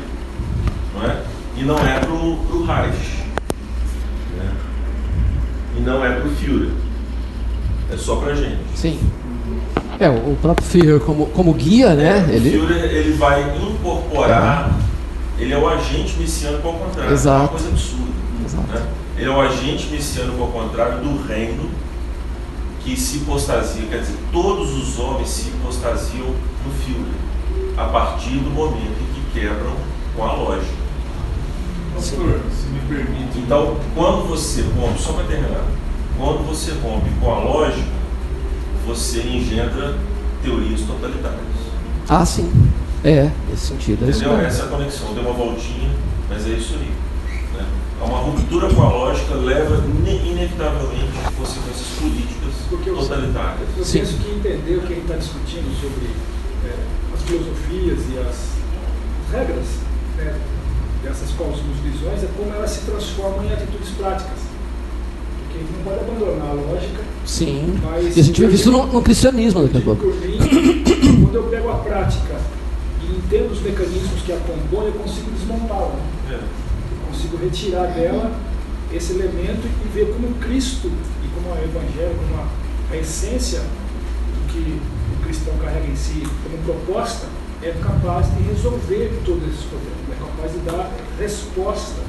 não 0.94 1.02
é? 1.10 1.22
E 1.56 1.64
não 1.64 1.76
é 1.78 1.98
para 1.98 2.10
o 2.12 2.64
Reich. 2.66 3.22
né? 4.38 4.52
E 5.76 5.80
não 5.80 6.04
é 6.04 6.12
para 6.12 6.28
o 6.28 6.30
Führer. 6.34 6.70
É 7.92 7.96
só 7.96 8.16
para 8.16 8.34
gente. 8.34 8.58
Sim. 8.74 8.98
É, 10.00 10.08
o 10.08 10.12
o 10.32 10.38
próprio 10.40 10.66
Führer 10.66 11.00
como, 11.00 11.26
como 11.26 11.52
guia, 11.52 11.94
né? 11.94 12.24
O 12.26 12.30
Ele, 12.32 12.50
Führer 12.50 12.84
ele 12.84 13.12
vai 13.12 13.42
incorporar, 13.58 14.72
ele 15.38 15.52
é 15.52 15.58
o 15.58 15.68
agente 15.68 16.18
messiânico 16.18 16.66
ao 16.68 16.74
contrário. 16.74 17.02
É 17.02 17.06
uma 17.08 17.12
Exato. 17.12 17.48
coisa 17.48 17.68
absurda. 17.68 18.12
Exato. 18.46 18.66
né? 18.72 18.82
Ele 19.22 19.30
é 19.30 19.32
o 19.32 19.40
agente 19.40 19.86
messiânico 19.86 20.42
ao 20.42 20.48
contrário 20.48 20.98
do 20.98 21.22
reino 21.28 21.70
que 22.82 22.98
se 22.98 23.18
hipostasia, 23.18 23.86
quer 23.88 24.00
dizer, 24.00 24.18
todos 24.32 24.72
os 24.72 24.98
homens 24.98 25.28
se 25.28 25.50
hipostasiam 25.50 26.26
no 26.26 26.72
Führer, 26.82 27.14
a 27.76 27.84
partir 27.84 28.38
do 28.38 28.50
momento 28.50 28.82
em 29.00 29.14
que 29.14 29.40
quebram 29.40 29.76
com 30.16 30.24
a 30.24 30.32
lógica. 30.32 30.74
Pastor, 31.94 32.40
se 32.50 32.66
me 32.66 32.80
permite. 32.88 33.38
Então, 33.38 33.76
quando 33.94 34.26
você 34.26 34.62
rompe, 34.76 35.00
só 35.00 35.12
para 35.12 35.22
terminar, 35.26 35.66
quando 36.18 36.44
você 36.44 36.72
rompe 36.82 37.08
com 37.20 37.32
a 37.32 37.38
lógica, 37.44 37.86
você 38.84 39.20
engendra 39.20 39.96
teorias 40.42 40.80
totalitárias. 40.80 41.40
Ah, 42.08 42.26
sim. 42.26 42.50
É, 43.04 43.30
nesse 43.48 43.68
sentido. 43.68 44.04
É 44.04 44.10
isso 44.10 44.18
Entendeu? 44.18 44.38
mesmo. 44.38 44.48
Essa 44.48 44.62
é 44.62 44.64
a 44.64 44.68
conexão. 44.68 45.14
Deu 45.14 45.22
uma 45.22 45.32
voltinha, 45.32 45.90
mas 46.28 46.44
é 46.44 46.50
isso 46.54 46.74
aí. 46.74 46.90
Né? 48.02 48.08
Uma 48.08 48.18
ruptura 48.18 48.68
com 48.74 48.82
a 48.82 48.88
lógica 48.90 49.34
leva 49.34 49.76
ine- 49.86 50.30
inevitavelmente 50.30 51.12
a 51.26 51.30
consequências 51.32 51.88
políticas 52.00 52.52
Porque 52.68 52.90
eu- 52.90 52.96
totalitárias. 52.96 53.68
Eu 53.78 53.84
Sim. 53.84 53.98
penso 54.00 54.16
que 54.18 54.30
entender 54.30 54.76
o 54.78 54.82
que 54.82 54.92
ele 54.92 55.00
está 55.02 55.14
discutindo 55.16 55.72
sobre 55.80 56.10
é, 56.66 56.74
as 57.14 57.22
filosofias 57.22 57.98
e 58.12 58.18
as 58.18 58.52
regras 59.32 59.66
né, 60.16 60.34
dessas 61.02 61.30
cosmovisões 61.32 62.22
é 62.22 62.28
como 62.36 62.52
elas 62.54 62.70
se 62.70 62.80
transformam 62.90 63.44
em 63.44 63.52
atitudes 63.52 63.90
práticas. 63.90 64.38
Porque 65.38 65.58
a 65.58 65.60
gente 65.60 65.72
não 65.76 65.84
pode 65.84 66.00
abandonar 66.00 66.50
a 66.50 66.52
lógica, 66.54 67.00
Sim. 67.26 67.78
mas. 67.82 68.16
E 68.16 68.20
a 68.20 68.22
gente 68.24 68.40
vê 68.46 68.52
isso 68.54 68.70
no, 68.70 68.86
no 68.86 69.02
cristianismo 69.02 69.62
daqui 69.62 69.78
a 69.78 69.80
pouco. 69.80 70.02
Por 70.02 70.14
mim, 70.20 70.38
quando 71.24 71.34
eu 71.34 71.42
pego 71.44 71.70
a 71.70 71.74
prática 71.76 72.36
e 73.02 73.16
entendo 73.16 73.52
os 73.52 73.60
mecanismos 73.60 74.22
que 74.24 74.32
a 74.32 74.36
compõem, 74.38 74.86
eu 74.86 74.92
consigo 74.92 75.30
desmontá-la. 75.30 75.94
né? 76.28 76.38
É. 76.38 76.38
Eu 77.24 77.28
consigo 77.30 77.36
retirar 77.36 77.86
dela 77.94 78.32
esse 78.92 79.12
elemento 79.12 79.62
e 79.84 79.88
ver 79.88 80.12
como 80.12 80.34
Cristo 80.34 80.90
e 81.24 81.28
como 81.34 81.54
o 81.54 81.58
Evangelho, 81.58 82.16
como 82.18 82.42
a, 82.42 82.46
a 82.92 82.96
essência 82.96 83.60
do 83.60 84.52
que 84.52 84.80
o 85.18 85.24
cristão 85.24 85.54
carrega 85.62 85.86
em 85.86 85.96
si 85.96 86.22
como 86.42 86.58
proposta, 86.64 87.26
é 87.62 87.70
capaz 87.80 88.26
de 88.34 88.42
resolver 88.42 89.22
todos 89.24 89.44
esses 89.48 89.64
problemas, 89.64 89.98
é 90.10 90.18
capaz 90.20 90.52
de 90.52 90.58
dar 90.60 90.90
resposta 91.18 92.00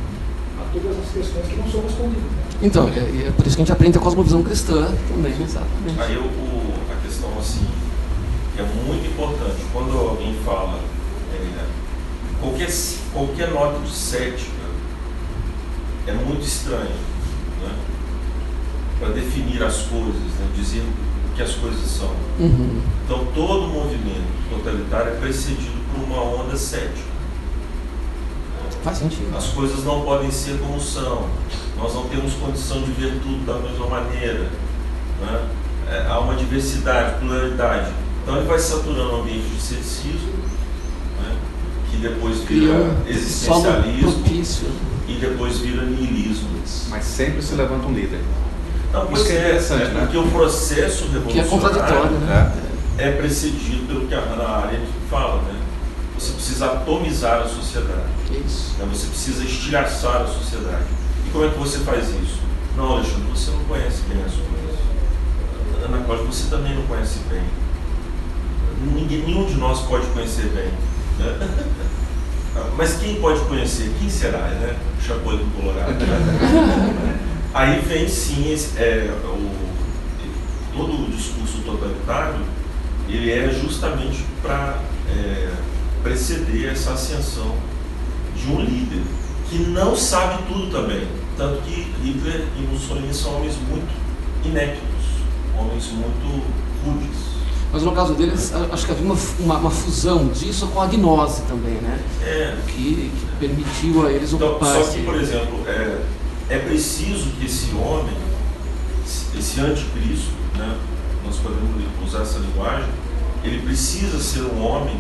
a 0.60 0.66
todas 0.74 0.98
as 0.98 1.12
questões 1.14 1.48
que 1.48 1.56
não 1.58 1.70
são 1.70 1.82
respondidas. 1.84 2.24
né? 2.24 2.30
Então, 2.64 2.88
é, 2.90 3.28
é 3.28 3.32
por 3.36 3.46
isso 3.46 3.56
que 3.56 3.62
a 3.62 3.66
gente 3.66 3.72
aprende 3.72 3.98
a 3.98 4.02
cosmovisão 4.02 4.42
cristã 4.44 4.92
também, 5.08 5.32
exatamente. 5.34 6.00
Aí 6.02 6.18
o, 6.18 6.22
o- 6.24 6.74
a 6.92 7.06
questão 7.08 7.30
assim, 7.40 7.66
que 8.56 8.62
é 8.62 8.66
muito 8.88 9.06
importante, 9.08 9.58
quando 9.72 9.96
alguém 9.98 10.36
fala 10.44 10.80
é, 11.34 11.66
qualquer, 12.42 12.70
qualquer 13.14 13.52
nota 13.52 13.80
de 13.80 13.92
cética 13.92 14.63
é 16.08 16.14
muito 16.14 16.46
estranho 16.46 16.96
né? 17.62 17.76
para 19.00 19.10
definir 19.10 19.64
as 19.64 19.84
coisas, 19.84 20.16
né? 20.16 20.48
dizer 20.56 20.82
o 20.82 21.36
que 21.36 21.42
as 21.42 21.56
coisas 21.56 21.86
são. 21.86 22.12
Uhum. 22.40 22.82
Então 23.06 23.26
todo 23.34 23.68
movimento 23.68 24.28
totalitário 24.50 25.14
é 25.14 25.16
precedido 25.16 25.78
por 25.94 26.04
uma 26.04 26.22
onda 26.22 26.56
cética. 26.58 27.14
Faz 28.84 28.98
sentido. 28.98 29.36
As 29.36 29.48
coisas 29.48 29.84
não 29.86 30.02
podem 30.02 30.30
ser 30.30 30.60
como 30.60 30.80
são. 30.80 31.30
Nós 31.78 31.94
não 31.96 32.08
temos 32.10 32.34
condição 32.34 32.82
de 32.82 32.92
ver 32.92 33.20
tudo 33.22 33.46
da 33.46 33.58
mesma 33.60 33.88
maneira. 33.88 34.50
né? 35.22 35.50
É, 35.90 36.06
há 36.08 36.20
uma 36.20 36.36
diversidade, 36.36 37.20
pluralidade. 37.20 37.92
Então 38.22 38.38
ele 38.38 38.48
vai 38.48 38.60
saturando 38.60 39.16
o 39.16 39.22
ambiente 39.22 39.48
de 39.48 39.62
ceticismo? 39.62 40.34
Que 41.94 41.98
depois 41.98 42.40
vira 42.40 42.96
existencialismo 43.08 44.24
e 45.08 45.14
depois 45.14 45.60
vira 45.60 45.84
niilismo. 45.84 46.50
Mas 46.90 47.06
sempre 47.06 47.42
se 47.42 47.54
levanta 47.54 47.86
um 47.86 47.94
líder. 47.94 48.20
Não, 48.92 49.06
pois 49.06 49.20
Isso 49.20 49.30
que 49.30 49.36
é 49.36 49.36
é, 49.36 49.40
interessante, 49.42 49.84
é 49.84 49.88
né? 49.90 50.02
porque 50.02 50.18
o 50.18 50.28
processo 50.32 51.06
Que 51.06 51.40
é 51.40 51.42
revolucionário 51.42 51.50
contraditório, 51.50 52.18
né? 52.20 52.54
é 52.98 53.12
precedido 53.12 53.88
pelo 53.88 54.08
que 54.08 54.14
a 54.14 54.20
Hannah 54.20 54.66
Arendt 54.66 54.88
fala, 55.10 55.42
né? 55.44 55.60
Você 56.18 56.32
precisa 56.34 56.66
atomizar 56.68 57.42
a 57.42 57.48
sociedade. 57.48 58.10
Isso. 58.46 58.76
né? 58.80 58.88
Você 58.92 59.08
precisa 59.08 59.44
estilhaçar 59.44 60.22
a 60.22 60.28
sociedade. 60.28 60.86
E 61.28 61.30
como 61.32 61.46
é 61.46 61.50
que 61.50 61.58
você 61.58 61.80
faz 61.80 62.10
isso? 62.10 62.40
Não, 62.78 62.94
Alexandre, 62.94 63.24
você 63.34 63.52
não 63.52 63.64
conhece 63.66 64.02
bem 64.08 64.24
as 64.24 64.32
coisas. 64.34 64.80
Ana 65.86 66.04
Cláudia, 66.06 66.26
você 66.26 66.50
também 66.50 66.76
não 66.76 66.84
conhece 66.84 67.20
bem. 67.30 67.44
Ninguém, 68.94 69.24
nenhum 69.24 69.46
de 69.46 69.56
nós 69.56 69.82
pode 69.82 70.06
conhecer 70.08 70.46
bem. 70.56 70.72
Né? 71.20 71.50
Mas 72.78 72.98
quem 72.98 73.16
pode 73.16 73.40
conhecer? 73.42 73.92
Quem 74.00 74.10
será, 74.10 74.40
né? 74.40 74.76
Chapolin 75.02 75.50
Colorado. 75.56 75.94
Aí 77.54 77.80
vem 77.82 78.08
sim 78.08 78.52
esse, 78.52 78.78
é, 78.78 79.12
o, 79.26 79.50
todo 80.76 81.04
o 81.04 81.12
discurso 81.12 81.60
totalitário, 81.66 82.40
ele 83.08 83.32
é 83.32 83.50
justamente 83.52 84.26
para 84.42 84.80
preceder 86.04 86.72
essa 86.72 86.94
ascensão 86.94 87.56
de 88.36 88.52
um 88.52 88.60
líder 88.62 89.04
que 89.50 89.58
não 89.58 89.96
sabe 89.96 90.44
tudo 90.48 90.72
também. 90.72 91.08
Tanto 91.38 91.62
que 91.62 91.92
Hitler 92.04 92.46
e 92.58 92.62
Mussolini 92.62 93.14
são 93.14 93.38
homens 93.38 93.56
muito 93.70 93.92
ineptos, 94.46 94.82
homens 95.58 95.92
muito 95.92 96.44
rudes. 96.86 97.33
Mas 97.74 97.82
no 97.82 97.92
caso 97.92 98.14
deles, 98.14 98.54
a- 98.54 98.74
acho 98.74 98.86
que 98.86 98.92
havia 98.92 99.04
uma, 99.06 99.18
uma, 99.40 99.58
uma 99.58 99.72
fusão 99.72 100.28
disso 100.28 100.68
com 100.68 100.80
a 100.80 100.86
gnose 100.86 101.42
também, 101.44 101.74
né? 101.76 102.00
É, 102.22 102.56
Que, 102.68 103.12
que 103.12 103.26
permitiu 103.40 104.06
a 104.06 104.12
eles 104.12 104.32
Então, 104.32 104.52
ocupar 104.52 104.76
só 104.76 104.92
que, 104.92 105.02
por 105.02 105.16
exemplo, 105.16 105.60
é, 105.68 106.02
é 106.50 106.60
preciso 106.60 107.32
que 107.40 107.46
esse 107.48 107.72
homem, 107.76 108.16
esse- 109.04 109.38
esse 109.40 109.60
anticristo, 109.60 110.32
né, 110.56 110.78
nós 111.26 111.38
podemos 111.38 111.72
usar 112.08 112.22
essa 112.22 112.38
linguagem, 112.40 112.90
ele 113.44 113.60
precisa 113.64 114.20
ser 114.20 114.42
um 114.44 114.64
homem 114.64 114.96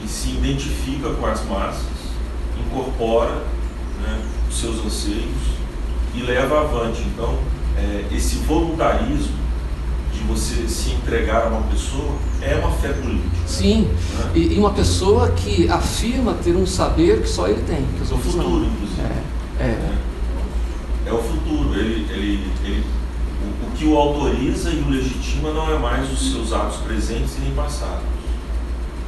que 0.00 0.08
se 0.08 0.30
identifica 0.30 1.10
com 1.10 1.26
as 1.26 1.44
massas, 1.44 1.82
incorpora 2.58 3.42
né, 4.02 4.18
os 4.48 4.58
seus 4.58 4.84
anseios 4.84 5.58
e 6.14 6.22
leva 6.22 6.60
avante. 6.62 7.02
Então, 7.02 7.38
é, 7.76 8.06
esse 8.14 8.36
voluntarismo 8.38 9.36
de 10.12 10.20
você 10.24 10.68
se 10.68 10.92
entregar 10.92 11.44
a 11.44 11.48
uma 11.48 11.62
pessoa 11.62 12.16
é 12.40 12.54
uma 12.56 12.70
fé 12.72 12.92
política. 12.92 13.36
Sim, 13.46 13.82
né? 13.82 14.30
e, 14.34 14.54
e 14.54 14.58
uma 14.58 14.72
pessoa 14.72 15.30
que 15.30 15.68
afirma 15.68 16.34
ter 16.34 16.54
um 16.54 16.66
saber 16.66 17.22
que 17.22 17.28
só 17.28 17.48
ele 17.48 17.62
tem, 17.62 17.84
que 17.96 18.02
os 18.02 18.12
outros 18.12 18.32
futuro, 18.32 18.60
não. 18.60 18.66
inclusive. 18.66 19.02
É, 19.58 19.64
é. 19.64 19.66
né? 19.66 19.98
é 21.08 21.12
o 21.12 21.18
futuro. 21.18 21.74
Ele, 21.74 22.06
ele, 22.12 22.52
ele, 22.64 22.84
o, 23.42 23.66
o 23.66 23.70
que 23.76 23.84
o 23.86 23.96
autoriza 23.96 24.70
e 24.70 24.80
o 24.80 24.90
legitima 24.90 25.52
não 25.52 25.74
é 25.74 25.78
mais 25.78 26.10
os 26.12 26.32
seus 26.32 26.52
atos 26.52 26.78
presentes 26.78 27.36
e 27.38 27.40
nem 27.40 27.54
passados. 27.54 28.04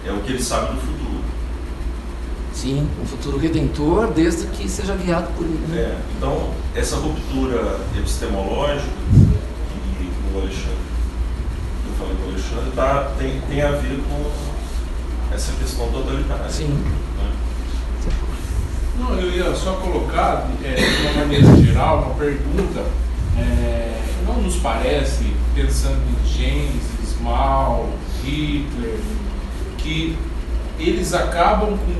É 0.04 0.12
o 0.12 0.20
que 0.20 0.32
ele 0.32 0.42
sabe 0.42 0.74
do 0.74 0.80
futuro. 0.80 1.20
Sim, 2.52 2.88
um 3.00 3.06
futuro 3.06 3.38
redentor, 3.38 4.08
desde 4.08 4.46
que 4.48 4.68
seja 4.68 4.94
guiado 4.94 5.28
por 5.34 5.44
ele. 5.44 5.64
Né? 5.68 5.78
É, 5.78 5.98
então, 6.16 6.50
essa 6.74 6.96
ruptura 6.96 7.80
epistemológica 7.96 8.90
que 9.12 10.34
o 10.34 10.40
Alexandre, 10.40 10.89
o 12.12 12.29
Alexandre, 12.29 12.70
tá, 12.75 13.12
tem, 13.18 13.40
tem 13.49 13.62
a 13.62 13.73
ver 13.73 14.01
com 14.09 14.31
essa 15.35 15.53
questão 15.53 15.88
totalitária. 15.90 16.49
Sim. 16.49 16.68
né? 16.68 17.33
Não, 18.99 19.18
eu 19.18 19.31
ia 19.31 19.55
só 19.55 19.75
colocar, 19.75 20.49
é, 20.62 20.75
de 20.75 21.07
uma 21.07 21.12
maneira 21.20 21.57
geral, 21.57 22.03
uma 22.03 22.14
pergunta. 22.14 22.85
É, 23.38 23.99
não 24.27 24.42
nos 24.42 24.57
parece, 24.57 25.33
pensando 25.55 26.01
em 26.11 26.29
Gênesis, 26.29 27.18
Mao, 27.20 27.88
Hitler, 28.23 28.99
que 29.79 30.16
eles 30.79 31.14
acabam 31.14 31.79
com, 31.79 31.94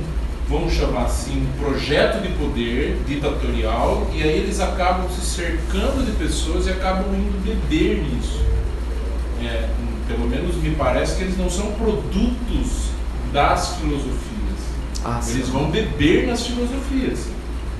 vamos 0.47 0.73
chamar 0.73 1.05
assim, 1.05 1.47
um 1.47 1.63
projeto 1.63 2.21
de 2.21 2.29
poder 2.33 3.01
ditatorial 3.07 4.07
e 4.13 4.21
aí 4.21 4.39
eles 4.39 4.59
acabam 4.59 5.09
se 5.09 5.21
cercando 5.21 6.05
de 6.05 6.11
pessoas 6.11 6.67
e 6.67 6.71
acabam 6.71 7.13
indo 7.15 7.43
beber 7.43 8.03
nisso. 8.03 8.41
É, 9.41 9.69
pelo 10.11 10.27
menos 10.27 10.55
me 10.55 10.75
parece 10.75 11.17
que 11.17 11.23
eles 11.23 11.37
não 11.37 11.49
são 11.49 11.71
produtos 11.73 12.91
das 13.31 13.75
filosofias. 13.75 14.21
Ah, 15.03 15.19
sim. 15.21 15.35
Eles 15.35 15.49
vão 15.49 15.71
beber 15.71 16.27
nas 16.27 16.45
filosofias. 16.45 17.27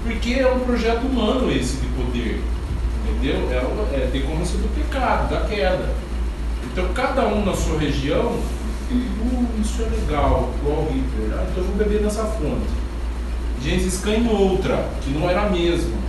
Porque 0.04 0.34
é 0.34 0.48
um 0.48 0.60
projeto 0.60 1.06
humano 1.06 1.52
esse 1.52 1.78
de 1.78 1.88
poder. 1.88 2.41
Entendeu? 3.08 3.50
É, 3.52 3.96
é 3.96 4.10
decorrência 4.12 4.58
do 4.58 4.74
pecado, 4.74 5.30
da 5.30 5.41
queda. 5.41 5.94
Então 6.72 6.88
cada 6.94 7.28
um 7.28 7.44
na 7.44 7.54
sua 7.54 7.78
região, 7.78 8.28
uh, 8.28 9.62
isso 9.62 9.82
é 9.82 9.86
legal, 9.86 10.54
igual 10.62 10.84
o 10.84 10.94
Hitler. 10.94 11.38
Ah, 11.38 11.46
então 11.50 11.63
eu 11.63 11.70
vou 11.70 11.76
beber 11.76 12.02
nessa 12.02 12.24
fonte. 12.24 12.82
Gengis 13.63 14.00
Khan 14.02 14.15
em 14.15 14.30
outra, 14.30 14.89
que 15.02 15.12
não 15.12 15.30
era 15.30 15.44
a 15.44 15.50
mesma. 15.50 16.02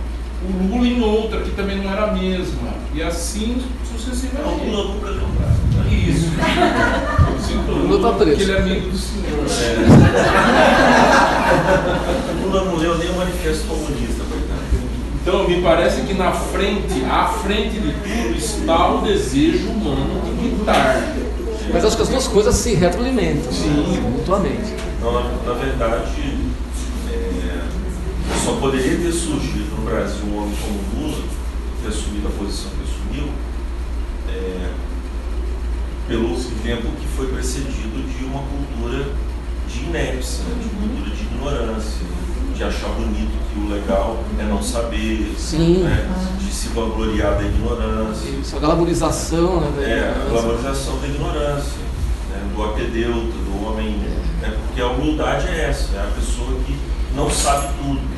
O 0.43 0.67
Lula 0.67 0.87
em 0.87 1.01
outra, 1.01 1.41
que 1.41 1.51
também 1.51 1.77
não 1.77 1.91
era 1.91 2.05
a 2.05 2.13
mesma. 2.13 2.73
E 2.93 3.01
assim 3.01 3.57
Não, 3.57 3.97
sucessivamente. 3.97 4.65
o 4.67 4.71
Lula 4.71 4.93
nunca 4.93 5.09
leu 5.09 5.27
nada. 5.39 5.63
Isso. 5.93 6.31
Lula 7.87 8.11
tá 8.11 8.17
preso. 8.17 8.37
que 8.37 8.43
ele 8.43 8.51
é 8.51 8.57
amigo 8.57 8.89
do 8.89 8.97
senhor. 8.97 9.23
O 12.43 12.47
Lula 12.47 12.65
não 12.65 12.75
leu 12.77 12.97
nem 12.97 13.09
o 13.09 13.17
Manifesto 13.17 13.67
Comunista, 13.67 14.23
coitado. 14.29 14.63
Então 15.21 15.47
me 15.47 15.61
parece 15.61 16.01
que 16.01 16.13
na 16.13 16.31
frente, 16.31 17.03
à 17.09 17.27
frente 17.27 17.79
de 17.79 17.93
tudo, 17.93 18.37
está 18.37 18.93
o 18.93 19.01
desejo 19.01 19.69
humano 19.69 20.21
de 20.39 20.49
ditar. 20.49 21.15
Mas 21.71 21.85
acho 21.85 21.95
que 21.95 22.01
as 22.01 22.09
duas 22.09 22.27
coisas 22.27 22.55
se 22.55 22.73
retroalimentam, 22.75 23.51
Sim. 23.51 24.01
mutuamente. 24.01 24.73
Não, 25.01 25.13
na, 25.13 25.21
na 25.21 25.53
verdade, 25.53 26.11
é, 27.09 27.61
só 28.43 28.53
poderia 28.53 28.97
ter 28.97 29.11
surgido 29.11 29.75
no 29.77 29.85
Brasil 29.85 30.25
um 30.25 30.37
homem 30.37 30.55
como 30.61 31.07
Lula, 31.07 31.23
ter 31.81 31.87
assumido 31.89 32.27
a 32.27 32.31
posição 32.31 32.71
que 32.71 32.83
assumiu, 32.83 33.29
é, 34.29 34.71
pelo 36.07 36.35
tempo 36.63 36.87
que 36.99 37.07
foi 37.15 37.27
precedido 37.27 38.03
de 38.17 38.25
uma 38.25 38.41
cultura 38.41 39.05
de 39.67 39.79
inépcia, 39.85 40.43
né, 40.43 40.55
de 40.61 40.69
cultura 40.69 41.15
de 41.15 41.23
ignorância, 41.23 42.05
de 42.55 42.63
achar 42.63 42.89
bonito 42.89 43.31
que 43.51 43.59
o 43.59 43.69
legal 43.69 44.23
é 44.39 44.43
não 44.43 44.61
saber, 44.61 45.33
Sim. 45.37 45.83
né, 45.83 46.07
de 46.39 46.51
se 46.51 46.67
vangloriar 46.69 47.35
da 47.37 47.43
ignorância. 47.43 48.29
Isso, 48.29 48.55
a 48.55 48.59
glamorização, 48.59 49.61
né? 49.61 49.71
da 49.75 49.81
É, 49.81 49.93
a 49.93 50.11
ignorância. 50.11 50.29
glamorização 50.29 50.99
da 50.99 51.07
ignorância, 51.07 51.79
né, 52.29 52.51
do 52.55 52.63
apedeuta, 52.63 53.33
do 53.37 53.65
homem. 53.65 53.91
Né, 54.41 54.57
porque 54.67 54.81
a 54.81 54.87
humildade 54.87 55.47
é 55.47 55.69
essa, 55.69 55.95
é 55.95 55.99
a 56.01 56.11
pessoa 56.15 56.49
que 56.65 56.77
não 57.15 57.29
sabe 57.29 57.67
tudo. 57.77 57.95
né. 58.01 58.17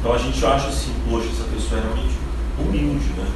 Então 0.00 0.12
a 0.12 0.18
gente 0.18 0.44
acha 0.44 0.68
assim, 0.68 0.92
poxa, 1.08 1.28
essa 1.28 1.44
pessoa 1.44 1.80
é 1.80 1.82
realmente 1.84 2.16
humilde, 2.58 3.06
né? 3.16 3.26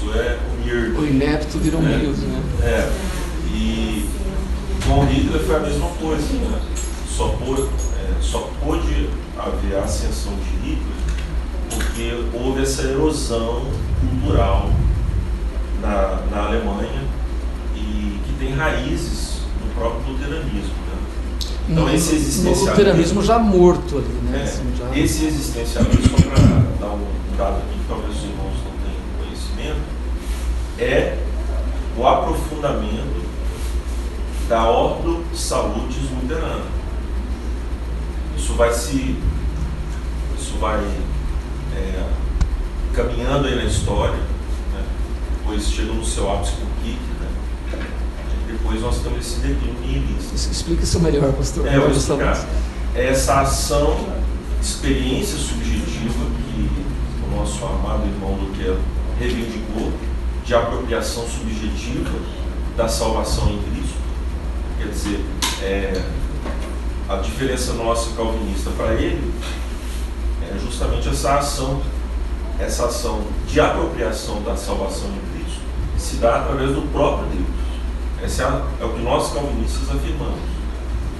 Pessoa 0.00 0.16
é 0.16 0.38
humilde. 0.54 0.98
O 0.98 1.06
inepto 1.06 1.58
vira 1.58 1.76
É. 1.76 1.78
humilde, 1.80 2.20
né? 2.22 2.42
É, 2.62 2.90
e 3.54 4.08
com 4.86 5.00
o 5.00 5.04
Hitler 5.06 5.40
foi 5.42 5.56
a 5.56 5.60
mesma 5.60 5.88
coisa, 6.00 6.32
né? 6.34 6.60
Só, 7.08 7.28
pô- 7.28 7.54
é, 7.64 8.14
só 8.22 8.50
pôde 8.64 9.10
haver 9.38 9.76
a 9.76 9.84
ascensão 9.84 10.32
de 10.34 10.68
Hitler 10.70 11.00
porque 11.70 12.24
houve 12.34 12.62
essa 12.62 12.82
erosão 12.82 13.64
cultural 14.00 14.70
na, 15.82 16.22
na 16.30 16.46
Alemanha 16.46 17.02
e 17.76 18.18
que 18.26 18.32
tem 18.38 18.54
raízes 18.54 19.40
no 19.64 19.74
próprio 19.74 20.12
luteranismo. 20.12 20.50
Né? 20.60 21.46
Então 21.68 21.84
no, 21.84 21.94
esse 21.94 22.10
no 22.12 22.16
existencialismo... 22.18 22.66
luteranismo 22.70 23.22
já 23.22 23.38
morto 23.38 23.98
ali, 23.98 24.30
né? 24.30 24.40
É, 24.40 24.42
Assim, 24.44 24.72
já- 24.76 24.98
Esse 24.98 25.26
existencialismo, 25.26 26.18
só 26.18 26.28
para 26.30 26.38
dar 26.80 26.92
um 26.94 27.06
dado 27.36 27.56
aqui 27.58 27.78
que 27.78 27.84
talvez 27.88 28.16
os 28.16 28.22
irmãos 28.24 28.54
não 28.64 28.72
tenham 28.82 29.00
conhecimento, 29.24 29.80
é 30.80 31.18
o 31.96 32.06
aprofundamento 32.06 33.20
da 34.48 34.68
Ordo 34.68 35.22
Salutis 35.34 36.10
Luterana. 36.10 36.64
Isso 38.36 38.54
vai 38.54 38.72
se. 38.72 39.16
Isso 40.38 40.56
vai 40.58 40.82
é, 41.76 42.04
caminhando 42.94 43.46
aí 43.46 43.56
na 43.56 43.64
história, 43.64 44.16
né? 44.16 44.84
depois 45.38 45.70
chega 45.70 45.92
no 45.92 46.04
seu 46.04 46.32
ápice 46.32 46.52
com 46.52 46.66
Kik, 46.82 46.98
né? 47.20 47.86
e 48.48 48.52
depois 48.52 48.80
nós 48.80 48.98
temos 49.00 49.18
esse 49.18 49.40
declínio 49.40 50.16
Explica 50.34 50.82
isso 50.82 50.98
melhor, 51.00 51.32
pastor. 51.32 51.66
É, 51.66 51.76
eu 51.76 51.82
vou 51.82 51.90
explicar. 51.90 52.46
É 52.94 53.08
essa 53.08 53.42
ação, 53.42 53.96
experiência 54.60 55.38
subjetiva 55.38 56.24
que 56.48 56.68
o 57.24 57.36
nosso 57.36 57.64
amado 57.64 58.06
irmão 58.06 58.32
Lutero 58.32 58.80
reivindicou, 59.18 59.92
de 60.50 60.54
apropriação 60.56 61.24
subjetiva 61.28 62.10
da 62.76 62.88
salvação 62.88 63.48
em 63.50 63.62
Cristo. 63.70 63.94
Quer 64.78 64.88
dizer, 64.88 65.24
é, 65.62 66.02
a 67.08 67.18
diferença 67.18 67.72
nossa 67.74 68.10
calvinista 68.16 68.68
para 68.70 68.94
ele 68.94 69.32
é 70.42 70.58
justamente 70.58 71.08
essa 71.08 71.36
ação, 71.36 71.80
essa 72.58 72.86
ação 72.86 73.20
de 73.46 73.60
apropriação 73.60 74.42
da 74.42 74.56
salvação 74.56 75.10
em 75.10 75.38
Cristo, 75.38 75.60
se 75.96 76.16
dá 76.16 76.40
através 76.40 76.72
do 76.72 76.82
próprio 76.90 77.28
Deus. 77.28 77.46
Esse 78.24 78.42
é, 78.42 78.44
a- 78.46 78.66
é 78.80 78.84
o 78.84 78.88
que 78.88 79.02
nós 79.02 79.32
calvinistas 79.32 79.88
afirmamos 79.88 80.40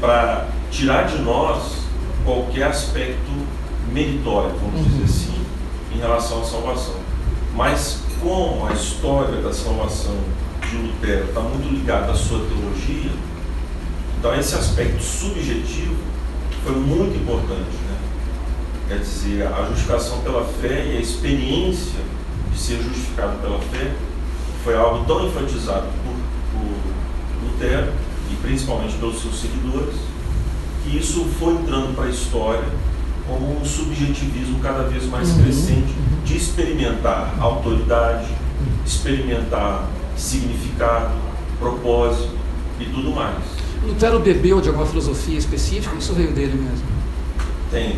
para 0.01 0.49
tirar 0.73 1.07
de 1.07 1.19
nós 1.23 1.85
qualquer 2.25 2.65
aspecto 2.65 3.31
meritório, 3.93 4.57
vamos 4.61 4.85
dizer 4.89 5.05
assim, 5.05 5.47
em 5.95 5.99
relação 6.01 6.41
à 6.43 6.45
salvação. 6.45 6.97
Mas 7.55 8.10
como 8.21 8.67
a 8.67 8.73
história 8.73 9.41
da 9.41 9.53
salvação 9.53 10.17
de 10.69 10.77
Lutero 10.77 11.25
está 11.29 11.41
muito 11.41 11.73
ligada 11.73 12.13
à 12.13 12.15
sua 12.15 12.39
teologia, 12.41 13.11
então 14.19 14.39
esse 14.39 14.55
aspecto 14.55 15.03
subjetivo 15.03 15.97
foi 16.65 16.77
muito 16.77 17.17
importante. 17.17 17.71
Né? 17.89 17.99
Quer 18.89 18.99
dizer, 18.99 19.47
a 19.47 19.67
justificação 19.67 20.21
pela 20.21 20.45
fé 20.45 20.87
e 20.87 20.99
a 20.99 21.01
experiência 21.01 22.01
de 22.53 22.59
ser 22.59 22.83
justificado 22.83 23.39
pela 23.39 23.59
fé 23.59 23.93
foi 24.63 24.77
algo 24.77 25.05
tão 25.07 25.27
enfatizado 25.27 25.87
por, 26.05 26.15
por 26.53 27.51
Lutero 27.51 27.93
e 28.31 28.37
principalmente 28.37 28.95
pelos 28.97 29.23
seus 29.23 29.41
seguidores, 29.41 29.97
que 30.85 30.99
isso 30.99 31.25
foi 31.39 31.55
entrando 31.55 31.95
para 31.95 32.05
a 32.05 32.11
história 32.11 32.69
como 33.27 33.61
um 33.61 33.65
subjetivismo 33.65 34.59
cada 34.61 34.83
vez 34.85 35.07
mais 35.07 35.31
Uhum, 35.31 35.43
crescente 35.43 36.10
de 36.31 36.37
experimentar 36.37 37.35
autoridade, 37.41 38.27
experimentar 38.87 39.89
significado, 40.17 41.11
propósito 41.59 42.31
e 42.79 42.85
tudo 42.85 43.11
mais. 43.11 43.37
Lutero 43.85 44.21
bebeu 44.21 44.61
de 44.61 44.69
alguma 44.69 44.87
filosofia 44.87 45.39
específica? 45.39 45.97
Isso 45.99 46.13
veio 46.13 46.33
dele 46.33 46.55
mesmo. 46.55 46.87
Tem, 47.71 47.91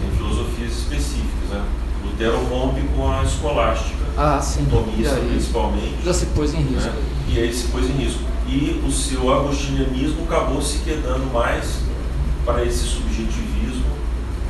tem 0.00 0.10
filosofias 0.16 0.72
específicas, 0.72 1.50
né? 1.50 1.62
Lutero 2.04 2.38
rompe 2.46 2.80
com 2.96 3.12
a 3.12 3.22
escolástica, 3.22 3.96
Ah, 4.16 4.40
sim. 4.40 4.64
Tomista 4.70 5.14
aí, 5.14 5.28
principalmente. 5.28 5.94
já 6.04 6.12
se 6.12 6.26
pôs 6.26 6.54
em 6.54 6.62
risco. 6.62 6.90
né? 6.90 7.02
E 7.28 7.38
aí 7.38 7.52
se 7.52 7.68
pôs 7.68 7.84
em 7.88 7.92
risco. 7.92 8.20
E 8.48 8.82
o 8.86 8.90
seu 8.90 9.32
agostinianismo 9.32 10.24
acabou 10.24 10.60
se 10.62 10.78
quedando 10.78 11.30
mais 11.32 11.80
para 12.44 12.64
esse 12.64 12.78
subjetivismo 12.84 13.84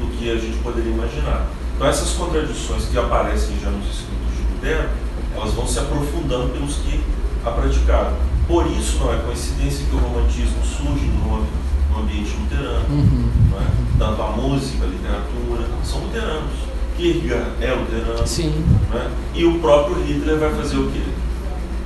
do 0.00 0.06
que 0.16 0.30
a 0.30 0.36
gente 0.36 0.56
poderia 0.58 0.92
imaginar. 0.92 1.46
Então 1.78 1.86
essas 1.86 2.10
contradições 2.10 2.86
que 2.86 2.98
aparecem 2.98 3.56
já 3.62 3.70
nos 3.70 3.86
escritos 3.86 4.34
de 4.36 4.52
Lutero, 4.52 4.88
elas 5.32 5.54
vão 5.54 5.64
se 5.64 5.78
aprofundando 5.78 6.48
pelos 6.48 6.74
que 6.78 7.00
a 7.44 7.52
praticaram. 7.52 8.14
Por 8.48 8.66
isso 8.66 8.98
não 8.98 9.14
é 9.14 9.18
coincidência 9.18 9.86
que 9.88 9.94
o 9.94 9.98
romantismo 10.00 10.56
surge 10.64 11.06
no, 11.06 11.46
no 11.92 12.02
ambiente 12.02 12.36
luterano. 12.36 12.84
Uhum. 12.90 13.30
não 13.52 13.60
é? 13.60 13.66
Tanto 13.96 14.20
a 14.20 14.30
música, 14.30 14.86
a 14.86 14.88
literatura, 14.88 15.68
são 15.84 16.00
luteranos. 16.00 16.50
Kierkegaard 16.96 17.46
é 17.60 17.72
luterano. 17.72 18.26
Sim. 18.26 18.52
Né? 18.90 19.10
E 19.34 19.44
o 19.44 19.60
próprio 19.60 20.02
Hitler 20.02 20.36
vai 20.36 20.52
fazer 20.56 20.78
o 20.78 20.90
quê? 20.90 21.02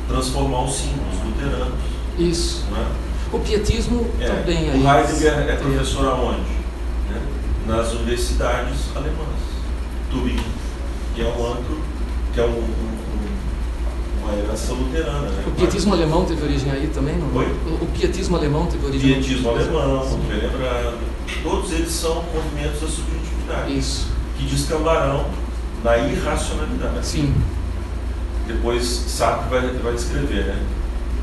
Transformar 0.08 0.64
os 0.64 0.74
símbolos 0.74 1.22
luteranos. 1.22 1.78
Isso. 2.18 2.64
Né? 2.70 2.86
O 3.30 3.38
pietismo 3.40 4.06
É, 4.18 4.26
também 4.26 4.70
o 4.70 4.88
aí. 4.88 5.00
Heidegger 5.02 5.50
é 5.50 5.56
professor 5.56 6.06
aonde? 6.06 6.40
Né? 7.10 7.20
Nas 7.66 7.92
universidades 7.92 8.78
alemãs. 8.96 9.41
Que 11.14 11.22
é 11.22 11.24
um 11.24 11.46
antro, 11.52 11.78
que 12.34 12.40
é 12.40 12.44
um, 12.44 12.48
um- 12.48 12.52
um- 12.52 14.24
uma 14.24 14.34
herança 14.38 14.72
luterana. 14.74 15.20
Né? 15.28 15.44
O 15.46 15.50
pietismo 15.52 15.94
alemão 15.94 16.24
teve 16.26 16.42
origem 16.42 16.70
aí 16.70 16.90
também, 16.94 17.16
não? 17.16 17.34
Oi? 17.34 17.46
O, 17.66 17.84
o 17.84 17.86
pietismo 17.94 18.36
alemão 18.36 18.66
teve 18.66 18.84
origem 18.86 19.14
Pietismo 19.14 19.48
alemão, 19.50 20.06
muito 20.06 20.28
bem 20.28 20.50
lembrado. 20.50 20.98
Todos 21.42 21.72
eles 21.72 21.90
são 21.90 22.22
movimentos 22.34 22.80
da 22.80 22.86
subjetividade, 22.88 23.78
Isso. 23.78 24.08
que 24.36 24.44
descambarão 24.44 25.26
na 25.82 25.96
irracionalidade. 25.98 27.06
Sim. 27.06 27.34
Depois 28.46 28.84
Sartre 28.84 29.48
vai, 29.48 29.60
vai 29.78 29.94
escrever, 29.94 30.44
né? 30.46 30.62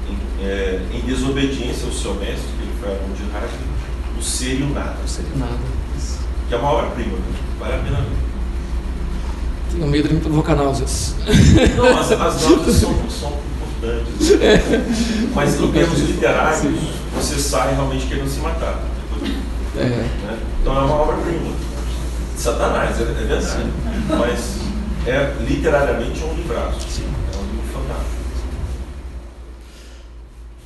Em, 0.09 0.45
é, 0.45 0.81
em 0.93 1.01
desobediência 1.01 1.85
ao 1.85 1.91
seu 1.93 2.15
mestre, 2.15 2.47
que 2.57 2.63
ele 2.63 2.73
foi 2.81 2.89
aluno 2.89 3.13
de 3.13 3.21
Heidegger, 3.23 3.59
o 4.17 4.21
ser 4.23 4.59
e 4.59 4.63
o 4.63 4.69
nada, 4.73 4.95
Não 4.99 5.07
seria 5.07 5.35
nada. 5.35 5.57
Isso. 5.97 6.19
que 6.47 6.55
é 6.55 6.57
uma 6.57 6.69
obra-prima, 6.71 7.13
né? 7.17 7.35
vale 7.59 7.75
a 7.75 7.77
pena 7.79 7.97
ver. 7.97 8.28
Tenho 9.71 9.87
medo 9.87 10.07
de 10.07 10.15
me 10.15 10.19
provocar 10.21 10.55
náuseas. 10.55 11.15
Não, 11.75 11.97
as, 11.99 12.11
as 12.11 12.17
náuseas 12.17 12.75
são, 12.75 13.09
são 13.09 13.33
importantes. 13.77 15.29
Mas 15.35 15.59
em 15.59 15.71
termos 15.71 15.99
literários, 15.99 16.61
você 17.15 17.35
sai 17.35 17.73
realmente 17.75 18.07
querendo 18.07 18.29
se 18.29 18.39
matar. 18.39 18.79
Depois, 19.13 19.31
É. 19.77 19.85
né? 19.89 20.39
Então 20.61 20.77
é 20.77 20.81
uma 20.81 20.95
obra-prima. 20.95 21.53
Satanás, 22.35 22.99
é, 22.99 23.03
é 23.03 23.05
verdade. 23.05 23.71
Mas 24.09 24.57
é 25.05 25.35
literariamente 25.47 26.23
um 26.23 26.33
livraço. 26.33 26.87
É 27.01 27.37
um 27.37 27.45
livro 27.51 27.73
fantástico. 27.73 28.19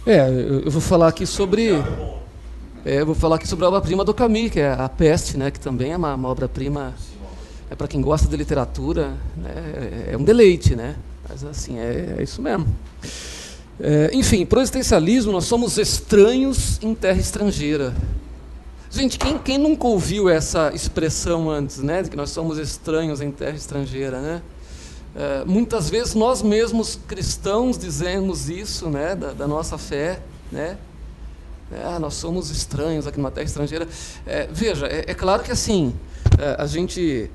É, 0.06 0.30
eu 0.66 0.72
vou 0.72 0.82
falar 0.82 1.08
aqui 1.08 1.26
sobre. 1.26 1.72
É. 1.74 1.84
É, 2.86 3.00
eu 3.00 3.06
vou 3.06 3.16
falar 3.16 3.38
aqui 3.38 3.48
sobre 3.48 3.64
a 3.64 3.70
obra-prima 3.70 4.04
do 4.04 4.14
Camus, 4.14 4.50
que 4.52 4.60
é 4.60 4.74
A 4.74 4.90
Peste, 4.90 5.38
né, 5.38 5.50
que 5.50 5.60
também 5.60 5.94
é 5.94 5.98
uma, 5.98 6.14
uma 6.16 6.28
obra-prima. 6.28 6.94
É 7.74 7.76
para 7.76 7.88
quem 7.88 8.02
gosta 8.02 8.28
de 8.28 8.38
literatura, 8.38 9.18
né, 9.36 10.06
é, 10.08 10.14
é 10.14 10.18
um 10.18 10.24
deleite, 10.24 10.76
né? 10.76 10.96
Mas 11.28 11.44
assim, 11.44 11.80
é, 11.80 12.18
é 12.20 12.22
isso 12.22 12.40
mesmo. 12.40 12.68
É, 13.80 14.12
enfim, 14.14 14.46
pro 14.46 14.62
existencialismo, 14.62 15.32
nós 15.32 15.46
somos 15.46 15.80
estranhos 15.80 16.78
em 16.84 16.94
terra 16.94 17.20
estrangeira. 17.20 17.92
Gente, 18.92 19.18
quem, 19.18 19.40
quem 19.40 19.58
nunca 19.58 19.88
ouviu 19.88 20.30
essa 20.30 20.72
expressão 20.72 21.50
antes, 21.50 21.80
né? 21.80 22.04
De 22.04 22.12
que 22.12 22.16
nós 22.16 22.30
somos 22.30 22.60
estranhos 22.60 23.22
em 23.22 23.32
terra 23.32 23.58
estrangeira, 23.58 24.22
né? 24.22 24.44
É, 25.16 25.44
muitas 25.44 25.90
vezes 25.90 26.14
nós 26.14 26.44
mesmos 26.44 27.00
cristãos 27.08 27.76
dizemos 27.76 28.52
isso, 28.52 28.88
né? 28.88 29.16
Da, 29.16 29.34
da 29.34 29.48
nossa 29.48 29.80
fé, 29.80 30.20
né? 30.52 30.78
Ah, 31.84 31.98
nós 31.98 32.14
somos 32.14 32.52
estranhos 32.52 33.08
aqui 33.08 33.18
numa 33.18 33.32
terra 33.32 33.48
estrangeira. 33.48 33.88
É, 34.28 34.48
veja, 34.52 34.86
é, 34.86 35.06
é 35.08 35.14
claro 35.16 35.42
que 35.42 35.52
assim, 35.52 35.92
é, 36.38 36.62
a 36.62 36.68
gente 36.68 37.32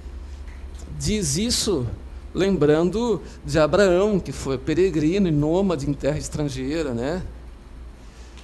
diz 0.99 1.37
isso 1.37 1.87
lembrando 2.35 3.23
de 3.45 3.59
Abraão, 3.59 4.21
que 4.21 4.33
foi 4.33 4.59
peregrino 4.59 5.29
e 5.29 5.31
nômade 5.31 5.89
em 5.89 5.95
terra 5.95 6.19
estrangeira, 6.19 6.93
né? 6.93 7.23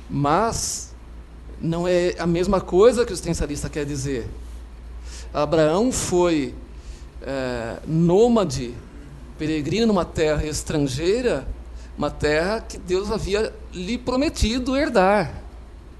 Mas 0.09 0.95
não 1.61 1.87
é 1.87 2.15
a 2.19 2.27
mesma 2.27 2.61
coisa 2.61 3.05
que 3.05 3.13
o 3.13 3.15
existencialista 3.15 3.69
quer 3.69 3.85
dizer. 3.85 4.29
Abraão 5.33 5.91
foi 5.91 6.55
é, 7.23 7.79
nômade, 7.87 8.75
peregrino 9.39 9.87
numa 9.87 10.05
terra 10.05 10.45
estrangeira, 10.47 11.47
uma 11.97 12.11
terra 12.11 12.61
que 12.61 12.79
Deus 12.79 13.11
havia 13.11 13.53
lhe 13.73 13.99
prometido 13.99 14.77
herdar. 14.77 15.43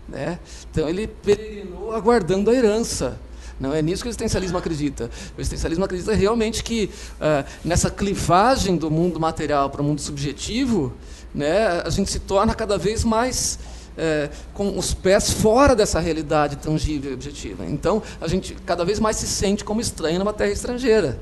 Né? 0.09 0.39
Então 0.71 0.89
ele 0.89 1.07
peregrinou 1.07 1.95
aguardando 1.95 2.51
a 2.51 2.55
herança. 2.55 3.19
Não 3.59 3.73
é 3.73 3.81
nisso 3.81 4.03
que 4.03 4.09
o 4.09 4.11
existencialismo 4.11 4.59
acredita. 4.59 5.11
O 5.37 5.41
existencialismo 5.41 5.85
acredita 5.85 6.15
realmente 6.15 6.63
que 6.63 6.91
ah, 7.21 7.45
nessa 7.65 7.91
clivagem 7.91 8.77
do 8.77 8.91
mundo 8.91 9.21
material 9.21 9.71
para 9.71 9.81
o 9.81 9.85
mundo 9.85 10.01
subjetivo, 10.01 10.93
né, 11.35 11.83
a 11.85 11.91
gente 11.91 12.11
se 12.11 12.19
torna 12.19 12.55
cada 12.55 12.77
vez 12.79 13.05
mais 13.05 13.59
eh, 13.97 14.29
com 14.53 14.77
os 14.77 14.93
pés 14.93 15.31
fora 15.31 15.77
dessa 15.77 16.01
realidade 16.01 16.57
tangível 16.57 17.13
e 17.13 17.15
objetiva. 17.15 17.65
Então 17.65 18.03
a 18.21 18.27
gente 18.27 18.57
cada 18.67 18.85
vez 18.85 18.99
mais 18.99 19.17
se 19.17 19.27
sente 19.27 19.65
como 19.65 19.81
estranho 19.81 20.19
numa 20.19 20.33
terra 20.33 20.51
estrangeira. 20.51 21.21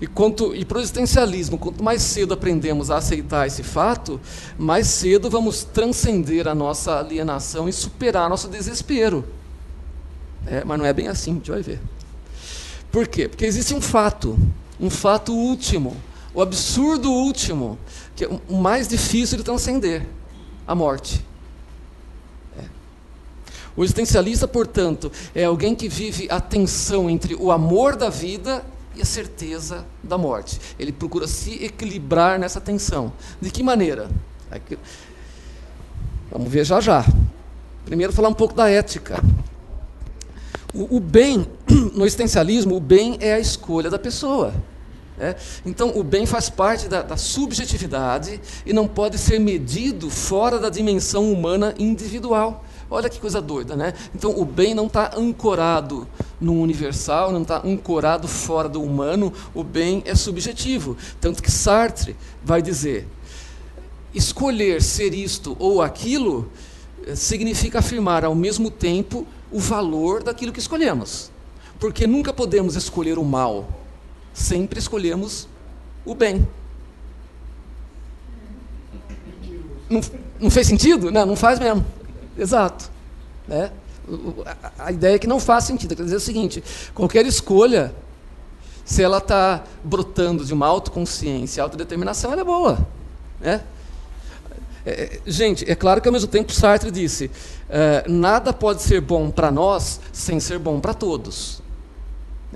E, 0.00 0.06
quanto, 0.08 0.52
e 0.54 0.64
para 0.64 0.78
o 0.78 0.80
existencialismo, 0.80 1.56
quanto 1.56 1.82
mais 1.82 2.02
cedo 2.02 2.34
aprendemos 2.34 2.90
a 2.90 2.96
aceitar 2.96 3.46
esse 3.46 3.62
fato, 3.62 4.20
mais 4.58 4.88
cedo 4.88 5.30
vamos 5.30 5.62
transcender 5.62 6.48
a 6.48 6.54
nossa 6.54 6.98
alienação 6.98 7.68
e 7.68 7.72
superar 7.72 8.28
nosso 8.28 8.48
desespero. 8.48 9.24
É, 10.46 10.64
mas 10.64 10.78
não 10.78 10.84
é 10.84 10.92
bem 10.92 11.08
assim, 11.08 11.32
a 11.32 11.34
gente 11.34 11.50
vai 11.50 11.62
ver. 11.62 11.80
Por 12.90 13.08
quê? 13.08 13.28
Porque 13.28 13.44
existe 13.44 13.74
um 13.74 13.80
fato, 13.80 14.38
um 14.78 14.88
fato 14.88 15.34
último, 15.34 15.96
o 16.32 16.42
absurdo 16.42 17.10
último, 17.10 17.78
que 18.14 18.24
é 18.24 18.28
o 18.48 18.56
mais 18.56 18.86
difícil 18.86 19.38
de 19.38 19.44
transcender: 19.44 20.06
a 20.66 20.74
morte. 20.74 21.24
É. 22.58 22.62
O 23.76 23.82
existencialista, 23.82 24.46
portanto, 24.46 25.10
é 25.34 25.44
alguém 25.44 25.74
que 25.74 25.88
vive 25.88 26.28
a 26.30 26.40
tensão 26.40 27.08
entre 27.08 27.34
o 27.34 27.50
amor 27.50 27.96
da 27.96 28.10
vida 28.10 28.64
e 28.94 29.02
a 29.02 29.04
certeza 29.04 29.84
da 30.02 30.16
morte. 30.16 30.60
Ele 30.78 30.92
procura 30.92 31.26
se 31.26 31.64
equilibrar 31.64 32.38
nessa 32.38 32.60
tensão. 32.60 33.12
De 33.40 33.50
que 33.50 33.62
maneira? 33.62 34.08
Vamos 36.30 36.50
ver 36.50 36.64
já 36.64 36.80
já. 36.80 37.04
Primeiro, 37.84 38.12
falar 38.12 38.28
um 38.28 38.34
pouco 38.34 38.54
da 38.54 38.68
ética. 38.70 39.20
O, 40.74 40.96
o 40.96 41.00
bem, 41.00 41.46
no 41.94 42.04
existencialismo, 42.04 42.74
o 42.74 42.80
bem 42.80 43.16
é 43.20 43.34
a 43.34 43.38
escolha 43.38 43.88
da 43.88 43.98
pessoa. 43.98 44.52
né? 45.16 45.36
Então, 45.64 45.96
o 45.96 46.02
bem 46.02 46.26
faz 46.26 46.50
parte 46.50 46.88
da, 46.88 47.00
da 47.00 47.16
subjetividade 47.16 48.40
e 48.66 48.72
não 48.72 48.88
pode 48.88 49.16
ser 49.16 49.38
medido 49.38 50.10
fora 50.10 50.58
da 50.58 50.68
dimensão 50.68 51.32
humana 51.32 51.74
individual. 51.78 52.64
Olha 52.90 53.08
que 53.08 53.20
coisa 53.20 53.40
doida, 53.40 53.76
né? 53.76 53.94
Então, 54.14 54.38
o 54.38 54.44
bem 54.44 54.74
não 54.74 54.86
está 54.86 55.12
ancorado 55.16 56.06
no 56.40 56.60
universal, 56.60 57.32
não 57.32 57.42
está 57.42 57.62
ancorado 57.64 58.26
fora 58.26 58.68
do 58.68 58.82
humano, 58.82 59.32
o 59.54 59.62
bem 59.62 60.02
é 60.04 60.14
subjetivo. 60.14 60.96
Tanto 61.20 61.42
que 61.42 61.50
Sartre 61.50 62.16
vai 62.44 62.60
dizer: 62.60 63.06
escolher 64.12 64.82
ser 64.82 65.14
isto 65.14 65.56
ou 65.58 65.80
aquilo 65.80 66.50
eh, 67.06 67.16
significa 67.16 67.78
afirmar 67.78 68.24
ao 68.24 68.34
mesmo 68.34 68.70
tempo 68.70 69.26
o 69.54 69.60
valor 69.60 70.24
daquilo 70.24 70.52
que 70.52 70.58
escolhemos. 70.58 71.30
Porque 71.78 72.08
nunca 72.08 72.32
podemos 72.32 72.74
escolher 72.74 73.18
o 73.18 73.24
mal, 73.24 73.68
sempre 74.34 74.80
escolhemos 74.80 75.46
o 76.04 76.12
bem. 76.12 76.46
Não, 79.88 80.00
não 80.40 80.50
fez 80.50 80.66
sentido? 80.66 81.12
Não, 81.12 81.24
não 81.24 81.36
faz 81.36 81.60
mesmo. 81.60 81.86
Exato. 82.36 82.90
Né? 83.46 83.70
A 84.76 84.90
ideia 84.90 85.14
é 85.14 85.18
que 85.20 85.26
não 85.28 85.38
faz 85.38 85.64
sentido. 85.64 85.94
Quer 85.94 86.02
dizer 86.02 86.16
o 86.16 86.20
seguinte: 86.20 86.64
qualquer 86.92 87.24
escolha, 87.24 87.94
se 88.84 89.04
ela 89.04 89.18
está 89.18 89.62
brotando 89.84 90.44
de 90.44 90.52
uma 90.52 90.66
autoconsciência, 90.66 91.62
autodeterminação, 91.62 92.32
ela 92.32 92.40
é 92.40 92.44
boa. 92.44 92.84
Né? 93.40 93.62
É, 94.86 95.18
gente, 95.26 95.70
é 95.70 95.74
claro 95.74 96.00
que 96.00 96.08
ao 96.08 96.12
mesmo 96.12 96.28
tempo 96.28 96.52
Sartre 96.52 96.90
disse: 96.90 97.30
é, 97.68 98.04
nada 98.08 98.52
pode 98.52 98.82
ser 98.82 99.00
bom 99.00 99.30
para 99.30 99.50
nós 99.50 100.00
sem 100.12 100.38
ser 100.40 100.58
bom 100.58 100.80
para 100.80 100.92
todos. 100.94 101.62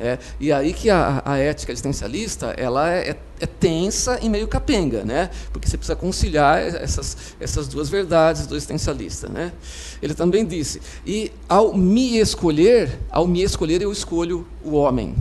É, 0.01 0.17
e 0.39 0.53
aí 0.53 0.73
que 0.73 0.89
a, 0.91 1.23
a 1.25 1.39
ética 1.39 1.73
existencialista 1.73 2.55
ela 2.57 2.89
é, 2.89 3.11
é- 3.11 3.17
é 3.41 3.47
tensa 3.47 4.19
e 4.23 4.29
meio 4.29 4.47
capenga, 4.47 5.05
né? 5.05 5.29
porque 5.53 5.69
você 5.69 5.77
precisa 5.77 5.97
conciliar 5.97 6.61
essas, 6.61 7.17
essas 7.41 7.67
duas 7.67 7.89
verdades 7.89 8.47
do 8.47 8.55
existencialista. 8.55 9.29
Né? 9.29 9.53
Ele 10.01 10.15
também 10.15 10.47
disse, 10.47 10.81
e 11.05 11.33
ao 11.49 11.77
me 11.77 12.19
escolher, 12.19 12.97
ao 13.11 13.27
me 13.27 13.43
escolher 13.43 13.83
eu 13.83 13.91
escolho 13.91 14.47
o 14.65 14.75
homem. 14.77 15.17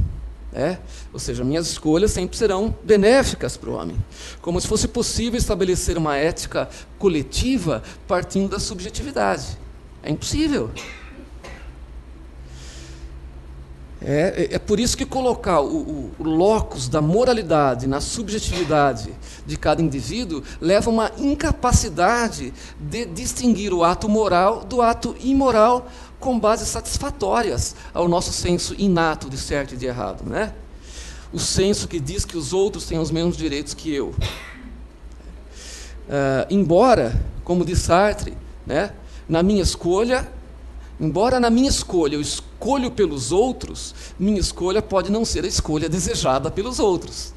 Né? 0.51 0.79
Ou 1.13 1.19
seja, 1.19 1.43
minhas 1.43 1.67
escolhas 1.67 2.11
sempre 2.11 2.37
serão 2.37 2.73
benéficas 2.83 3.57
para 3.57 3.69
o 3.69 3.73
homem. 3.73 3.97
Como 4.41 4.59
se 4.59 4.67
fosse 4.67 4.87
possível 4.87 5.37
estabelecer 5.37 5.97
uma 5.97 6.15
ética 6.17 6.69
coletiva 6.97 7.83
partindo 8.07 8.49
da 8.49 8.59
subjetividade. 8.59 9.57
É 10.01 10.09
impossível. 10.09 10.71
É, 13.99 14.47
é- 14.51 14.55
é 14.55 14.59
por 14.59 14.79
isso 14.79 14.95
que 14.95 15.05
colocar 15.05 15.59
o, 15.59 15.75
o, 15.75 16.11
o 16.19 16.23
locus 16.23 16.87
da 16.87 17.01
moralidade 17.01 17.87
na 17.87 17.99
subjetividade 17.99 19.09
de 19.45 19.57
cada 19.57 19.81
indivíduo 19.81 20.43
leva 20.61 20.89
a 20.89 20.93
uma 20.93 21.11
incapacidade 21.17 22.53
de 22.79 23.05
distinguir 23.05 23.73
o 23.73 23.83
ato 23.83 24.07
moral 24.07 24.63
do 24.63 24.83
ato 24.83 25.15
imoral 25.19 25.87
com 26.19 26.39
bases 26.39 26.67
satisfatórias 26.67 27.75
ao 27.93 28.07
nosso 28.07 28.33
senso 28.33 28.75
inato 28.77 29.29
de 29.29 29.37
certo 29.37 29.73
e 29.73 29.77
de 29.77 29.85
errado. 29.85 30.23
Né? 30.23 30.53
o 31.31 31.39
senso 31.39 31.87
que 31.87 31.99
diz 31.99 32.25
que 32.25 32.37
os 32.37 32.53
outros 32.53 32.85
têm 32.85 32.99
os 32.99 33.11
mesmos 33.11 33.37
direitos 33.37 33.73
que 33.73 33.93
eu. 33.93 34.09
Uh, 36.07 36.47
embora, 36.49 37.19
como 37.43 37.65
diz 37.65 37.79
Sartre, 37.79 38.37
né, 38.65 38.93
na 39.27 39.43
minha 39.43 39.61
escolha, 39.61 40.27
embora 40.99 41.39
na 41.39 41.49
minha 41.49 41.69
escolha 41.69 42.15
eu 42.15 42.21
escolho 42.21 42.89
pelos 42.91 43.31
outros, 43.31 43.93
minha 44.17 44.39
escolha 44.39 44.81
pode 44.81 45.11
não 45.11 45.25
ser 45.25 45.43
a 45.43 45.47
escolha 45.47 45.89
desejada 45.89 46.49
pelos 46.49 46.79
outros. 46.79 47.33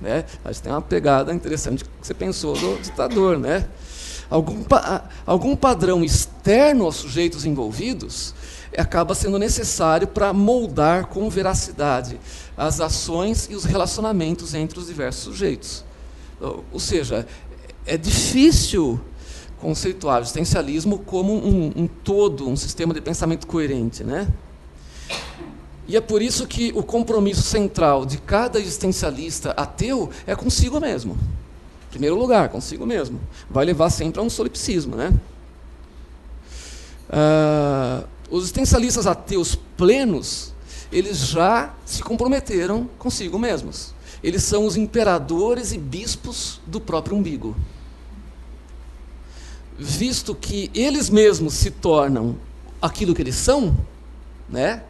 Né? 0.00 0.24
Acho 0.44 0.60
que 0.60 0.64
tem 0.64 0.72
uma 0.72 0.82
pegada 0.82 1.32
interessante 1.32 1.84
que 1.84 1.90
você 2.02 2.14
pensou 2.14 2.54
do 2.54 2.82
ditador. 2.82 3.38
Né? 3.38 3.66
Algum, 4.28 4.62
pa 4.62 5.08
algum 5.24 5.54
padrão 5.54 6.02
externo 6.02 6.84
aos 6.84 6.96
sujeitos 6.96 7.44
envolvidos 7.44 8.34
acaba 8.76 9.14
sendo 9.14 9.38
necessário 9.38 10.06
para 10.06 10.32
moldar 10.32 11.06
com 11.06 11.28
veracidade 11.30 12.20
as 12.56 12.80
ações 12.80 13.48
e 13.50 13.54
os 13.54 13.64
relacionamentos 13.64 14.54
entre 14.54 14.78
os 14.78 14.86
diversos 14.86 15.24
sujeitos. 15.24 15.84
Ou 16.72 16.78
seja, 16.78 17.26
é 17.86 17.96
difícil 17.96 19.00
conceituar 19.58 20.18
o 20.18 20.22
existencialismo 20.22 20.98
como 20.98 21.32
um, 21.32 21.72
um 21.74 21.86
todo, 21.86 22.48
um 22.48 22.56
sistema 22.56 22.92
de 22.92 23.00
pensamento 23.00 23.46
coerente. 23.46 24.04
Né? 24.04 24.28
E 25.88 25.96
é 25.96 26.00
por 26.00 26.20
isso 26.20 26.46
que 26.46 26.72
o 26.74 26.82
compromisso 26.82 27.42
central 27.42 28.04
de 28.04 28.18
cada 28.18 28.58
existencialista 28.58 29.52
ateu 29.52 30.10
é 30.26 30.34
consigo 30.36 30.78
mesmo. 30.80 31.16
Primeiro 31.96 32.14
lugar, 32.14 32.50
consigo 32.50 32.84
mesmo. 32.84 33.18
Vai 33.48 33.64
levar 33.64 33.88
sempre 33.88 34.20
a 34.20 34.22
um 34.22 34.28
solipsismo. 34.28 34.96
Né? 34.96 35.14
Ah, 37.08 38.04
os 38.30 38.42
existencialistas 38.42 39.06
ateus 39.06 39.54
plenos, 39.54 40.52
eles 40.92 41.16
já 41.26 41.74
se 41.86 42.02
comprometeram 42.02 42.86
consigo 42.98 43.38
mesmos. 43.38 43.94
Eles 44.22 44.42
são 44.42 44.66
os 44.66 44.76
imperadores 44.76 45.72
e 45.72 45.78
bispos 45.78 46.60
do 46.66 46.78
próprio 46.78 47.16
umbigo. 47.16 47.56
Visto 49.78 50.34
que 50.34 50.70
eles 50.74 51.08
mesmos 51.08 51.54
se 51.54 51.70
tornam 51.70 52.36
aquilo 52.80 53.14
que 53.14 53.22
eles 53.22 53.36
são, 53.36 53.74
né? 54.50 54.82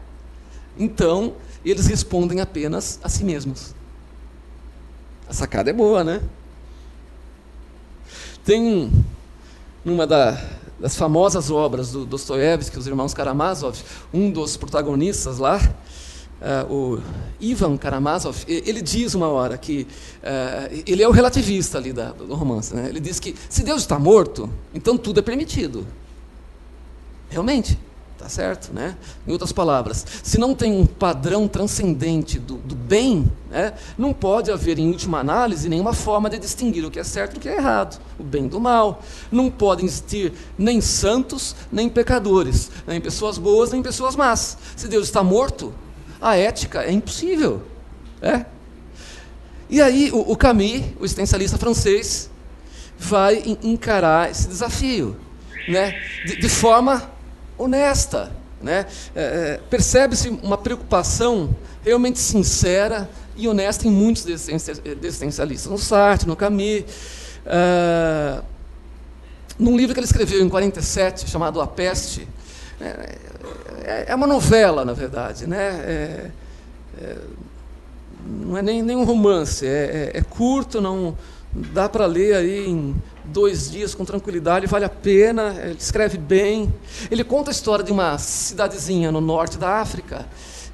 Então, 0.77 1.35
eles 1.65 1.87
respondem 1.87 2.41
apenas 2.41 2.99
a 3.01 3.09
si 3.09 3.23
mesmos. 3.23 3.77
A 5.29 5.33
sacada 5.33 5.71
é 5.71 5.73
boa, 5.73 6.03
né? 6.03 6.21
Tem 8.47 8.93
uma 9.85 10.07
da, 10.07 10.41
das 10.79 10.95
famosas 10.95 11.51
obras 11.51 11.91
do 11.91 12.07
Dostoiévski, 12.07 12.79
os 12.79 12.87
irmãos 12.87 13.13
Karamazov, 13.13 13.77
um 14.15 14.31
dos 14.31 14.57
protagonistas 14.57 15.39
lá, 15.39 15.61
uh, 16.41 16.73
o 16.73 17.03
Ivan 17.41 17.77
Karamazov, 17.77 18.45
ele 18.47 18.81
diz 18.81 19.17
uma 19.17 19.27
hora 19.27 19.59
que 19.59 19.85
uh, 20.23 20.83
ele 20.87 21.03
é 21.03 21.09
o 21.09 21.11
relativista 21.11 21.77
ali 21.77 21.93
da, 21.93 22.13
do 22.13 22.37
romance. 22.37 22.73
Né? 22.73 22.89
Ele 22.89 23.01
diz 23.01 23.19
que 23.19 23.35
se 23.51 23.65
Deus 23.65 23.81
está 23.81 23.99
morto, 23.99 24.49
então 24.73 24.97
tudo 24.97 25.19
é 25.19 25.23
permitido. 25.25 25.85
Realmente. 27.29 27.77
Tá 28.19 28.31
certo? 28.31 28.73
Né? 28.73 28.97
Em 29.27 29.33
outras 29.33 29.53
palavras, 29.53 30.05
se 30.23 30.39
não 30.39 30.55
tem 30.55 30.73
um 30.73 30.87
padrão 30.87 31.47
transcendente 31.47 32.39
do, 32.39 32.57
do 32.57 32.75
bem, 32.75 33.31
né, 33.51 33.75
não 33.99 34.15
pode 34.15 34.51
haver, 34.51 34.79
em 34.79 34.89
última 34.91 35.19
análise, 35.19 35.69
nenhuma 35.69 35.93
forma 35.93 36.31
de 36.31 36.39
distinguir 36.39 36.85
o 36.85 36.91
que 36.91 36.99
é 36.99 37.05
certo 37.05 37.35
do 37.35 37.41
que 37.41 37.49
é 37.49 37.57
errado, 37.57 38.01
o 38.19 38.25
bem 38.25 38.49
do 38.49 38.59
mal. 38.59 39.03
Não 39.31 39.51
podem 39.51 39.85
existir 39.85 40.33
nem 40.57 40.81
santos, 40.81 41.55
nem 41.71 41.91
pecadores, 41.91 42.71
nem 42.87 43.03
pessoas 43.03 43.37
boas, 43.37 43.71
nem 43.71 43.83
pessoas 43.83 44.17
más. 44.17 44.57
Se 44.75 44.89
Deus 44.89 45.05
está 45.05 45.23
morto, 45.23 45.75
a 46.21 46.37
ética 46.37 46.85
é 46.85 46.93
impossível. 46.93 47.63
É? 48.23 48.47
E 49.69 49.83
aí 49.83 50.11
o, 50.11 50.33
o 50.33 50.37
Camus, 50.37 50.83
o 50.99 51.05
existencialista 51.05 51.59
francês, 51.59 52.31
vai 52.99 53.43
encarar 53.63 54.31
esse 54.31 54.49
desafio 54.49 55.17
né, 55.69 56.01
de, 56.25 56.37
de 56.37 56.49
forma 56.49 57.16
honesta. 57.59 58.33
Né? 58.61 58.87
É, 59.15 59.23
é, 59.23 59.61
Percebe-se 59.69 60.29
uma 60.29 60.57
preocupação 60.57 61.55
realmente 61.85 62.19
sincera 62.19 63.09
e 63.37 63.47
honesta 63.47 63.87
em 63.87 63.91
muitos 63.91 64.27
existencialistas, 64.27 65.71
no 65.71 65.79
Sartre, 65.79 66.27
no 66.27 66.35
Camus. 66.35 66.85
Uh, 67.47 68.43
num 69.59 69.77
livro 69.77 69.95
que 69.95 70.01
ele 70.01 70.07
escreveu 70.07 70.43
em 70.43 70.49
47, 70.49 71.31
chamado 71.31 71.61
A 71.61 71.67
Peste, 71.67 72.29
é, 72.81 73.17
é, 73.85 74.05
é 74.09 74.15
uma 74.15 74.27
novela, 74.27 74.85
na 74.85 74.93
verdade. 74.93 75.47
Né? 75.47 75.57
É, 75.59 76.31
é, 77.01 77.17
não 78.27 78.57
é 78.57 78.63
nem, 78.63 78.83
nem 78.83 78.97
um 78.97 79.05
romance, 79.05 79.67
é, 79.67 80.11
é 80.13 80.23
curto, 80.23 80.81
não 80.81 81.17
dá 81.53 81.89
para 81.89 82.05
ler 82.07 82.35
aí 82.35 82.69
em 82.69 82.95
dois 83.29 83.71
dias 83.71 83.95
com 83.95 84.05
tranquilidade, 84.05 84.67
vale 84.67 84.85
a 84.85 84.89
pena, 84.89 85.55
ele 85.63 85.77
escreve 85.79 86.19
bem. 86.19 86.73
Ele 87.11 87.25
conta 87.25 87.51
a 87.51 87.53
história 87.53 87.85
de 87.85 87.93
uma 87.93 88.19
cidadezinha 88.19 89.11
no 89.13 89.21
norte 89.21 89.59
da 89.59 89.81
África 89.81 90.27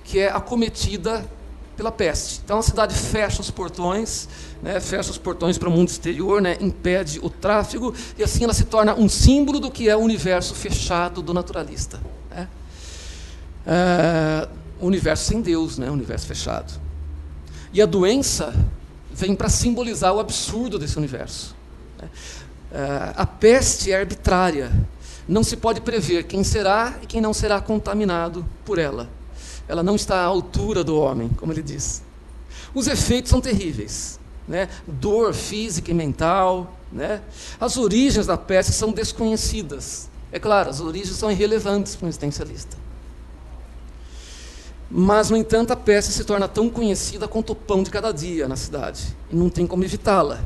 que 0.05 0.19
é 0.19 0.29
acometida 0.29 1.25
pela 1.77 1.91
peste. 1.91 2.41
Então 2.45 2.59
a 2.59 2.63
cidade 2.63 2.95
fecha 2.95 3.41
os 3.41 3.51
portões, 3.51 4.29
né, 4.63 4.79
fecha 4.79 5.11
os 5.11 5.19
portões 5.19 5.57
para 5.57 5.69
o 5.69 5.73
mundo 5.73 5.89
exterior, 5.89 6.41
né, 6.43 6.57
impede 6.61 7.19
o 7.23 7.31
tráfego, 7.31 7.95
e 8.19 8.23
assim 8.23 8.45
ela 8.45 8.53
se 8.53 8.65
torna 8.65 8.95
um 8.95 9.09
símbolo 9.09 9.59
do 9.59 9.71
que 9.71 9.89
é 9.89 9.97
o 9.97 10.01
universo 10.01 10.55
fechado 10.55 11.23
do 11.23 11.33
naturalista. 11.33 11.99
Né. 12.31 12.49
É, 13.67 14.49
universo 14.81 15.25
sem 15.25 15.41
Deus, 15.41 15.79
né, 15.79 15.91
universo 15.91 16.27
fechado. 16.27 16.73
E 17.73 17.81
a 17.81 17.87
doença 17.87 18.55
vem 19.11 19.35
para 19.35 19.49
simbolizar 19.49 20.13
o 20.13 20.21
absurdo 20.21 20.79
desse 20.79 20.99
universo. 20.99 21.57
Né. 22.01 22.09
Uh, 22.73 23.13
a 23.17 23.27
peste 23.27 23.93
é 23.93 24.01
arbitrária. 24.01 24.73
Não 25.29 25.45
se 25.45 25.57
pode 25.57 25.83
prever 25.83 26.25
quem 26.25 26.43
será 26.43 26.99
e 27.03 27.07
quem 27.07 27.21
não 27.21 27.35
será 27.35 27.61
contaminado 27.61 28.47
por 28.65 28.79
ela. 28.79 29.11
Ela 29.69 29.83
não 29.83 29.95
está 29.95 30.17
à 30.17 30.25
altura 30.25 30.83
do 30.83 30.99
homem, 30.99 31.29
como 31.37 31.53
ele 31.53 31.63
diz. 31.63 32.03
Os 32.75 32.87
efeitos 32.87 33.31
são 33.31 33.43
terríveis. 33.43 34.19
Né? 34.49 34.71
Dor 34.87 35.35
física 35.35 35.91
e 35.91 35.95
mental. 35.95 36.77
Né? 36.91 37.21
As 37.61 37.77
origens 37.77 38.27
da 38.27 38.39
peste 38.39 38.73
são 38.73 38.91
desconhecidas. 38.91 40.09
É 40.33 40.39
claro, 40.39 40.71
as 40.71 40.81
origens 40.81 41.15
são 41.17 41.31
irrelevantes 41.31 41.95
para 41.95 42.07
um 42.07 42.09
existencialista. 42.09 42.77
Mas, 44.91 45.31
no 45.31 45.37
entanto, 45.37 45.73
a 45.73 45.77
peste 45.77 46.13
se 46.13 46.25
torna 46.25 46.49
tão 46.49 46.69
conhecida 46.69 47.29
quanto 47.29 47.51
o 47.51 47.57
pão 47.57 47.83
de 47.83 47.91
cada 47.91 48.13
dia 48.13 48.49
na 48.49 48.57
cidade. 48.57 49.15
E 49.31 49.37
não 49.37 49.49
tem 49.49 49.67
como 49.67 49.85
evitá-la. 49.85 50.41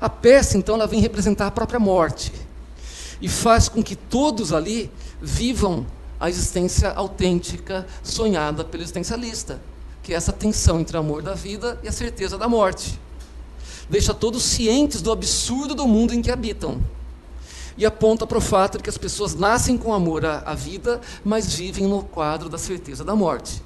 A 0.00 0.08
peste, 0.08 0.56
então, 0.56 0.74
ela 0.74 0.86
vem 0.86 1.00
representar 1.00 1.46
a 1.46 1.50
própria 1.50 1.78
morte 1.78 2.32
e 3.20 3.28
faz 3.28 3.68
com 3.68 3.82
que 3.82 3.96
todos 3.96 4.52
ali 4.52 4.90
vivam 5.20 5.86
a 6.18 6.28
existência 6.28 6.90
autêntica 6.90 7.86
sonhada 8.02 8.64
pelo 8.64 8.82
existencialista, 8.82 9.60
que 10.02 10.12
é 10.12 10.16
essa 10.16 10.32
tensão 10.32 10.80
entre 10.80 10.96
o 10.96 11.00
amor 11.00 11.22
da 11.22 11.34
vida 11.34 11.78
e 11.82 11.88
a 11.88 11.92
certeza 11.92 12.38
da 12.38 12.48
morte. 12.48 12.98
Deixa 13.88 14.12
todos 14.12 14.42
cientes 14.42 15.00
do 15.00 15.12
absurdo 15.12 15.74
do 15.74 15.86
mundo 15.86 16.14
em 16.14 16.22
que 16.22 16.30
habitam 16.30 16.80
e 17.78 17.84
aponta 17.84 18.26
para 18.26 18.38
o 18.38 18.40
fato 18.40 18.78
de 18.78 18.84
que 18.84 18.90
as 18.90 18.98
pessoas 18.98 19.34
nascem 19.34 19.76
com 19.76 19.92
amor 19.92 20.24
à, 20.24 20.38
à 20.46 20.54
vida, 20.54 21.00
mas 21.24 21.54
vivem 21.54 21.86
no 21.86 22.02
quadro 22.02 22.48
da 22.48 22.58
certeza 22.58 23.04
da 23.04 23.14
morte. 23.14 23.62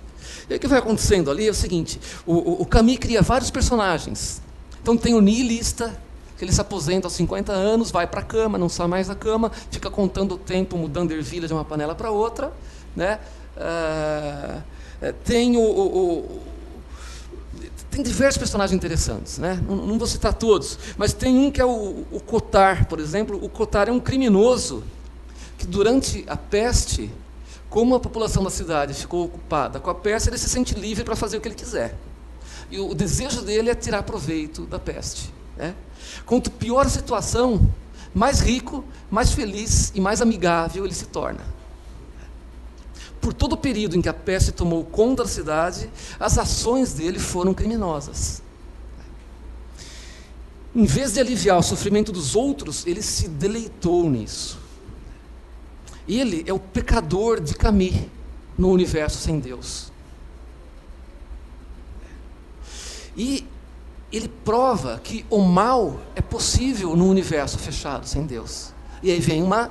E 0.48 0.54
o 0.54 0.58
que 0.58 0.66
vai 0.66 0.78
acontecendo 0.78 1.30
ali 1.30 1.46
é 1.46 1.50
o 1.50 1.54
seguinte: 1.54 2.00
o, 2.26 2.34
o, 2.34 2.62
o 2.62 2.66
Camus 2.66 2.98
cria 2.98 3.22
vários 3.22 3.50
personagens. 3.50 4.42
Então 4.83 4.97
tem 4.97 5.14
o 5.14 5.20
niilista, 5.20 5.97
que 6.37 6.45
ele 6.45 6.53
se 6.53 6.61
aposenta 6.61 7.07
aos 7.07 7.12
50 7.14 7.53
anos, 7.53 7.91
vai 7.91 8.07
para 8.07 8.20
a 8.20 8.24
cama, 8.24 8.57
não 8.57 8.68
sai 8.68 8.87
mais 8.87 9.09
da 9.09 9.14
cama, 9.14 9.53
fica 9.70 9.91
contando 9.91 10.37
o 10.37 10.39
tempo, 10.39 10.76
mudando 10.76 11.12
ervilha 11.12 11.47
de 11.47 11.53
uma 11.53 11.64
panela 11.64 11.95
para 11.95 12.11
outra. 12.11 12.53
Né? 12.97 13.18
É, 13.57 15.12
tem 15.24 15.57
o, 15.57 15.61
o, 15.61 16.18
o, 16.18 16.41
tem 17.91 18.03
diversos 18.03 18.39
personagens 18.39 18.74
interessantes, 18.74 19.39
né? 19.39 19.62
não, 19.68 19.76
não, 19.76 19.99
vou 19.99 20.07
citar 20.07 20.33
todos, 20.33 20.78
mas 20.97 21.12
tem 21.12 21.37
um 21.37 21.51
que 21.51 21.61
é 21.61 21.64
o, 21.64 22.07
o 22.11 22.20
Cotar, 22.20 22.87
por 22.87 23.01
exemplo. 23.01 23.39
O 23.43 23.49
Cotar 23.49 23.89
é 23.89 23.93
um 23.93 24.01
criminoso 24.01 24.85
que 25.59 25.66
durante 25.66 26.24
a 26.26 26.37
peste, 26.37 27.11
como 27.68 27.95
a 27.95 28.01
população 28.01 28.43
da 28.43 28.51
cidade 28.51 28.95
ficou 28.95 29.24
ocupada 29.24 29.78
com 29.78 29.91
a 29.91 29.95
peste, 29.95 30.31
ele 30.31 30.39
se 30.39 30.49
sente 30.49 30.74
livre 30.74 31.05
para 31.05 31.16
fazer 31.16 31.37
o 31.37 31.41
que 31.41 31.49
ele 31.49 31.55
quiser. 31.55 31.95
E 32.71 32.79
o 32.79 32.95
desejo 32.95 33.43
dele 33.43 33.71
é 33.71 33.75
tirar 33.75 34.03
proveito 34.03 34.64
da 34.66 34.79
peste. 34.79 35.33
Né? 35.57 35.75
Quanto 36.25 36.51
pior 36.51 36.87
a 36.87 36.89
situação, 36.89 37.68
mais 38.14 38.41
rico, 38.41 38.85
mais 39.11 39.33
feliz 39.33 39.93
e 39.95 40.01
mais 40.01 40.21
amigável 40.21 40.85
ele 40.85 40.95
se 40.95 41.07
torna. 41.07 41.41
Por 43.21 43.35
todo 43.35 43.53
o 43.53 43.57
período 43.57 43.97
em 43.97 44.03
que 44.03 44.09
a 44.09 44.14
peste 44.14 44.53
tomou 44.53 44.85
conta 44.85 45.25
da 45.25 45.29
cidade, 45.29 45.91
as 46.18 46.39
ações 46.39 46.95
dele 46.95 47.18
foram 47.18 47.53
criminosas. 47.53 48.43
Em 50.75 50.85
vez 50.85 51.14
de 51.14 51.21
aliviar 51.21 51.59
o 51.59 51.62
sofrimento 51.62 52.12
dos 52.12 52.37
outros, 52.37 52.87
ele 52.87 53.03
se 53.03 53.29
deleitou 53.29 54.09
nisso. 54.09 54.59
Ele 56.09 56.45
é 56.47 56.53
o 56.53 56.59
pecador 56.59 57.41
de 57.41 57.55
Camille 57.55 58.11
no 58.57 58.71
universo 58.71 59.18
sem 59.18 59.39
Deus. 59.39 59.89
E 63.16 63.46
ele 64.12 64.28
prova 64.28 65.00
que 65.02 65.24
o 65.30 65.40
mal 65.40 66.00
é 66.16 66.20
possível 66.20 66.96
no 66.96 67.08
universo 67.08 67.58
fechado 67.58 68.06
sem 68.06 68.26
Deus. 68.26 68.72
E 69.02 69.11
aí 69.11 69.20
vem 69.20 69.42
uma 69.42 69.70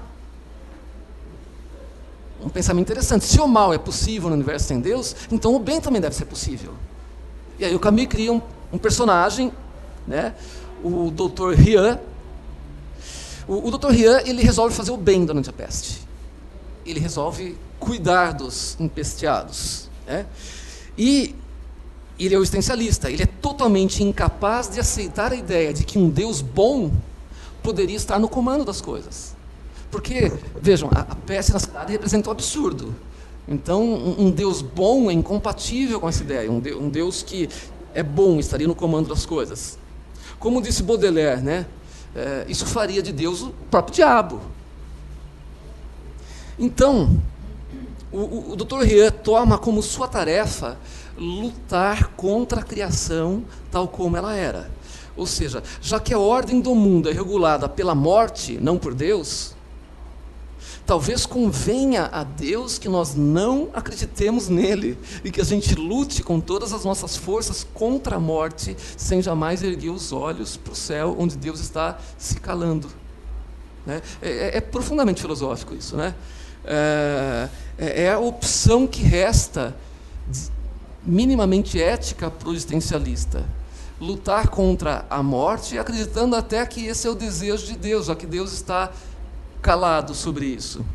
um 2.41 2.47
pensamento 2.47 2.85
interessante. 2.85 3.25
Se 3.25 3.39
o 3.39 3.47
mal 3.47 3.73
é 3.73 3.77
possível 3.77 4.29
no 4.29 4.35
universo 4.35 4.67
sem 4.67 4.79
Deus, 4.79 5.15
então 5.29 5.53
o 5.53 5.59
bem 5.59 5.81
também 5.81 6.01
deve 6.01 6.15
ser 6.15 6.25
possível. 6.25 6.73
E 7.57 7.65
aí 7.65 7.75
o 7.75 7.79
Camus 7.79 8.07
cria 8.07 8.31
um, 8.31 8.41
um 8.71 8.77
personagem, 8.77 9.51
né? 10.07 10.33
o 10.83 11.11
Dr. 11.11 11.53
Rian. 11.53 11.99
O, 13.47 13.67
o 13.67 13.77
Dr. 13.77 13.89
Rian 13.89 14.21
ele 14.25 14.41
resolve 14.41 14.73
fazer 14.73 14.91
o 14.91 14.97
bem 14.97 15.25
durante 15.25 15.49
a 15.49 15.53
peste. 15.53 16.07
Ele 16.85 16.99
resolve 16.99 17.57
cuidar 17.79 18.33
dos 18.33 18.77
empesteados. 18.79 19.89
Né? 20.07 20.25
E 20.97 21.35
ele 22.25 22.35
é 22.35 22.37
o 22.37 22.41
existencialista. 22.41 23.09
Ele 23.09 23.23
é 23.23 23.25
totalmente 23.25 24.03
incapaz 24.03 24.69
de 24.69 24.79
aceitar 24.79 25.31
a 25.31 25.35
ideia 25.35 25.73
de 25.73 25.83
que 25.83 25.97
um 25.97 26.09
Deus 26.09 26.41
bom 26.41 26.91
poderia 27.63 27.95
estar 27.95 28.19
no 28.19 28.27
comando 28.27 28.65
das 28.65 28.81
coisas. 28.81 29.35
Porque, 29.89 30.31
vejam, 30.61 30.89
a, 30.93 31.01
a 31.01 31.15
peste 31.15 31.53
na 31.53 31.59
cidade 31.59 31.91
representa 31.91 32.29
um 32.29 32.31
absurdo. 32.31 32.93
Então, 33.47 33.83
um, 33.83 34.25
um, 34.27 34.31
Deus 34.31 34.61
bom 34.61 35.09
é 35.09 35.13
incompatível 35.13 35.99
com 35.99 36.07
essa 36.07 36.21
ideia. 36.21 36.51
Um, 36.51 36.59
de, 36.59 36.73
um, 36.73 36.89
Deus 36.89 37.23
que 37.23 37.49
é 37.93 38.03
bom 38.03 38.37
estaria 38.37 38.67
no 38.67 38.75
comando 38.75 39.09
das 39.09 39.25
coisas. 39.25 39.79
Como 40.37 40.61
disse 40.61 40.83
Baudelaire, 40.83 41.41
né? 41.41 41.65
É, 42.15 42.45
isso 42.47 42.65
faria 42.65 43.01
de 43.01 43.11
Deus 43.11 43.41
o 43.41 43.53
próprio 43.71 43.95
diabo. 43.95 44.41
Então, 46.57 47.19
o, 48.11 48.17
o, 48.17 48.51
o 48.51 48.55
Dr. 48.55 48.81
Rieu 48.81 49.11
toma 49.11 49.57
como 49.57 49.81
sua 49.81 50.07
tarefa 50.07 50.77
lutar 51.19 52.11
contra 52.15 52.61
a 52.61 52.63
criação 52.63 53.43
tal 53.69 53.87
como 53.87 54.17
ela 54.17 54.33
era. 54.33 54.71
Ou 55.15 55.27
seja, 55.27 55.61
já 55.81 55.99
que 55.99 56.13
a 56.13 56.19
ordem 56.19 56.61
do 56.61 56.73
mundo 56.73 57.09
é 57.09 57.11
regulada 57.11 57.67
pela 57.67 57.93
morte, 57.93 58.57
não 58.61 58.77
por 58.77 58.93
Deus, 58.93 59.53
talvez 60.85 61.25
convenha 61.25 62.05
a 62.05 62.23
Deus 62.23 62.79
que 62.79 62.87
nós 62.87 63.15
não 63.15 63.69
acreditemos 63.73 64.47
nele 64.47 64.97
e 65.23 65.29
que 65.29 65.41
a 65.41 65.43
gente 65.43 65.75
lute 65.75 66.23
com 66.23 66.39
todas 66.39 66.71
as 66.71 66.85
nossas 66.85 67.17
forças 67.17 67.67
contra 67.73 68.15
a 68.15 68.19
morte, 68.19 68.77
sem 68.95 69.21
jamais 69.21 69.61
erguer 69.61 69.89
os 69.89 70.13
olhos 70.13 70.55
para 70.55 70.73
o 70.73 70.75
céu, 70.75 71.15
onde 71.19 71.35
Deus 71.35 71.59
está 71.59 71.99
se 72.17 72.39
calando. 72.39 72.89
Né? 73.85 74.01
É, 74.21 74.29
é, 74.29 74.57
é, 74.57 74.61
profundamente 74.61 75.21
filosófico 75.21 75.75
isso. 75.75 75.97
Né? 75.97 76.15
É, 76.63 77.49
é, 77.77 78.03
é 78.03 78.11
a 78.11 78.19
opção 78.19 78.87
que 78.87 79.01
resta, 79.01 79.75
minimamente 81.05 81.81
ética, 81.81 82.29
para 82.29 82.49
o 82.49 82.53
existencialista 82.53 83.45
lutar 83.99 84.47
contra 84.47 85.05
a 85.09 85.21
morte, 85.21 85.77
acreditando 85.77 86.35
até 86.35 86.65
que 86.65 86.85
esse 86.85 87.05
é 87.05 87.09
o 87.09 87.15
desejo 87.15 87.65
de 87.65 87.75
Deus, 87.77 88.05
já 88.05 88.15
que 88.15 88.25
Deus 88.25 88.53
está 88.53 88.91
calado 89.61 90.15
sobre 90.15 90.45
isso. 90.45 90.85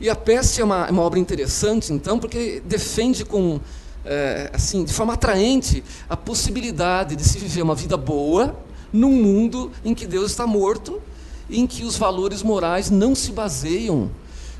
E 0.00 0.08
a 0.08 0.16
Peste 0.16 0.60
é 0.60 0.64
uma, 0.64 0.86
é 0.86 0.90
uma 0.90 1.02
obra 1.02 1.18
interessante, 1.18 1.92
então, 1.92 2.18
porque 2.18 2.60
defende 2.66 3.24
com, 3.24 3.60
é, 4.04 4.50
assim, 4.52 4.84
de 4.84 4.92
forma 4.92 5.14
atraente 5.14 5.84
a 6.08 6.16
possibilidade 6.16 7.14
de 7.14 7.22
se 7.22 7.38
viver 7.38 7.62
uma 7.62 7.74
vida 7.74 7.96
boa 7.96 8.56
num 8.92 9.12
mundo 9.12 9.70
em 9.84 9.94
que 9.94 10.06
Deus 10.06 10.32
está 10.32 10.46
morto, 10.46 11.00
em 11.48 11.66
que 11.66 11.84
os 11.84 11.96
valores 11.96 12.42
morais 12.42 12.90
não 12.90 13.14
se 13.14 13.30
baseiam 13.30 14.10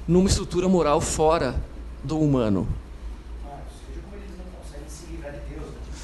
numa 0.06 0.28
estrutura 0.28 0.68
moral 0.68 1.00
fora 1.00 1.60
do 2.04 2.18
humano. 2.18 2.68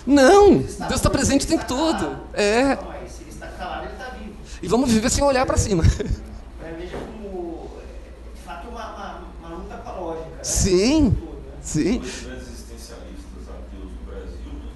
Não, 0.07 0.59
Deus 0.59 0.95
está 0.95 1.11
presente 1.11 1.45
o 1.45 1.49
tempo 1.49 1.67
todo. 1.67 2.17
É. 2.33 2.79
E 4.63 4.69
vamos 4.69 4.91
viver 4.91 5.11
sem 5.11 5.25
olhar 5.25 5.45
para 5.45 5.57
cima. 5.57 5.83
Sim, 10.47 11.17
sim. 11.61 11.99
Os 11.99 12.23
grandes 12.23 12.47
existencialistas 12.47 13.49
ateus 13.49 13.91
do 13.91 14.07
Brasil, 14.07 14.53
né? 14.63 14.71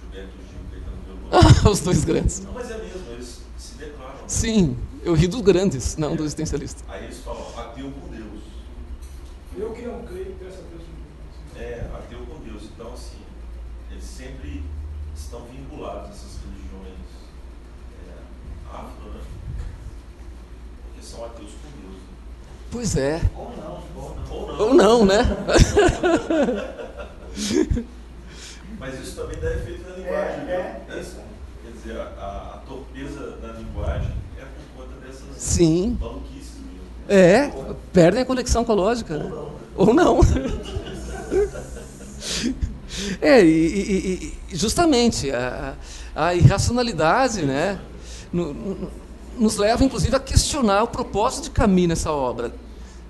Gilberto 0.00 0.38
Gil 0.48 0.60
e 0.66 0.80
Caetano 0.80 0.98
Veloso. 1.30 1.68
Os 1.68 1.80
dois 1.80 2.04
grandes. 2.04 2.40
Não, 2.40 2.52
mas 2.52 2.70
é 2.70 2.78
mesmo, 2.78 3.10
eles 3.10 3.40
se 3.58 3.74
declaram. 3.74 4.20
Sim, 4.28 4.76
eu 5.02 5.14
ri 5.14 5.26
dos 5.26 5.40
grandes, 5.40 5.96
não 5.96 6.14
dos 6.14 6.26
existencialistas. 6.26 6.84
Aí 6.88 7.06
eles 7.06 7.18
falam, 7.18 7.44
ateu 7.58 7.90
com 7.90 8.08
Deus. 8.08 8.42
Eu 9.56 9.72
que 9.72 9.82
não 9.82 10.04
creio, 10.04 10.36
peço 10.38 10.58
a 10.58 10.62
Deus. 10.70 10.82
É, 11.56 11.90
ateu 11.92 12.20
com 12.20 12.38
Deus. 12.44 12.62
Então, 12.62 12.92
assim, 12.92 13.18
eles 13.90 14.04
sempre 14.22 14.62
estão 15.16 15.40
vinculados 15.46 16.10
a 16.10 16.12
essas 16.12 16.38
religiões 16.44 17.00
é, 18.08 18.12
afro, 18.72 19.10
né? 19.10 19.20
Porque 20.84 21.02
são 21.04 21.24
ateus 21.24 21.50
com 21.50 21.68
Deus. 21.80 22.00
Pois 22.70 22.96
é. 22.96 23.20
Ou 23.36 23.50
não, 23.56 23.82
ou 23.96 24.14
não. 24.14 24.32
Ou 24.32 24.46
não. 24.46 24.60
Ou 24.60 24.72
não, 24.74 25.04
né? 25.04 25.18
Mas 28.78 29.00
isso 29.00 29.16
também 29.16 29.38
dá 29.40 29.50
efeito 29.52 29.82
na 29.88 29.96
linguagem. 29.96 30.48
É, 30.48 30.80
viu? 30.86 30.96
é, 30.96 31.00
isso. 31.00 31.16
Quer 31.62 31.72
dizer, 31.72 31.96
a, 32.00 32.52
a 32.54 32.58
torpeza 32.66 33.36
na 33.42 33.52
linguagem 33.54 34.12
é 34.38 34.44
por 34.44 34.64
conta 34.84 34.94
dessas 35.04 35.36
Sim. 35.36 35.98
maluquices 36.00 36.58
mesmo. 36.58 36.86
É, 37.08 37.50
perdem 37.92 38.22
a 38.22 38.24
conexão 38.24 38.64
com 38.64 38.70
a 38.72 38.74
lógica. 38.74 39.18
né? 39.18 39.30
Ou 39.76 39.92
não. 39.92 40.20
É, 43.20 43.42
e, 43.44 44.32
e- 44.50 44.56
justamente 44.56 45.30
a, 45.30 45.74
a 46.14 46.34
irracionalidade 46.34 47.42
né, 47.42 47.78
no- 48.32 48.52
no- 48.52 48.90
nos 49.38 49.56
leva, 49.56 49.82
inclusive, 49.82 50.14
a 50.14 50.20
questionar 50.20 50.82
o 50.82 50.88
propósito 50.88 51.44
de 51.44 51.50
Camus 51.50 51.88
nessa 51.88 52.12
obra. 52.12 52.52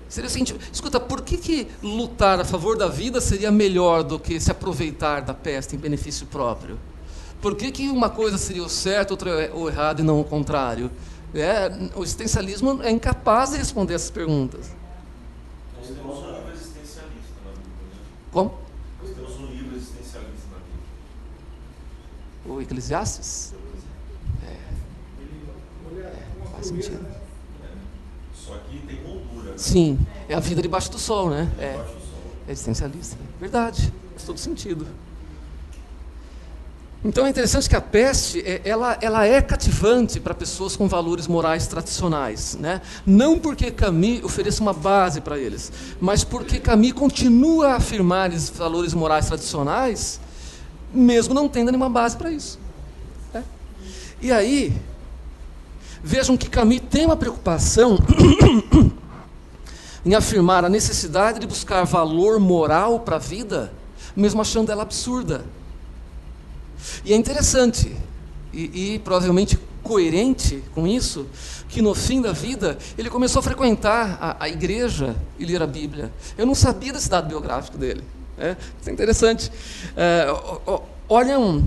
Seria 0.07 0.27
o 0.27 0.31
seguinte: 0.31 0.55
escuta, 0.71 0.99
por 0.99 1.21
que, 1.21 1.37
que 1.37 1.67
lutar 1.81 2.39
a 2.39 2.45
favor 2.45 2.77
da 2.77 2.87
vida 2.87 3.19
seria 3.19 3.51
melhor 3.51 4.03
do 4.03 4.17
que 4.19 4.39
se 4.39 4.49
aproveitar 4.51 5.21
da 5.21 5.33
peste 5.33 5.75
em 5.75 5.79
benefício 5.79 6.25
próprio? 6.27 6.79
Por 7.41 7.55
que, 7.55 7.71
que 7.71 7.89
uma 7.89 8.09
coisa 8.09 8.37
seria 8.37 8.63
o 8.63 8.69
certo, 8.69 9.11
outra 9.11 9.29
é 9.31 9.51
o 9.53 9.67
errado 9.67 9.99
e 9.99 10.03
não 10.03 10.21
o 10.21 10.23
contrário? 10.23 10.89
É, 11.35 11.69
o 11.95 12.03
existencialismo 12.03 12.79
é 12.83 12.91
incapaz 12.91 13.49
de 13.51 13.57
responder 13.57 13.95
essas 13.95 14.11
perguntas. 14.11 14.71
Nós 15.77 15.87
temos 15.87 16.17
um 16.19 16.27
livro 16.27 16.51
existencialista 16.53 17.33
na 17.43 17.51
Bíblia. 17.51 17.89
Né? 17.91 17.97
Como? 18.31 18.53
Nós 19.01 19.11
temos 19.15 19.31
um 19.39 19.45
livro 19.47 19.75
existencialista 19.75 20.47
na 20.51 20.57
Bíblia. 20.59 20.87
O 22.45 22.61
Eclesiastes? 22.61 23.53
Olha, 25.87 26.11
uma 26.41 26.49
Faz 26.51 26.67
sentido. 26.67 27.05
Só 28.35 28.55
que 28.69 28.79
tem 28.79 29.01
moldura. 29.01 29.51
né? 29.51 29.57
Sim, 29.57 29.99
é 30.27 30.35
a 30.35 30.39
vida 30.39 30.61
debaixo 30.61 30.91
do 30.91 30.99
sol, 30.99 31.29
né? 31.29 31.49
É, 31.57 31.79
é 32.47 32.51
existencialista. 32.51 33.17
Verdade, 33.39 33.93
faz 34.11 34.23
todo 34.25 34.37
sentido. 34.37 34.85
Então 37.05 37.25
é 37.25 37.29
interessante 37.29 37.67
que 37.67 37.75
a 37.75 37.81
peste, 37.81 38.39
é- 38.39 38.61
ela, 38.63 38.97
ela 39.01 39.25
é 39.27 39.41
cativante 39.41 40.21
para 40.21 40.33
pessoas 40.33 40.77
com 40.77 40.87
valores 40.87 41.27
morais 41.27 41.67
tradicionais. 41.67 42.55
Né? 42.57 42.81
Não 43.05 43.37
porque 43.37 43.71
Camus 43.71 44.23
ofereça 44.23 44.61
uma 44.61 44.71
base 44.71 45.19
para 45.19 45.37
eles, 45.37 45.69
mas 45.99 46.23
porque 46.23 46.59
Camus 46.61 46.93
continua 46.93 47.73
a 47.73 47.75
afirmar 47.75 48.31
esses 48.31 48.49
valores 48.51 48.93
morais 48.93 49.25
tradicionais, 49.25 50.21
mesmo 50.93 51.33
não 51.33 51.49
tendo 51.49 51.71
nenhuma 51.71 51.89
base 51.89 52.15
para 52.15 52.31
isso. 52.31 52.59
né? 53.33 53.43
E 54.21 54.31
aí, 54.31 54.73
vejam 56.03 56.37
que 56.37 56.49
Camus 56.49 56.81
tem 56.89 57.05
uma 57.05 57.17
preocupação 57.17 57.97
em 60.05 60.13
afirmar 60.13 60.65
a 60.65 60.69
necessidade 60.69 61.39
de 61.39 61.47
buscar 61.47 61.83
valor 61.85 62.39
moral 62.39 62.99
para 62.99 63.15
a 63.15 63.19
vida, 63.19 63.71
mesmo 64.15 64.41
achando 64.41 64.71
ela 64.71 64.83
absurda. 64.83 65.45
E 67.05 67.13
é 67.13 67.15
interessante, 67.15 67.95
e, 68.51 68.95
e 68.95 68.99
provavelmente 68.99 69.57
coerente 69.81 70.63
com 70.73 70.87
isso, 70.87 71.27
que 71.67 71.81
no 71.81 71.93
fim 71.93 72.21
da 72.21 72.31
vida 72.31 72.77
ele 72.97 73.09
começou 73.09 73.39
a 73.39 73.43
frequentar 73.43 74.17
a, 74.21 74.43
a 74.43 74.49
igreja 74.49 75.15
e 75.37 75.45
ler 75.45 75.61
a 75.61 75.67
Bíblia. 75.67 76.11
Eu 76.37 76.45
não 76.45 76.55
sabia 76.55 76.93
desse 76.93 77.09
dado 77.09 77.27
biográfico 77.27 77.77
dele. 77.77 78.03
Né? 78.37 78.57
Isso 78.79 78.89
é 78.89 78.93
interessante. 78.93 79.51
É, 79.95 80.27
olham, 81.07 81.63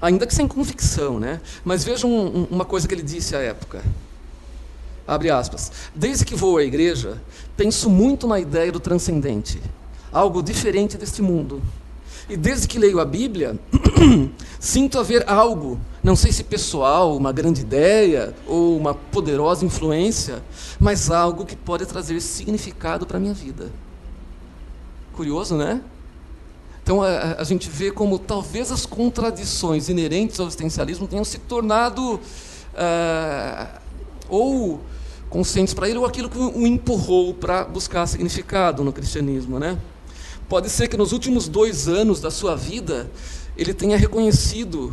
ainda 0.00 0.26
que 0.26 0.34
sem 0.34 0.46
convicção, 0.46 1.18
né? 1.18 1.40
mas 1.64 1.84
vejam 1.84 2.10
um- 2.10 2.40
um- 2.40 2.46
uma 2.50 2.64
coisa 2.64 2.86
que 2.86 2.94
ele 2.94 3.02
disse 3.02 3.34
à 3.34 3.40
época. 3.40 3.82
Abre 5.06 5.30
aspas. 5.30 5.72
Desde 5.94 6.24
que 6.24 6.34
vou 6.34 6.56
à 6.58 6.62
igreja, 6.62 7.20
penso 7.56 7.90
muito 7.90 8.26
na 8.26 8.38
ideia 8.38 8.70
do 8.70 8.78
transcendente, 8.78 9.60
algo 10.12 10.42
diferente 10.42 10.96
deste 10.96 11.20
mundo. 11.20 11.60
E 12.28 12.36
desde 12.36 12.68
que 12.68 12.78
leio 12.78 13.00
a 13.00 13.04
Bíblia, 13.04 13.58
sinto 14.60 15.00
haver 15.00 15.28
algo, 15.28 15.80
não 16.00 16.14
sei 16.14 16.30
se 16.30 16.44
pessoal, 16.44 17.16
uma 17.16 17.32
grande 17.32 17.62
ideia 17.62 18.32
ou 18.46 18.76
uma 18.76 18.94
poderosa 18.94 19.64
influência, 19.64 20.40
mas 20.78 21.10
algo 21.10 21.44
que 21.44 21.56
pode 21.56 21.84
trazer 21.86 22.20
significado 22.20 23.04
para 23.04 23.16
a 23.16 23.20
minha 23.20 23.34
vida. 23.34 23.68
Curioso, 25.14 25.56
né? 25.56 25.80
Então 26.90 27.02
a, 27.02 27.36
a 27.38 27.44
gente 27.44 27.70
vê 27.70 27.92
como 27.92 28.18
talvez 28.18 28.72
as 28.72 28.84
contradições 28.84 29.88
inerentes 29.88 30.40
ao 30.40 30.48
existencialismo 30.48 31.06
tenham 31.06 31.24
se 31.24 31.38
tornado 31.38 32.18
ah, 32.74 33.78
ou 34.28 34.80
conscientes 35.28 35.72
para 35.72 35.88
ele 35.88 36.00
ou 36.00 36.04
aquilo 36.04 36.28
que 36.28 36.36
o 36.36 36.66
empurrou 36.66 37.32
para 37.32 37.62
buscar 37.62 38.08
significado 38.08 38.82
no 38.82 38.92
cristianismo, 38.92 39.60
né? 39.60 39.78
Pode 40.48 40.68
ser 40.68 40.88
que 40.88 40.96
nos 40.96 41.12
últimos 41.12 41.46
dois 41.46 41.86
anos 41.86 42.20
da 42.20 42.28
sua 42.28 42.56
vida 42.56 43.08
ele 43.56 43.72
tenha 43.72 43.96
reconhecido 43.96 44.92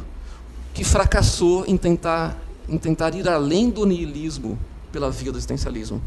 que 0.75 0.83
fracassou 0.83 1.65
em 1.65 1.75
tentar, 1.77 2.39
em 2.69 2.77
tentar 2.77 3.15
ir 3.15 3.27
além 3.27 3.71
do 3.71 3.87
niilismo 3.87 4.55
pela 4.91 5.09
via 5.09 5.31
do 5.31 5.39
existencialismo. 5.39 5.99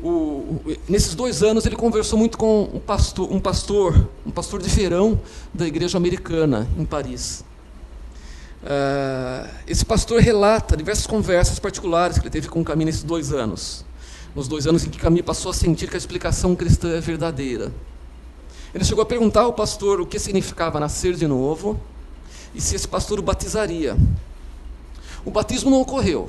O, 0.00 0.60
nesses 0.88 1.14
dois 1.14 1.42
anos 1.42 1.64
ele 1.64 1.76
conversou 1.76 2.18
muito 2.18 2.36
com 2.36 2.70
um 2.74 2.80
pastor, 2.80 3.32
um 3.32 3.38
pastor, 3.38 4.08
um 4.26 4.30
pastor 4.30 4.60
de 4.60 4.68
feirão 4.68 5.20
da 5.54 5.66
igreja 5.66 5.96
americana 5.96 6.68
em 6.76 6.84
Paris. 6.84 7.44
Uh, 8.62 9.48
esse 9.66 9.84
pastor 9.84 10.20
relata 10.20 10.76
diversas 10.76 11.06
conversas 11.06 11.58
particulares 11.58 12.18
que 12.18 12.24
ele 12.24 12.30
teve 12.30 12.48
com 12.48 12.62
Camille 12.62 12.86
nesses 12.86 13.02
dois 13.02 13.32
anos, 13.32 13.84
nos 14.36 14.46
dois 14.46 14.66
anos 14.66 14.84
em 14.84 14.90
que 14.90 14.98
Camille 14.98 15.22
passou 15.22 15.50
a 15.50 15.54
sentir 15.54 15.88
que 15.88 15.96
a 15.96 15.98
explicação 15.98 16.54
cristã 16.54 16.90
é 16.90 17.00
verdadeira. 17.00 17.72
Ele 18.74 18.84
chegou 18.84 19.02
a 19.02 19.06
perguntar 19.06 19.42
ao 19.42 19.52
pastor 19.52 20.00
o 20.00 20.06
que 20.06 20.18
significava 20.18 20.80
nascer 20.80 21.14
de 21.14 21.26
novo 21.26 21.78
e 22.54 22.60
se 22.60 22.74
esse 22.74 22.88
pastor 22.88 23.18
o 23.18 23.22
batizaria. 23.22 23.96
O 25.24 25.30
batismo 25.30 25.70
não 25.70 25.80
ocorreu. 25.80 26.28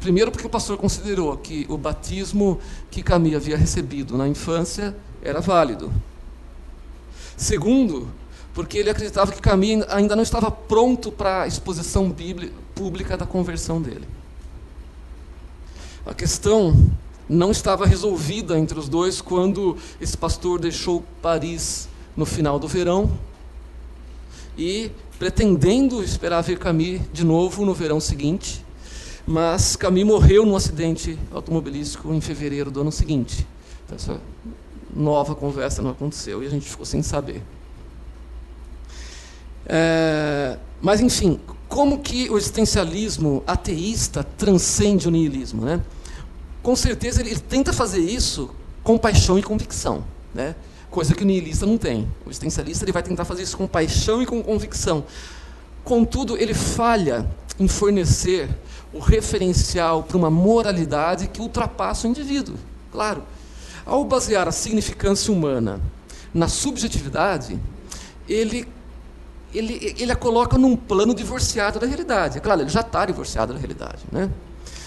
Primeiro, 0.00 0.30
porque 0.30 0.46
o 0.46 0.50
pastor 0.50 0.78
considerou 0.78 1.36
que 1.36 1.66
o 1.68 1.76
batismo 1.76 2.58
que 2.90 3.02
Camille 3.02 3.36
havia 3.36 3.56
recebido 3.56 4.16
na 4.16 4.26
infância 4.26 4.96
era 5.22 5.40
válido. 5.40 5.92
Segundo, 7.36 8.08
porque 8.54 8.78
ele 8.78 8.90
acreditava 8.90 9.30
que 9.30 9.40
Camille 9.40 9.84
ainda 9.88 10.16
não 10.16 10.22
estava 10.22 10.50
pronto 10.50 11.12
para 11.12 11.42
a 11.42 11.46
exposição 11.46 12.10
bíblica, 12.10 12.54
pública 12.74 13.16
da 13.16 13.26
conversão 13.26 13.80
dele. 13.80 14.08
A 16.06 16.14
questão 16.14 16.74
não 17.28 17.50
estava 17.50 17.86
resolvida 17.86 18.58
entre 18.58 18.78
os 18.78 18.88
dois 18.88 19.20
quando 19.20 19.76
esse 20.00 20.16
pastor 20.16 20.58
deixou 20.58 21.04
Paris 21.20 21.88
no 22.16 22.24
final 22.24 22.58
do 22.58 22.66
verão 22.66 23.10
e 24.56 24.90
pretendendo 25.18 26.02
esperar 26.02 26.40
ver 26.40 26.58
Camille 26.58 27.02
de 27.12 27.24
novo 27.24 27.64
no 27.64 27.74
verão 27.74 28.00
seguinte, 28.00 28.64
mas 29.30 29.76
Camille 29.76 30.04
morreu 30.04 30.44
num 30.44 30.56
acidente 30.56 31.18
automobilístico 31.32 32.12
em 32.12 32.20
fevereiro 32.20 32.70
do 32.70 32.80
ano 32.80 32.92
seguinte. 32.92 33.46
Então, 33.84 33.96
essa 33.96 34.20
nova 34.94 35.34
conversa 35.34 35.80
não 35.80 35.90
aconteceu 35.90 36.42
e 36.42 36.46
a 36.46 36.50
gente 36.50 36.68
ficou 36.68 36.84
sem 36.84 37.02
saber. 37.02 37.42
É, 39.66 40.58
mas, 40.82 41.00
enfim, 41.00 41.38
como 41.68 42.00
que 42.00 42.28
o 42.28 42.36
existencialismo 42.36 43.42
ateísta 43.46 44.24
transcende 44.24 45.06
o 45.06 45.10
niilismo? 45.10 45.64
Né? 45.64 45.80
com 46.62 46.76
certeza 46.76 47.20
ele, 47.20 47.38
tenta 47.38 47.72
fazer 47.72 48.00
isso 48.00 48.50
com 48.82 48.98
paixão 48.98 49.38
e 49.38 49.42
convicção, 49.42 50.04
né? 50.34 50.54
coisa 50.90 51.14
que 51.14 51.22
o 51.22 51.26
nihilista 51.26 51.64
não 51.64 51.78
tem. 51.78 52.08
O 52.26 52.30
existencialista 52.30 52.84
ele 52.84 52.92
vai 52.92 53.02
tentar 53.02 53.24
fazer 53.24 53.42
isso 53.42 53.56
com 53.56 53.66
paixão 53.66 54.20
e 54.22 54.26
com 54.26 54.42
convicção. 54.42 55.04
Contudo, 55.84 56.36
ele 56.36 56.52
falha 56.52 57.30
em 57.58 57.68
fornecer 57.68 58.48
o 58.92 58.98
referencial 58.98 60.02
para 60.02 60.16
uma 60.16 60.30
moralidade 60.30 61.28
que 61.28 61.40
ultrapassa 61.40 62.06
o 62.06 62.10
indivíduo. 62.10 62.56
Claro, 62.90 63.22
ao 63.86 64.04
basear 64.04 64.48
a 64.48 64.52
significância 64.52 65.32
humana 65.32 65.80
na 66.34 66.48
subjetividade, 66.48 67.58
ele, 68.28 68.66
ele, 69.54 69.94
ele 69.98 70.12
a 70.12 70.16
coloca 70.16 70.58
num 70.58 70.76
plano 70.76 71.14
divorciado 71.14 71.78
da 71.78 71.86
realidade. 71.86 72.38
É 72.38 72.40
claro, 72.40 72.62
ele 72.62 72.70
já 72.70 72.80
está 72.80 73.04
divorciado 73.06 73.52
da 73.52 73.58
realidade. 73.58 74.02
Né? 74.10 74.30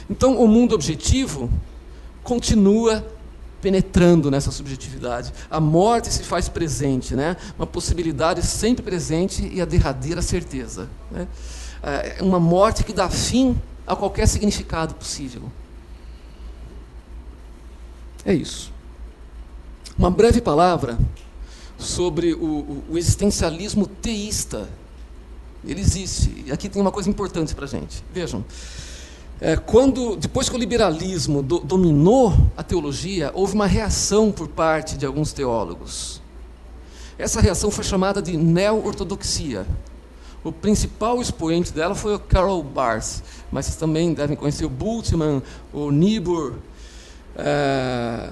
Então, 0.09 0.37
o 0.37 0.47
mundo 0.47 0.75
objetivo 0.75 1.49
continua 2.23 3.05
penetrando 3.61 4.29
nessa 4.29 4.51
subjetividade. 4.51 5.33
A 5.49 5.59
morte 5.59 6.11
se 6.11 6.23
faz 6.23 6.49
presente, 6.49 7.15
né? 7.15 7.37
uma 7.57 7.65
possibilidade 7.65 8.41
sempre 8.41 8.83
presente 8.83 9.49
e 9.53 9.61
a 9.61 9.65
derradeira 9.65 10.21
certeza. 10.21 10.89
Né? 11.09 11.27
É 11.81 12.17
uma 12.21 12.39
morte 12.39 12.83
que 12.83 12.91
dá 12.91 13.09
fim 13.09 13.57
a 13.85 13.95
qualquer 13.95 14.27
significado 14.27 14.93
possível. 14.95 15.43
É 18.25 18.33
isso. 18.33 18.71
Uma 19.97 20.09
breve 20.09 20.41
palavra 20.41 20.97
sobre 21.77 22.33
o, 22.33 22.83
o 22.89 22.97
existencialismo 22.97 23.85
teísta. 23.85 24.69
Ele 25.65 25.81
existe. 25.81 26.43
E 26.45 26.51
aqui 26.51 26.69
tem 26.69 26.81
uma 26.81 26.91
coisa 26.91 27.09
importante 27.09 27.53
para 27.53 27.65
a 27.65 27.67
gente. 27.67 28.03
Vejam. 28.13 28.43
É, 29.41 29.57
quando, 29.57 30.15
depois 30.15 30.47
que 30.47 30.55
o 30.55 30.59
liberalismo 30.59 31.43
do, 31.43 31.59
dominou 31.59 32.33
a 32.55 32.63
teologia, 32.63 33.31
houve 33.33 33.53
uma 33.53 33.67
reação 33.67 34.31
por 34.31 34.47
parte 34.47 34.97
de 34.97 35.05
alguns 35.05 35.33
teólogos. 35.33 36.21
Essa 37.17 37.41
reação 37.41 37.69
foi 37.69 37.83
chamada 37.83 38.21
de 38.21 38.37
neo-ortodoxia. 38.37 39.67
O 40.43 40.51
principal 40.51 41.21
expoente 41.21 41.71
dela 41.71 41.95
foi 41.95 42.15
o 42.15 42.19
Karl 42.19 42.61
Barth, 42.61 43.21
mas 43.53 43.67
vocês 43.67 43.77
também 43.77 44.15
devem 44.15 44.35
conhecer 44.35 44.65
o 44.65 44.69
Bultmann, 44.69 45.43
o 45.71 45.91
Niebuhr. 45.91 46.55
É, 47.35 48.31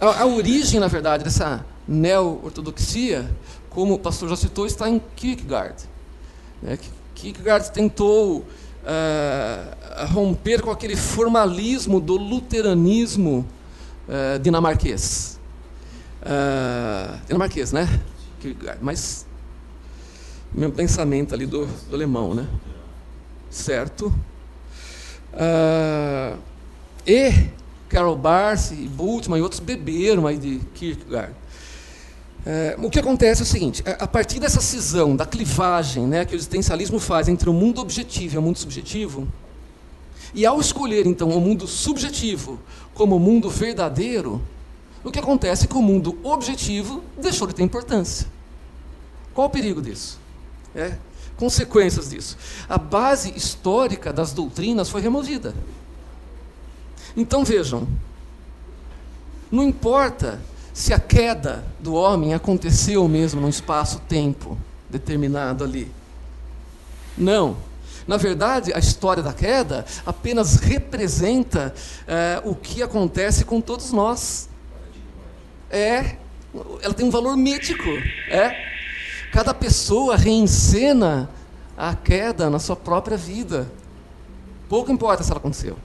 a, 0.00 0.22
a, 0.22 0.26
origem, 0.26 0.78
na 0.78 0.86
verdade, 0.86 1.24
dessa 1.24 1.66
neo-ortodoxia, 1.88 3.28
como 3.68 3.94
o 3.94 3.98
pastor 3.98 4.28
já 4.28 4.36
citou, 4.36 4.64
está 4.64 4.88
em 4.88 5.02
Kierkegaard. 5.16 5.82
É, 6.64 6.78
Kierkegaard 7.16 7.72
tentou 7.72 8.38
uh, 8.38 8.44
romper 10.12 10.62
com 10.62 10.70
aquele 10.70 10.94
formalismo 10.94 12.00
do 12.00 12.16
luteranismo 12.16 13.44
uh, 14.08 14.38
dinamarquês. 14.38 15.40
Uh, 16.22 17.18
dinamarquês, 17.26 17.72
né? 17.72 17.88
Mas 18.80 19.26
meu 20.54 20.70
pensamento 20.70 21.34
ali 21.34 21.44
do, 21.44 21.66
do 21.66 21.96
alemão, 21.96 22.34
né? 22.34 22.46
Certo. 23.50 24.12
e 27.06 27.32
Karl 27.88 28.14
Barth, 28.14 28.72
Bultmann 28.90 29.38
e 29.38 29.42
outros 29.42 29.60
beberam 29.60 30.26
aí 30.26 30.36
de 30.36 30.60
Kierkegaard. 30.74 31.34
É, 32.46 32.76
o 32.78 32.88
que 32.88 32.98
acontece 32.98 33.42
é 33.42 33.44
o 33.44 33.46
seguinte: 33.46 33.82
a 33.86 34.06
partir 34.06 34.38
dessa 34.38 34.60
cisão, 34.60 35.16
da 35.16 35.26
clivagem 35.26 36.06
né, 36.06 36.24
que 36.24 36.34
o 36.34 36.36
existencialismo 36.36 36.98
faz 36.98 37.28
entre 37.28 37.48
o 37.50 37.52
mundo 37.52 37.80
objetivo 37.80 38.36
e 38.36 38.38
o 38.38 38.42
mundo 38.42 38.58
subjetivo, 38.58 39.26
e 40.34 40.46
ao 40.46 40.60
escolher 40.60 41.06
então 41.06 41.30
o 41.30 41.40
mundo 41.40 41.66
subjetivo 41.66 42.58
como 42.94 43.16
o 43.16 43.20
mundo 43.20 43.50
verdadeiro, 43.50 44.40
o 45.04 45.10
que 45.10 45.18
acontece 45.18 45.64
é 45.64 45.68
que 45.68 45.76
o 45.76 45.82
mundo 45.82 46.18
objetivo 46.22 47.02
deixou 47.20 47.46
de 47.46 47.54
ter 47.54 47.62
importância. 47.62 48.26
Qual 49.34 49.46
o 49.46 49.50
perigo 49.50 49.80
disso? 49.80 50.18
É, 50.74 50.96
consequências 51.38 52.10
disso. 52.10 52.36
A 52.68 52.76
base 52.76 53.32
histórica 53.34 54.12
das 54.12 54.32
doutrinas 54.32 54.90
foi 54.90 55.00
removida. 55.00 55.54
Então 57.16 57.44
vejam, 57.44 57.88
não 59.50 59.62
importa 59.62 60.40
se 60.74 60.92
a 60.92 60.98
queda 60.98 61.64
do 61.80 61.94
homem 61.94 62.34
aconteceu 62.34 63.08
mesmo 63.08 63.40
num 63.40 63.48
espaço-tempo 63.48 64.58
determinado 64.90 65.64
ali. 65.64 65.90
Não. 67.16 67.56
Na 68.06 68.16
verdade, 68.16 68.72
a 68.72 68.78
história 68.78 69.22
da 69.22 69.32
queda 69.32 69.84
apenas 70.06 70.56
representa 70.56 71.74
é, 72.06 72.40
o 72.44 72.54
que 72.54 72.82
acontece 72.82 73.44
com 73.44 73.60
todos 73.60 73.92
nós. 73.92 74.48
É, 75.70 76.16
ela 76.82 76.94
tem 76.94 77.04
um 77.04 77.10
valor 77.10 77.36
mítico. 77.36 77.88
É, 78.30 78.77
cada 79.38 79.54
pessoa 79.54 80.16
reencena 80.16 81.30
a 81.76 81.94
queda 81.94 82.50
na 82.50 82.58
sua 82.58 82.74
própria 82.74 83.16
vida. 83.16 83.70
Pouco 84.68 84.90
importa 84.90 85.22
se 85.22 85.30
ela 85.30 85.38
aconteceu. 85.38 85.76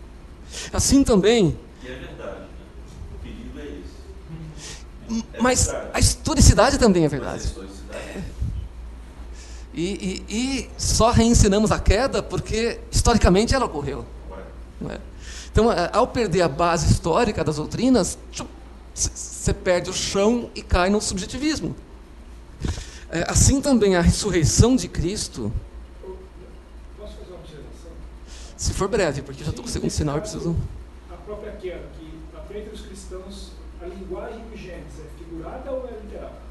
Assim 0.74 1.04
também, 1.04 1.56
Mas 5.40 5.70
a 5.94 6.00
historicidade 6.00 6.80
também 6.80 7.06
é 7.06 7.08
verdade. 7.08 7.54
É. 7.92 8.22
E, 9.72 10.24
e, 10.28 10.36
e, 10.36 10.70
só 10.76 11.12
reensinamos 11.12 11.72
a 11.72 11.78
queda 11.78 12.24
porque 12.24 12.80
historicamente 12.92 13.54
ela 13.54 13.66
ocorreu. 13.66 14.04
É? 14.90 14.98
Então, 15.52 15.68
ao 15.92 16.08
perder 16.08 16.42
a 16.42 16.48
base 16.48 16.92
histórica 16.92 17.44
das 17.44 17.58
doutrinas, 17.58 18.18
você 18.96 19.54
perde 19.54 19.92
o 19.92 19.94
chão 19.94 20.50
e 20.56 20.64
cai 20.64 20.90
no 20.90 21.00
subjetivismo. 21.00 21.76
É, 23.14 23.30
assim 23.30 23.62
também 23.62 23.96
a 23.96 24.02
ressurreição 24.02 24.76
de 24.76 24.88
Cristo. 24.88 25.54
Posso 26.98 27.14
fazer 27.14 27.30
uma 27.30 27.42
observação? 27.42 27.92
Se 28.58 28.74
for 28.74 28.88
breve, 28.88 29.22
porque 29.22 29.44
já 29.44 29.52
estou 29.52 29.64
com 29.64 29.70
o 29.70 29.72
segundo 29.72 29.92
sinal 29.92 30.18
e 30.18 30.22
preciso. 30.22 30.56
A 31.12 31.18
própria 31.18 31.52
queda, 31.52 31.84
que 32.00 32.58
entre 32.58 32.74
os 32.74 32.82
cristãos 32.82 33.52
a 33.80 33.86
linguagem 33.86 34.40
do 34.40 34.58
Gênesis 34.58 35.00
é 35.00 35.24
figurada 35.24 35.72
ou 35.72 35.88
é 35.88 35.92
literal? 36.02 36.42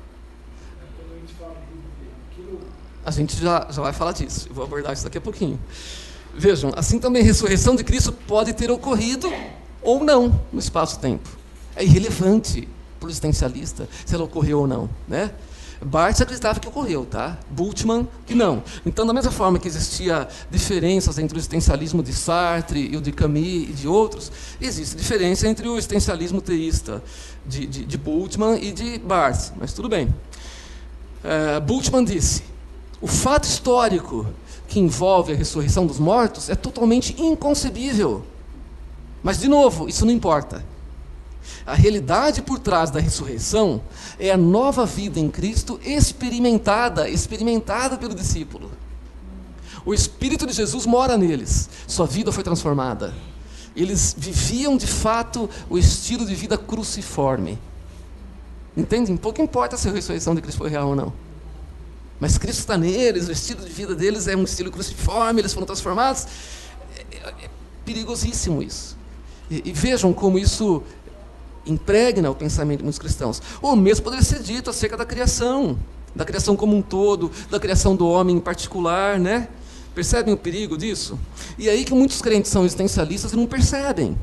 quando 0.96 1.16
a 1.16 1.18
gente 1.18 1.34
fala 1.34 1.54
que 1.54 2.32
aquilo 2.32 2.60
A 3.04 3.10
gente 3.10 3.36
já, 3.36 3.66
já 3.68 3.82
vai 3.82 3.92
falar 3.92 4.12
disso. 4.12 4.46
Eu 4.48 4.54
vou 4.54 4.62
abordar 4.62 4.92
isso 4.92 5.02
daqui 5.02 5.18
a 5.18 5.20
pouquinho. 5.20 5.58
Vejam, 6.32 6.72
assim 6.76 7.00
também 7.00 7.22
a 7.22 7.24
ressurreição 7.24 7.74
de 7.74 7.82
Cristo 7.82 8.12
pode 8.12 8.52
ter 8.52 8.70
ocorrido 8.70 9.32
ou 9.82 10.04
não 10.04 10.40
no 10.52 10.60
espaço-tempo. 10.60 11.28
É 11.74 11.82
irrelevante 11.82 12.68
para 13.00 13.08
o 13.08 13.10
existencialista 13.10 13.88
se 14.06 14.14
ela 14.14 14.22
ocorreu 14.22 14.60
ou 14.60 14.66
não, 14.68 14.88
né? 15.08 15.32
Barthes 15.84 16.20
acreditava 16.20 16.60
que 16.60 16.68
ocorreu, 16.68 17.04
tá? 17.04 17.38
Bultmann 17.50 18.06
que 18.24 18.34
não. 18.34 18.62
Então, 18.86 19.04
da 19.04 19.12
mesma 19.12 19.32
forma 19.32 19.58
que 19.58 19.66
existia 19.66 20.28
diferenças 20.50 21.18
entre 21.18 21.36
o 21.36 21.38
existencialismo 21.38 22.02
de 22.02 22.12
Sartre 22.12 22.88
e 22.92 22.96
o 22.96 23.00
de 23.00 23.10
Camus 23.10 23.70
e 23.70 23.72
de 23.72 23.88
outros, 23.88 24.30
existe 24.60 24.96
diferença 24.96 25.48
entre 25.48 25.68
o 25.68 25.76
existencialismo 25.76 26.40
teísta 26.40 27.02
de, 27.44 27.66
de, 27.66 27.84
de 27.84 27.98
Bultmann 27.98 28.62
e 28.62 28.70
de 28.70 28.98
Barthes, 28.98 29.52
mas 29.58 29.72
tudo 29.72 29.88
bem. 29.88 30.12
É, 31.24 31.58
Bultmann 31.58 32.04
disse: 32.04 32.44
o 33.00 33.08
fato 33.08 33.44
histórico 33.44 34.26
que 34.68 34.78
envolve 34.78 35.32
a 35.32 35.36
ressurreição 35.36 35.84
dos 35.84 35.98
mortos 35.98 36.48
é 36.48 36.54
totalmente 36.54 37.20
inconcebível. 37.20 38.24
Mas, 39.22 39.38
de 39.38 39.48
novo, 39.48 39.88
isso 39.88 40.06
não 40.06 40.12
importa. 40.12 40.64
A 41.66 41.74
realidade 41.74 42.42
por 42.42 42.58
trás 42.58 42.90
da 42.90 43.00
ressurreição 43.00 43.82
é 44.18 44.30
a 44.30 44.36
nova 44.36 44.84
vida 44.84 45.20
em 45.20 45.30
Cristo 45.30 45.80
experimentada, 45.84 47.08
experimentada 47.08 47.96
pelo 47.96 48.14
discípulo. 48.14 48.70
O 49.84 49.92
Espírito 49.92 50.46
de 50.46 50.52
Jesus 50.52 50.86
mora 50.86 51.16
neles, 51.16 51.68
sua 51.86 52.06
vida 52.06 52.30
foi 52.30 52.44
transformada. 52.44 53.14
Eles 53.74 54.14
viviam 54.16 54.76
de 54.76 54.86
fato 54.86 55.48
o 55.68 55.78
estilo 55.78 56.26
de 56.26 56.34
vida 56.34 56.58
cruciforme. 56.58 57.58
Entendem? 58.76 59.16
Pouco 59.16 59.42
importa 59.42 59.76
se 59.76 59.88
a 59.88 59.92
ressurreição 59.92 60.34
de 60.34 60.40
Cristo 60.40 60.58
foi 60.58 60.70
real 60.70 60.88
ou 60.88 60.96
não. 60.96 61.12
Mas 62.20 62.38
Cristo 62.38 62.60
está 62.60 62.78
neles, 62.78 63.28
o 63.28 63.32
estilo 63.32 63.64
de 63.64 63.72
vida 63.72 63.94
deles 63.94 64.28
é 64.28 64.36
um 64.36 64.44
estilo 64.44 64.70
cruciforme, 64.70 65.40
eles 65.40 65.52
foram 65.52 65.66
transformados. 65.66 66.26
É, 66.96 67.16
é, 67.16 67.44
é 67.46 67.50
perigosíssimo 67.84 68.62
isso. 68.62 68.96
E, 69.50 69.62
e 69.70 69.72
vejam 69.72 70.12
como 70.12 70.38
isso 70.38 70.82
impregna 71.66 72.30
o 72.30 72.34
pensamento 72.34 72.78
de 72.78 72.84
muitos 72.84 72.98
cristãos. 72.98 73.40
O 73.60 73.74
mesmo 73.76 74.04
poderia 74.04 74.24
ser 74.24 74.40
dito 74.40 74.70
acerca 74.70 74.96
da 74.96 75.04
criação, 75.04 75.78
da 76.14 76.24
criação 76.24 76.56
como 76.56 76.76
um 76.76 76.82
todo, 76.82 77.30
da 77.50 77.58
criação 77.58 77.96
do 77.96 78.06
homem 78.06 78.36
em 78.36 78.40
particular, 78.40 79.18
né? 79.18 79.48
Percebem 79.94 80.32
o 80.32 80.36
perigo 80.36 80.76
disso? 80.76 81.18
E 81.58 81.68
aí 81.68 81.84
que 81.84 81.94
muitos 81.94 82.22
crentes 82.22 82.50
são 82.50 82.64
existencialistas 82.64 83.32
e 83.32 83.36
não 83.36 83.46
percebem. 83.46 84.16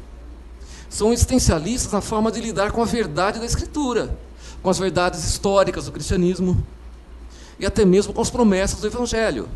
São 0.90 1.14
existencialistas 1.14 1.92
na 1.92 2.02
forma 2.02 2.32
de 2.32 2.42
lidar 2.42 2.72
com 2.72 2.82
a 2.82 2.86
verdade 2.86 3.40
da 3.40 3.46
Escritura, 3.46 4.18
com 4.64 4.70
as 4.70 4.80
verdades 4.80 5.24
históricas 5.24 5.86
do 5.86 5.92
cristianismo 5.92 6.64
e 7.60 7.66
até 7.66 7.86
mesmo 7.86 8.14
com 8.14 8.22
as 8.22 8.30
promessas 8.32 8.80
do 8.80 8.88
Evangelho. 8.88 9.48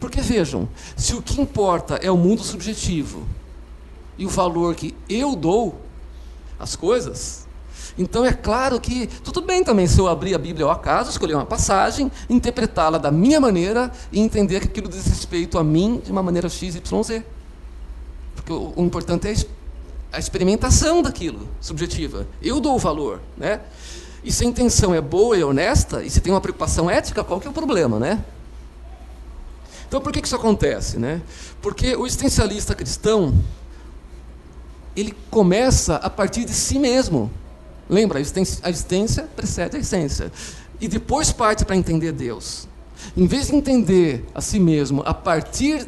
Porque 0.00 0.20
vejam, 0.20 0.68
se 0.96 1.14
o 1.14 1.22
que 1.22 1.40
importa 1.40 1.94
é 2.02 2.10
o 2.10 2.16
mundo 2.16 2.42
subjetivo 2.42 3.24
e 4.18 4.26
o 4.26 4.28
valor 4.28 4.74
que 4.74 4.94
eu 5.08 5.36
dou 5.36 5.80
às 6.58 6.76
coisas, 6.76 7.46
então 7.98 8.24
é 8.24 8.32
claro 8.32 8.78
que 8.80 9.06
tudo 9.24 9.40
bem 9.40 9.64
também 9.64 9.86
se 9.86 9.98
eu 9.98 10.06
abrir 10.06 10.34
a 10.34 10.38
Bíblia 10.38 10.66
ao 10.66 10.70
acaso, 10.70 11.10
escolher 11.10 11.34
uma 11.34 11.46
passagem, 11.46 12.10
interpretá-la 12.28 12.98
da 12.98 13.10
minha 13.10 13.40
maneira 13.40 13.90
e 14.12 14.20
entender 14.20 14.60
que 14.60 14.66
aquilo 14.66 14.88
diz 14.88 15.06
respeito 15.06 15.58
a 15.58 15.64
mim 15.64 16.02
de 16.04 16.12
uma 16.12 16.22
maneira 16.22 16.48
X, 16.48 16.74
Y, 16.74 17.02
Z. 17.02 17.24
Porque 18.34 18.52
o, 18.52 18.74
o 18.76 18.84
importante 18.84 19.28
é 19.28 19.34
a 20.12 20.18
experimentação 20.18 21.00
daquilo, 21.00 21.48
subjetiva. 21.60 22.26
Eu 22.42 22.60
dou 22.60 22.74
o 22.74 22.78
valor, 22.78 23.20
né? 23.36 23.60
E 24.22 24.30
se 24.30 24.44
a 24.44 24.46
intenção 24.46 24.94
é 24.94 25.00
boa 25.00 25.36
e 25.36 25.44
honesta, 25.44 26.04
e 26.04 26.10
se 26.10 26.20
tem 26.20 26.32
uma 26.32 26.40
preocupação 26.40 26.90
ética, 26.90 27.24
qual 27.24 27.40
que 27.40 27.46
é 27.46 27.50
o 27.50 27.52
problema, 27.52 27.98
né? 27.98 28.22
Então, 29.88 30.00
por 30.00 30.12
que 30.12 30.20
isso 30.20 30.34
acontece, 30.34 30.98
né? 30.98 31.22
Porque 31.62 31.94
o 31.94 32.04
existencialista 32.04 32.74
cristão, 32.74 33.32
ele 34.96 35.14
começa 35.30 35.96
a 35.96 36.08
partir 36.08 36.44
de 36.44 36.52
si 36.52 36.78
mesmo. 36.78 37.30
Lembra, 37.88 38.18
a 38.18 38.20
existência, 38.20 38.58
a 38.62 38.70
existência 38.70 39.28
precede 39.36 39.76
a 39.76 39.80
essência. 39.80 40.32
E 40.80 40.88
depois 40.88 41.30
parte 41.30 41.64
para 41.64 41.76
entender 41.76 42.12
Deus. 42.12 42.66
Em 43.16 43.26
vez 43.26 43.48
de 43.48 43.54
entender 43.54 44.24
a 44.34 44.40
si 44.40 44.58
mesmo 44.58 45.02
a 45.04 45.14
partir 45.14 45.86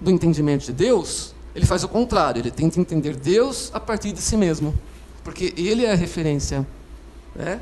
do 0.00 0.10
entendimento 0.10 0.66
de 0.66 0.72
Deus, 0.72 1.34
ele 1.54 1.66
faz 1.66 1.82
o 1.82 1.88
contrário, 1.88 2.40
ele 2.40 2.50
tenta 2.50 2.78
entender 2.78 3.16
Deus 3.16 3.70
a 3.74 3.80
partir 3.80 4.12
de 4.12 4.20
si 4.20 4.36
mesmo. 4.36 4.74
Porque 5.24 5.52
ele 5.56 5.84
é 5.84 5.92
a 5.92 5.96
referência. 5.96 6.66
Né? 7.34 7.60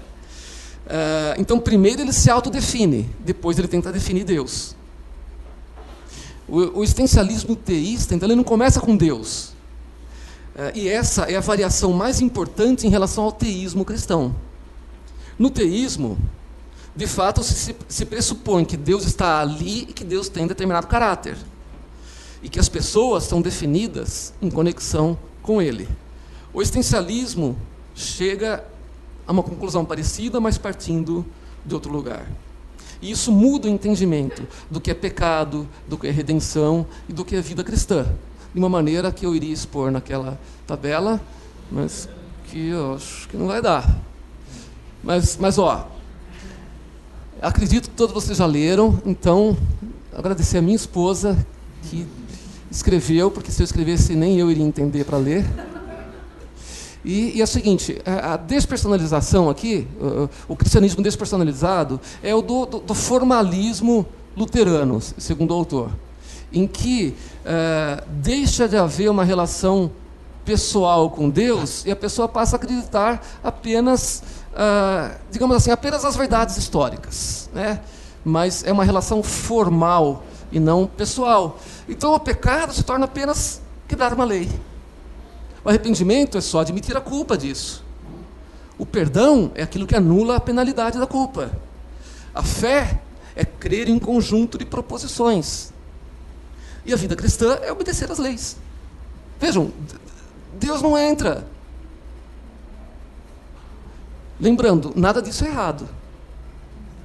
Uh, 0.87 1.41
então, 1.41 1.59
primeiro 1.59 2.03
ele 2.03 2.13
se 2.13 2.31
autodefine, 2.31 3.09
depois 3.21 3.59
ele 3.59 3.69
tenta 3.69 3.91
definir 3.91 4.25
Deus. 4.25 4.77
O, 6.47 6.81
o 6.81 6.85
existencialismo 6.85 7.57
teísta, 7.57 8.15
então, 8.15 8.29
ele 8.29 8.37
não 8.37 8.45
começa 8.45 8.81
com 8.81 8.97
Deus. 8.97 9.56
Uh, 10.57 10.73
e 10.75 10.89
essa 10.89 11.25
é 11.25 11.37
a 11.37 11.41
variação 11.41 11.93
mais 11.93 12.23
importante 12.23 12.87
em 12.87 12.91
relação 12.91 13.25
ao 13.25 13.33
teísmo 13.33 13.85
cristão. 13.85 14.35
No 15.39 15.51
teísmo, 15.51 16.17
de 16.97 17.07
fato, 17.07 17.43
se, 17.43 17.77
se 17.87 18.07
pressupõe 18.07 18.65
que 18.65 18.75
Deus 18.75 19.05
está 19.05 19.39
ali 19.43 19.83
e 19.83 19.93
que 19.93 20.03
Deus 20.03 20.31
tem 20.31 20.47
determinado 20.47 20.87
caráter. 20.87 21.37
E 22.43 22.49
que 22.49 22.59
as 22.59 22.71
pessoas 22.71 23.25
são 23.25 23.43
definidas 23.43 24.33
em 24.41 24.51
conexão 24.51 25.19
com 25.43 25.61
Ele. 25.61 25.87
O 26.55 26.63
existencialismo 26.63 27.55
chega 27.95 28.65
a 29.27 29.33
uma 29.33 29.43
conclusão 29.43 29.85
parecida, 29.85 30.41
mas 30.41 30.57
partindo 30.57 31.27
de 31.67 31.75
outro 31.75 31.93
lugar. 31.93 32.27
E 33.03 33.11
isso 33.11 33.31
muda 33.31 33.69
o 33.69 33.71
entendimento 33.71 34.47
do 34.71 34.81
que 34.81 34.91
é 34.91 34.95
pecado, 34.95 35.69
do 35.87 35.99
que 35.99 36.07
é 36.07 36.11
redenção 36.11 36.87
e 37.07 37.13
do 37.13 37.27
que 37.27 37.37
é 37.37 37.43
vida 37.43 37.63
cristã, 37.63 38.07
de 38.57 38.59
uma 38.59 38.71
maneira 38.71 39.13
que 39.13 39.27
eu 39.27 39.37
iria 39.37 39.53
expor 39.53 39.91
naquela 39.91 40.41
tabela, 40.67 41.21
mas 41.71 42.09
que 42.47 42.69
eu 42.69 42.95
acho 42.95 43.29
que 43.29 43.37
não 43.37 43.47
vai 43.47 43.61
dar. 43.61 44.01
Mas, 45.05 45.37
mas 45.37 45.59
ó, 45.59 45.87
acredito 47.43 47.91
que 47.91 47.95
todos 47.95 48.15
vocês 48.15 48.39
já 48.39 48.47
leram, 48.47 48.99
então 49.05 49.55
agradecer 50.11 50.57
a 50.57 50.63
minha 50.63 50.75
esposa 50.75 51.37
que 51.83 52.07
escreveu, 52.71 53.31
porque 53.31 53.53
se 53.53 53.61
eu 53.61 53.65
escrevesse 53.65 54.17
nem 54.17 54.39
eu 54.41 54.51
iria 54.51 54.65
entender 54.65 55.05
para 55.05 55.19
ler. 55.19 55.45
E, 57.05 57.37
e, 57.37 57.41
é 57.43 57.45
o 57.45 57.47
seguinte, 57.47 58.01
a 58.07 58.39
despersonalização 58.39 59.51
aqui, 59.51 59.87
o, 60.49 60.57
cristianismo 60.57 61.03
despersonalizado, 61.03 62.01
é 62.23 62.35
o 62.35 62.41
do, 62.41 62.65
do, 62.65 62.79
do, 62.81 62.95
formalismo 62.95 64.07
luterano, 64.35 64.99
segundo 65.01 65.51
o 65.51 65.55
autor, 65.55 65.91
em 66.57 66.67
que 66.67 67.15
é, 67.45 68.03
deixa 68.09 68.67
de 68.67 68.79
haver 68.79 69.11
uma 69.11 69.25
relação 69.25 69.91
pessoal 70.43 71.11
com 71.11 71.29
Deus 71.29 71.85
e 71.85 71.91
a 71.91 71.97
pessoa 71.97 72.27
passa 72.27 72.57
a 72.57 72.59
acreditar 72.59 73.23
apenas, 73.45 74.23
é, 74.55 75.17
digamos 75.31 75.55
assim, 75.55 75.71
apenas 75.71 76.03
as 76.03 76.17
verdades 76.17 76.57
históricas, 76.57 77.51
né? 77.53 77.81
mas 78.25 78.65
é 78.65 78.73
uma 78.73 78.85
relação 78.85 79.23
formal 79.23 80.25
e 80.51 80.59
não 80.59 80.87
pessoal. 80.87 81.59
Então 81.87 82.15
o 82.15 82.21
pecado 82.21 82.73
se 82.73 82.83
torna 82.83 83.05
apenas 83.05 83.61
quebrar 83.87 84.15
uma 84.15 84.25
lei. 84.25 84.49
O 85.63 85.69
arrependimento 85.69 86.39
é 86.39 86.41
só 86.41 86.61
admitir 86.61 86.97
a 86.97 87.03
culpa 87.03 87.37
disso. 87.37 87.85
O 88.79 88.87
perdão 88.87 89.51
é 89.55 89.63
aquilo 89.63 89.87
que 89.87 89.95
anula 89.95 90.37
a 90.37 90.41
penalidade 90.41 90.99
da 90.99 91.07
culpa. 91.07 91.51
A 92.35 92.43
fé 92.43 93.01
é 93.35 93.45
crer 93.45 93.91
em 93.91 93.99
conjunto 93.99 94.57
de 94.57 94.65
proposições. 94.65 95.76
E 96.87 96.93
a 96.93 96.97
vida 96.97 97.17
cristã 97.17 97.59
é 97.63 97.73
obedecer 97.73 98.11
às 98.11 98.19
leis. 98.19 98.57
Vejam, 99.41 99.73
Deus 100.55 100.81
não 100.81 100.97
entra. 100.97 101.47
Lembrando, 104.41 104.93
nada 104.95 105.21
disso 105.21 105.45
é 105.45 105.49
errado. 105.49 105.89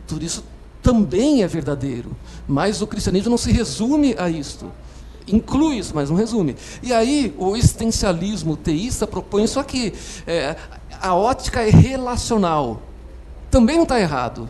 Tudo 0.08 0.24
isso 0.24 0.44
também 0.84 1.44
é 1.44 1.48
verdadeiro. 1.48 2.16
Mas 2.48 2.82
o 2.82 2.88
cristianismo 2.88 3.32
não 3.32 3.38
se 3.38 3.52
resume 3.52 4.16
a 4.18 4.30
isto 4.30 4.72
inclui 5.28 5.78
isso, 5.78 5.94
mas 5.96 6.10
não 6.10 6.18
resume. 6.18 6.56
E 6.82 6.94
aí 6.94 7.34
o 7.38 7.56
existencialismo 7.56 8.56
teísta 8.58 9.08
propõe 9.08 9.44
isso 9.44 9.60
aqui. 9.60 9.94
É, 10.26 10.56
a 11.02 11.16
ótica 11.16 11.62
é 11.62 11.70
relacional. 11.70 12.82
Também 13.50 13.76
não 13.76 13.84
está 13.84 14.00
errado. 14.00 14.50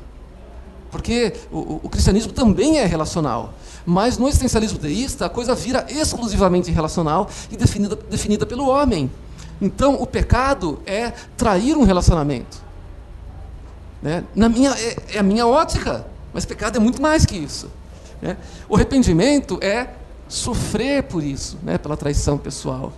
Porque 0.90 1.34
o, 1.52 1.80
o, 1.84 1.90
cristianismo 1.90 2.34
também 2.34 2.80
é 2.80 2.86
relacional. 2.86 3.54
Mas 3.86 4.18
no 4.18 4.28
existencialismo 4.28 4.78
teísta, 4.78 5.26
a 5.26 5.30
coisa 5.30 5.56
vira 5.56 5.86
exclusivamente 5.90 6.72
relacional 6.72 7.30
e 7.52 7.58
definida, 7.58 7.96
definida 7.96 8.46
pelo 8.46 8.68
homem. 8.68 9.12
Então, 9.62 10.02
o 10.02 10.08
pecado 10.08 10.80
é 10.86 11.12
trair 11.38 11.78
um 11.78 11.84
relacionamento. 11.84 12.62
Né? 14.02 14.24
Na 14.36 14.50
minha, 14.50 14.72
é, 14.72 15.16
é 15.16 15.20
a 15.20 15.24
minha 15.24 15.46
ótica. 15.46 16.06
Mas 16.34 16.46
pecado 16.46 16.78
é 16.78 16.80
muito 16.80 17.02
mais 17.02 17.26
que 17.26 17.36
isso. 17.36 17.70
Né? 18.22 18.38
O 18.70 18.76
arrependimento 18.76 19.60
é 19.62 19.90
sofrer 20.28 21.04
por 21.04 21.24
isso, 21.24 21.58
né, 21.62 21.78
pela 21.78 21.98
traição 21.98 22.38
pessoal. 22.38 22.94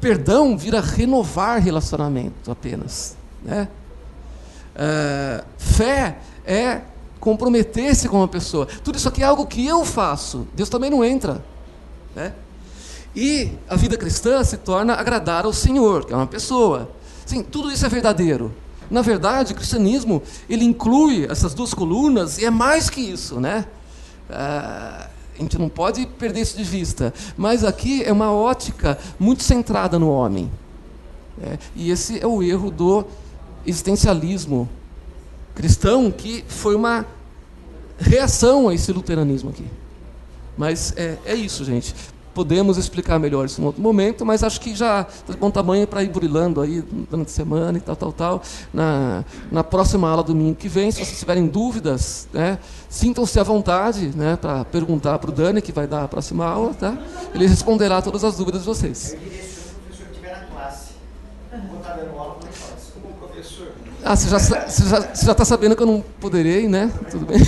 Perdão 0.00 0.58
vira 0.58 0.80
renovar 0.80 1.62
relacionamento 1.62 2.50
apenas. 2.50 3.16
Né? 3.42 3.68
É, 4.74 5.44
fé 5.56 6.18
é 6.44 6.80
comprometer-se 7.26 8.08
com 8.08 8.18
uma 8.18 8.28
pessoa. 8.28 8.66
Tudo 8.84 8.96
isso 8.96 9.08
aqui 9.08 9.20
é 9.20 9.26
algo 9.26 9.44
que 9.46 9.66
eu 9.66 9.84
faço. 9.84 10.46
Deus 10.54 10.68
também 10.68 10.88
não 10.88 11.04
entra. 11.04 11.44
Né? 12.14 12.32
E 13.16 13.50
a 13.68 13.74
vida 13.74 13.96
cristã 13.96 14.44
se 14.44 14.56
torna 14.58 14.94
agradar 14.94 15.44
ao 15.44 15.52
Senhor, 15.52 16.04
que 16.04 16.12
é 16.12 16.16
uma 16.16 16.28
pessoa. 16.28 16.88
Sim, 17.24 17.42
tudo 17.42 17.72
isso 17.72 17.84
é 17.84 17.88
verdadeiro. 17.88 18.54
Na 18.88 19.02
verdade, 19.02 19.52
o 19.52 19.56
cristianismo 19.56 20.22
ele 20.48 20.64
inclui 20.64 21.26
essas 21.28 21.52
duas 21.52 21.74
colunas 21.74 22.38
e 22.38 22.44
é 22.44 22.50
mais 22.50 22.88
que 22.88 23.00
isso, 23.00 23.40
né? 23.40 23.66
Ah, 24.30 25.08
a 25.36 25.42
gente 25.42 25.58
não 25.58 25.68
pode 25.68 26.06
perder 26.06 26.42
isso 26.42 26.56
de 26.56 26.62
vista. 26.62 27.12
Mas 27.36 27.64
aqui 27.64 28.04
é 28.04 28.12
uma 28.12 28.32
ótica 28.32 28.96
muito 29.18 29.42
centrada 29.42 29.98
no 29.98 30.08
homem. 30.08 30.48
É, 31.42 31.58
e 31.74 31.90
esse 31.90 32.20
é 32.22 32.26
o 32.26 32.40
erro 32.40 32.70
do 32.70 33.04
existencialismo 33.66 34.68
cristão, 35.56 36.10
que 36.12 36.44
foi 36.46 36.76
uma 36.76 37.06
reação 37.98 38.68
a 38.68 38.74
esse 38.74 38.92
luteranismo 38.92 39.50
aqui. 39.50 39.64
Mas 40.56 40.94
é, 40.96 41.18
é 41.24 41.34
isso, 41.34 41.64
gente 41.64 41.94
podemos 42.36 42.76
explicar 42.76 43.18
melhor 43.18 43.46
isso 43.46 43.62
em 43.62 43.64
outro 43.64 43.80
momento, 43.80 44.22
mas 44.26 44.44
acho 44.44 44.60
que 44.60 44.74
já 44.74 45.00
está 45.00 45.32
de 45.32 45.38
bom 45.38 45.50
tamanho 45.50 45.86
para 45.86 46.02
ir 46.02 46.10
burilando 46.10 46.60
aí 46.60 46.82
durante 46.82 47.28
a 47.28 47.30
semana 47.30 47.78
e 47.78 47.80
tal, 47.80 47.96
tal, 47.96 48.12
tal. 48.12 48.42
Na, 48.74 49.24
na 49.50 49.64
próxima 49.64 50.06
aula 50.06 50.22
domingo 50.22 50.54
que 50.54 50.68
vem, 50.68 50.90
se 50.90 51.02
vocês 51.02 51.18
tiverem 51.18 51.46
dúvidas, 51.46 52.28
né, 52.34 52.58
sintam-se 52.90 53.40
à 53.40 53.42
vontade 53.42 54.12
né, 54.14 54.36
para 54.36 54.66
perguntar 54.66 55.18
para 55.18 55.30
o 55.30 55.32
Dani, 55.32 55.62
que 55.62 55.72
vai 55.72 55.86
dar 55.86 56.04
a 56.04 56.08
próxima 56.08 56.44
aula, 56.44 56.74
tá? 56.74 56.98
Ele 57.34 57.46
responderá 57.46 58.02
todas 58.02 58.22
as 58.22 58.36
dúvidas 58.36 58.60
de 58.60 58.66
vocês. 58.66 59.14
Eu 59.14 59.20
direciono 59.20 59.70
o 59.70 59.80
professor 59.80 60.06
estiver 60.10 60.32
na 60.38 60.46
classe. 60.54 60.90
Vou 61.70 61.78
estar 61.78 61.94
dando 61.94 62.18
aula, 62.18 62.34
como 62.34 62.46
é 62.46 62.52
que 62.52 62.58
faz? 62.58 62.92
Como 62.92 63.14
professor. 63.14 63.68
Ah, 64.08 64.14
você 64.14 64.28
já 64.28 64.36
está 64.36 64.68
já, 64.68 65.14
já 65.14 65.34
tá 65.34 65.44
sabendo 65.44 65.74
que 65.74 65.82
eu 65.82 65.86
não 65.86 66.00
poderei, 66.20 66.68
né? 66.68 66.92
Tudo 67.10 67.26
bem. 67.26 67.38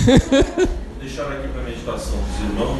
Deixar 0.99 1.31
aqui 1.31 1.47
para 1.47 1.61
a 1.61 1.63
meditação 1.63 2.17
dos 2.19 2.49
irmãos 2.49 2.79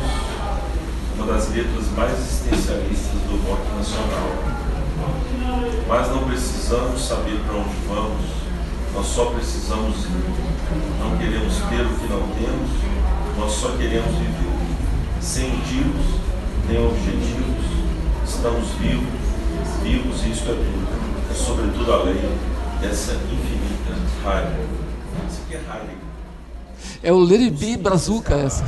uma 1.15 1.25
das 1.33 1.47
letras 1.47 1.85
mais 1.95 2.11
existencialistas 2.11 3.21
do 3.23 3.39
rock 3.47 3.61
nacional. 3.77 4.35
Mas 5.87 6.09
não 6.09 6.25
precisamos 6.25 7.01
saber 7.01 7.39
para 7.47 7.55
onde 7.55 7.75
vamos, 7.87 8.25
nós 8.93 9.07
só 9.07 9.27
precisamos 9.27 9.95
ir. 10.03 10.29
Não 10.99 11.17
queremos 11.17 11.55
ter 11.55 11.79
o 11.79 11.99
que 11.99 12.07
não 12.09 12.27
temos, 12.35 12.69
nós 13.37 13.51
só 13.53 13.69
queremos 13.77 14.13
viver. 14.13 14.59
Sem 15.21 15.51
motivos, 15.51 16.19
nem 16.67 16.85
objetivos, 16.85 17.65
estamos 18.27 18.67
vivos, 18.81 19.07
vivos 19.83 20.25
e 20.25 20.31
isso 20.31 20.43
é 20.49 20.53
tudo. 20.53 21.31
É 21.31 21.33
sobretudo 21.33 21.93
a 21.93 22.03
lei 22.03 22.29
dessa 22.81 23.13
infinita 23.13 23.68
raiva. 24.23 24.55
Isso 25.29 25.41
aqui 25.45 25.55
é. 25.55 27.09
É 27.09 27.13
o 27.13 27.19
Lady 27.19 27.49
B 27.49 27.77
Brazuca 27.77 28.35
essa. 28.35 28.63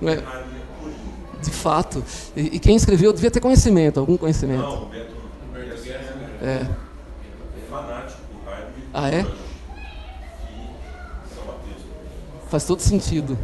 Não 0.00 0.08
é? 0.08 0.22
De 1.40 1.50
fato. 1.50 2.02
E, 2.36 2.56
e, 2.56 2.58
quem 2.58 2.76
escreveu 2.76 3.12
devia 3.12 3.30
ter 3.30 3.40
conhecimento, 3.40 3.98
algum 3.98 4.16
conhecimento. 4.16 4.62
Não, 4.62 4.84
o 4.84 4.86
Beto, 4.86 5.12
Roberto 5.52 5.82
Guerra, 5.82 6.14
né? 6.16 6.30
É. 6.40 6.46
é 6.46 7.70
fanático 7.70 8.20
do 8.32 8.50
Heidegger. 8.50 8.84
Ah, 8.94 9.08
é? 9.08 9.26
Faz 12.48 12.64
todo 12.64 12.80
sentido. 12.80 13.38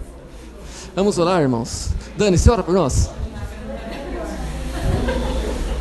Vamos 0.95 1.19
orar, 1.19 1.41
irmãos? 1.41 1.91
Dani, 2.17 2.37
você 2.37 2.51
ora 2.51 2.63
por 2.63 2.75
nós? 2.75 3.11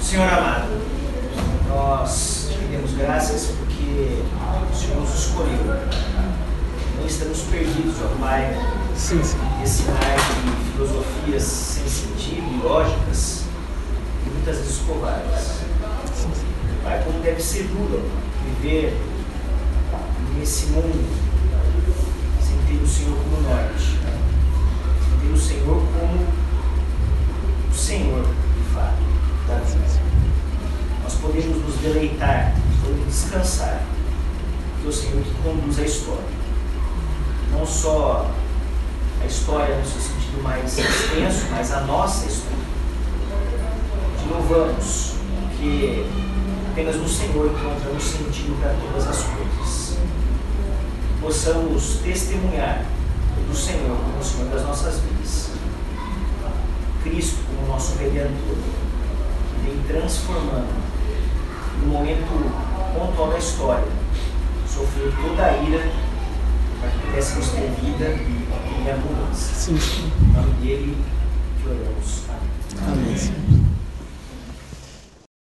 Senhor 0.01 0.29
amado, 0.31 0.69
nós 1.67 2.49
te 2.51 2.57
demos 2.67 2.93
graças 2.93 3.66
porque 3.77 4.23
o 4.71 4.75
Senhor 4.75 5.01
nos 5.01 5.13
escolheu. 5.13 5.57
Não 6.99 7.05
estamos 7.05 7.41
perdidos, 7.41 7.95
ó 8.03 8.07
Pai, 8.19 8.55
Sim, 8.95 9.21
sim. 9.23 9.37
esse 9.63 9.83
raio 9.83 10.17
de 10.17 10.71
filosofias 10.71 11.43
sem 11.43 11.87
sentido 11.87 12.47
e 12.53 12.63
lógicas 12.63 13.43
e 14.25 14.29
muitas 14.29 14.57
vezes 14.57 14.79
covardes. 14.79 15.61
Pai, 16.83 17.03
como 17.03 17.19
deve 17.19 17.41
ser 17.41 17.63
duro 17.65 18.03
viver 18.43 18.97
nesse 20.37 20.67
mundo 20.67 21.07
sem 22.41 22.57
ter 22.65 22.83
o 22.83 22.87
Senhor 22.87 23.17
como 23.17 23.41
norte, 23.41 23.97
sem 25.03 25.19
ter 25.21 25.33
o 25.33 25.37
Senhor 25.37 25.83
como 25.93 26.27
o 27.69 27.75
Senhor, 27.75 28.23
de 28.23 28.73
fato, 28.73 28.97
da 29.47 29.55
vida. 29.59 30.01
Nós 31.03 31.13
podemos 31.15 31.63
nos 31.63 31.75
deleitar, 31.75 32.55
podemos 32.87 33.05
descansar, 33.07 33.83
é 34.83 34.87
o 34.87 34.91
Senhor 34.91 35.21
que 35.21 35.33
conduz 35.43 35.79
a 35.79 35.83
história. 35.83 36.37
Não 37.51 37.65
só 37.65 38.29
a 39.21 39.25
história 39.25 39.75
no 39.75 39.85
seu 39.85 39.99
sentido 39.99 40.41
mais 40.41 40.77
extenso, 40.77 41.47
mas 41.51 41.71
a 41.71 41.81
nossa 41.81 42.25
história. 42.25 42.57
Te 44.19 44.29
louvamos, 44.29 45.15
porque 45.41 46.05
apenas 46.71 46.95
no 46.95 47.07
Senhor 47.07 47.47
encontramos 47.47 48.03
sentido 48.03 48.59
para 48.61 48.73
todas 48.73 49.07
as 49.07 49.23
coisas. 49.23 49.97
Possamos 51.21 51.99
testemunhar 52.03 52.85
do 53.47 53.55
Senhor 53.55 53.97
como 53.97 54.19
o 54.19 54.23
Senhor 54.23 54.49
das 54.49 54.63
nossas 54.63 54.99
vidas. 54.99 55.49
Cristo 57.03 57.39
como 57.47 57.67
nosso 57.67 57.97
Redentor, 57.97 58.57
que 59.53 59.69
vem 59.69 59.83
transformando 59.87 60.87
no 61.81 61.87
momento 61.87 62.76
pontual 62.97 63.29
da 63.29 63.37
história. 63.37 63.87
Sofreu 64.67 65.11
toda 65.21 65.45
a 65.45 65.57
ira 65.63 65.91
para 66.79 66.89
que 66.89 66.99
pudéssemos 66.99 67.49
ter 67.49 67.69
vida 67.81 68.15
e 68.85 68.89
abundância. 68.89 69.55
Sim. 69.55 70.11
Em 70.21 70.33
nome 70.33 70.53
dele, 70.61 70.97
que 71.61 71.69
oramos. 71.69 72.23
Amém. 72.85 73.15
Amém. 73.15 73.66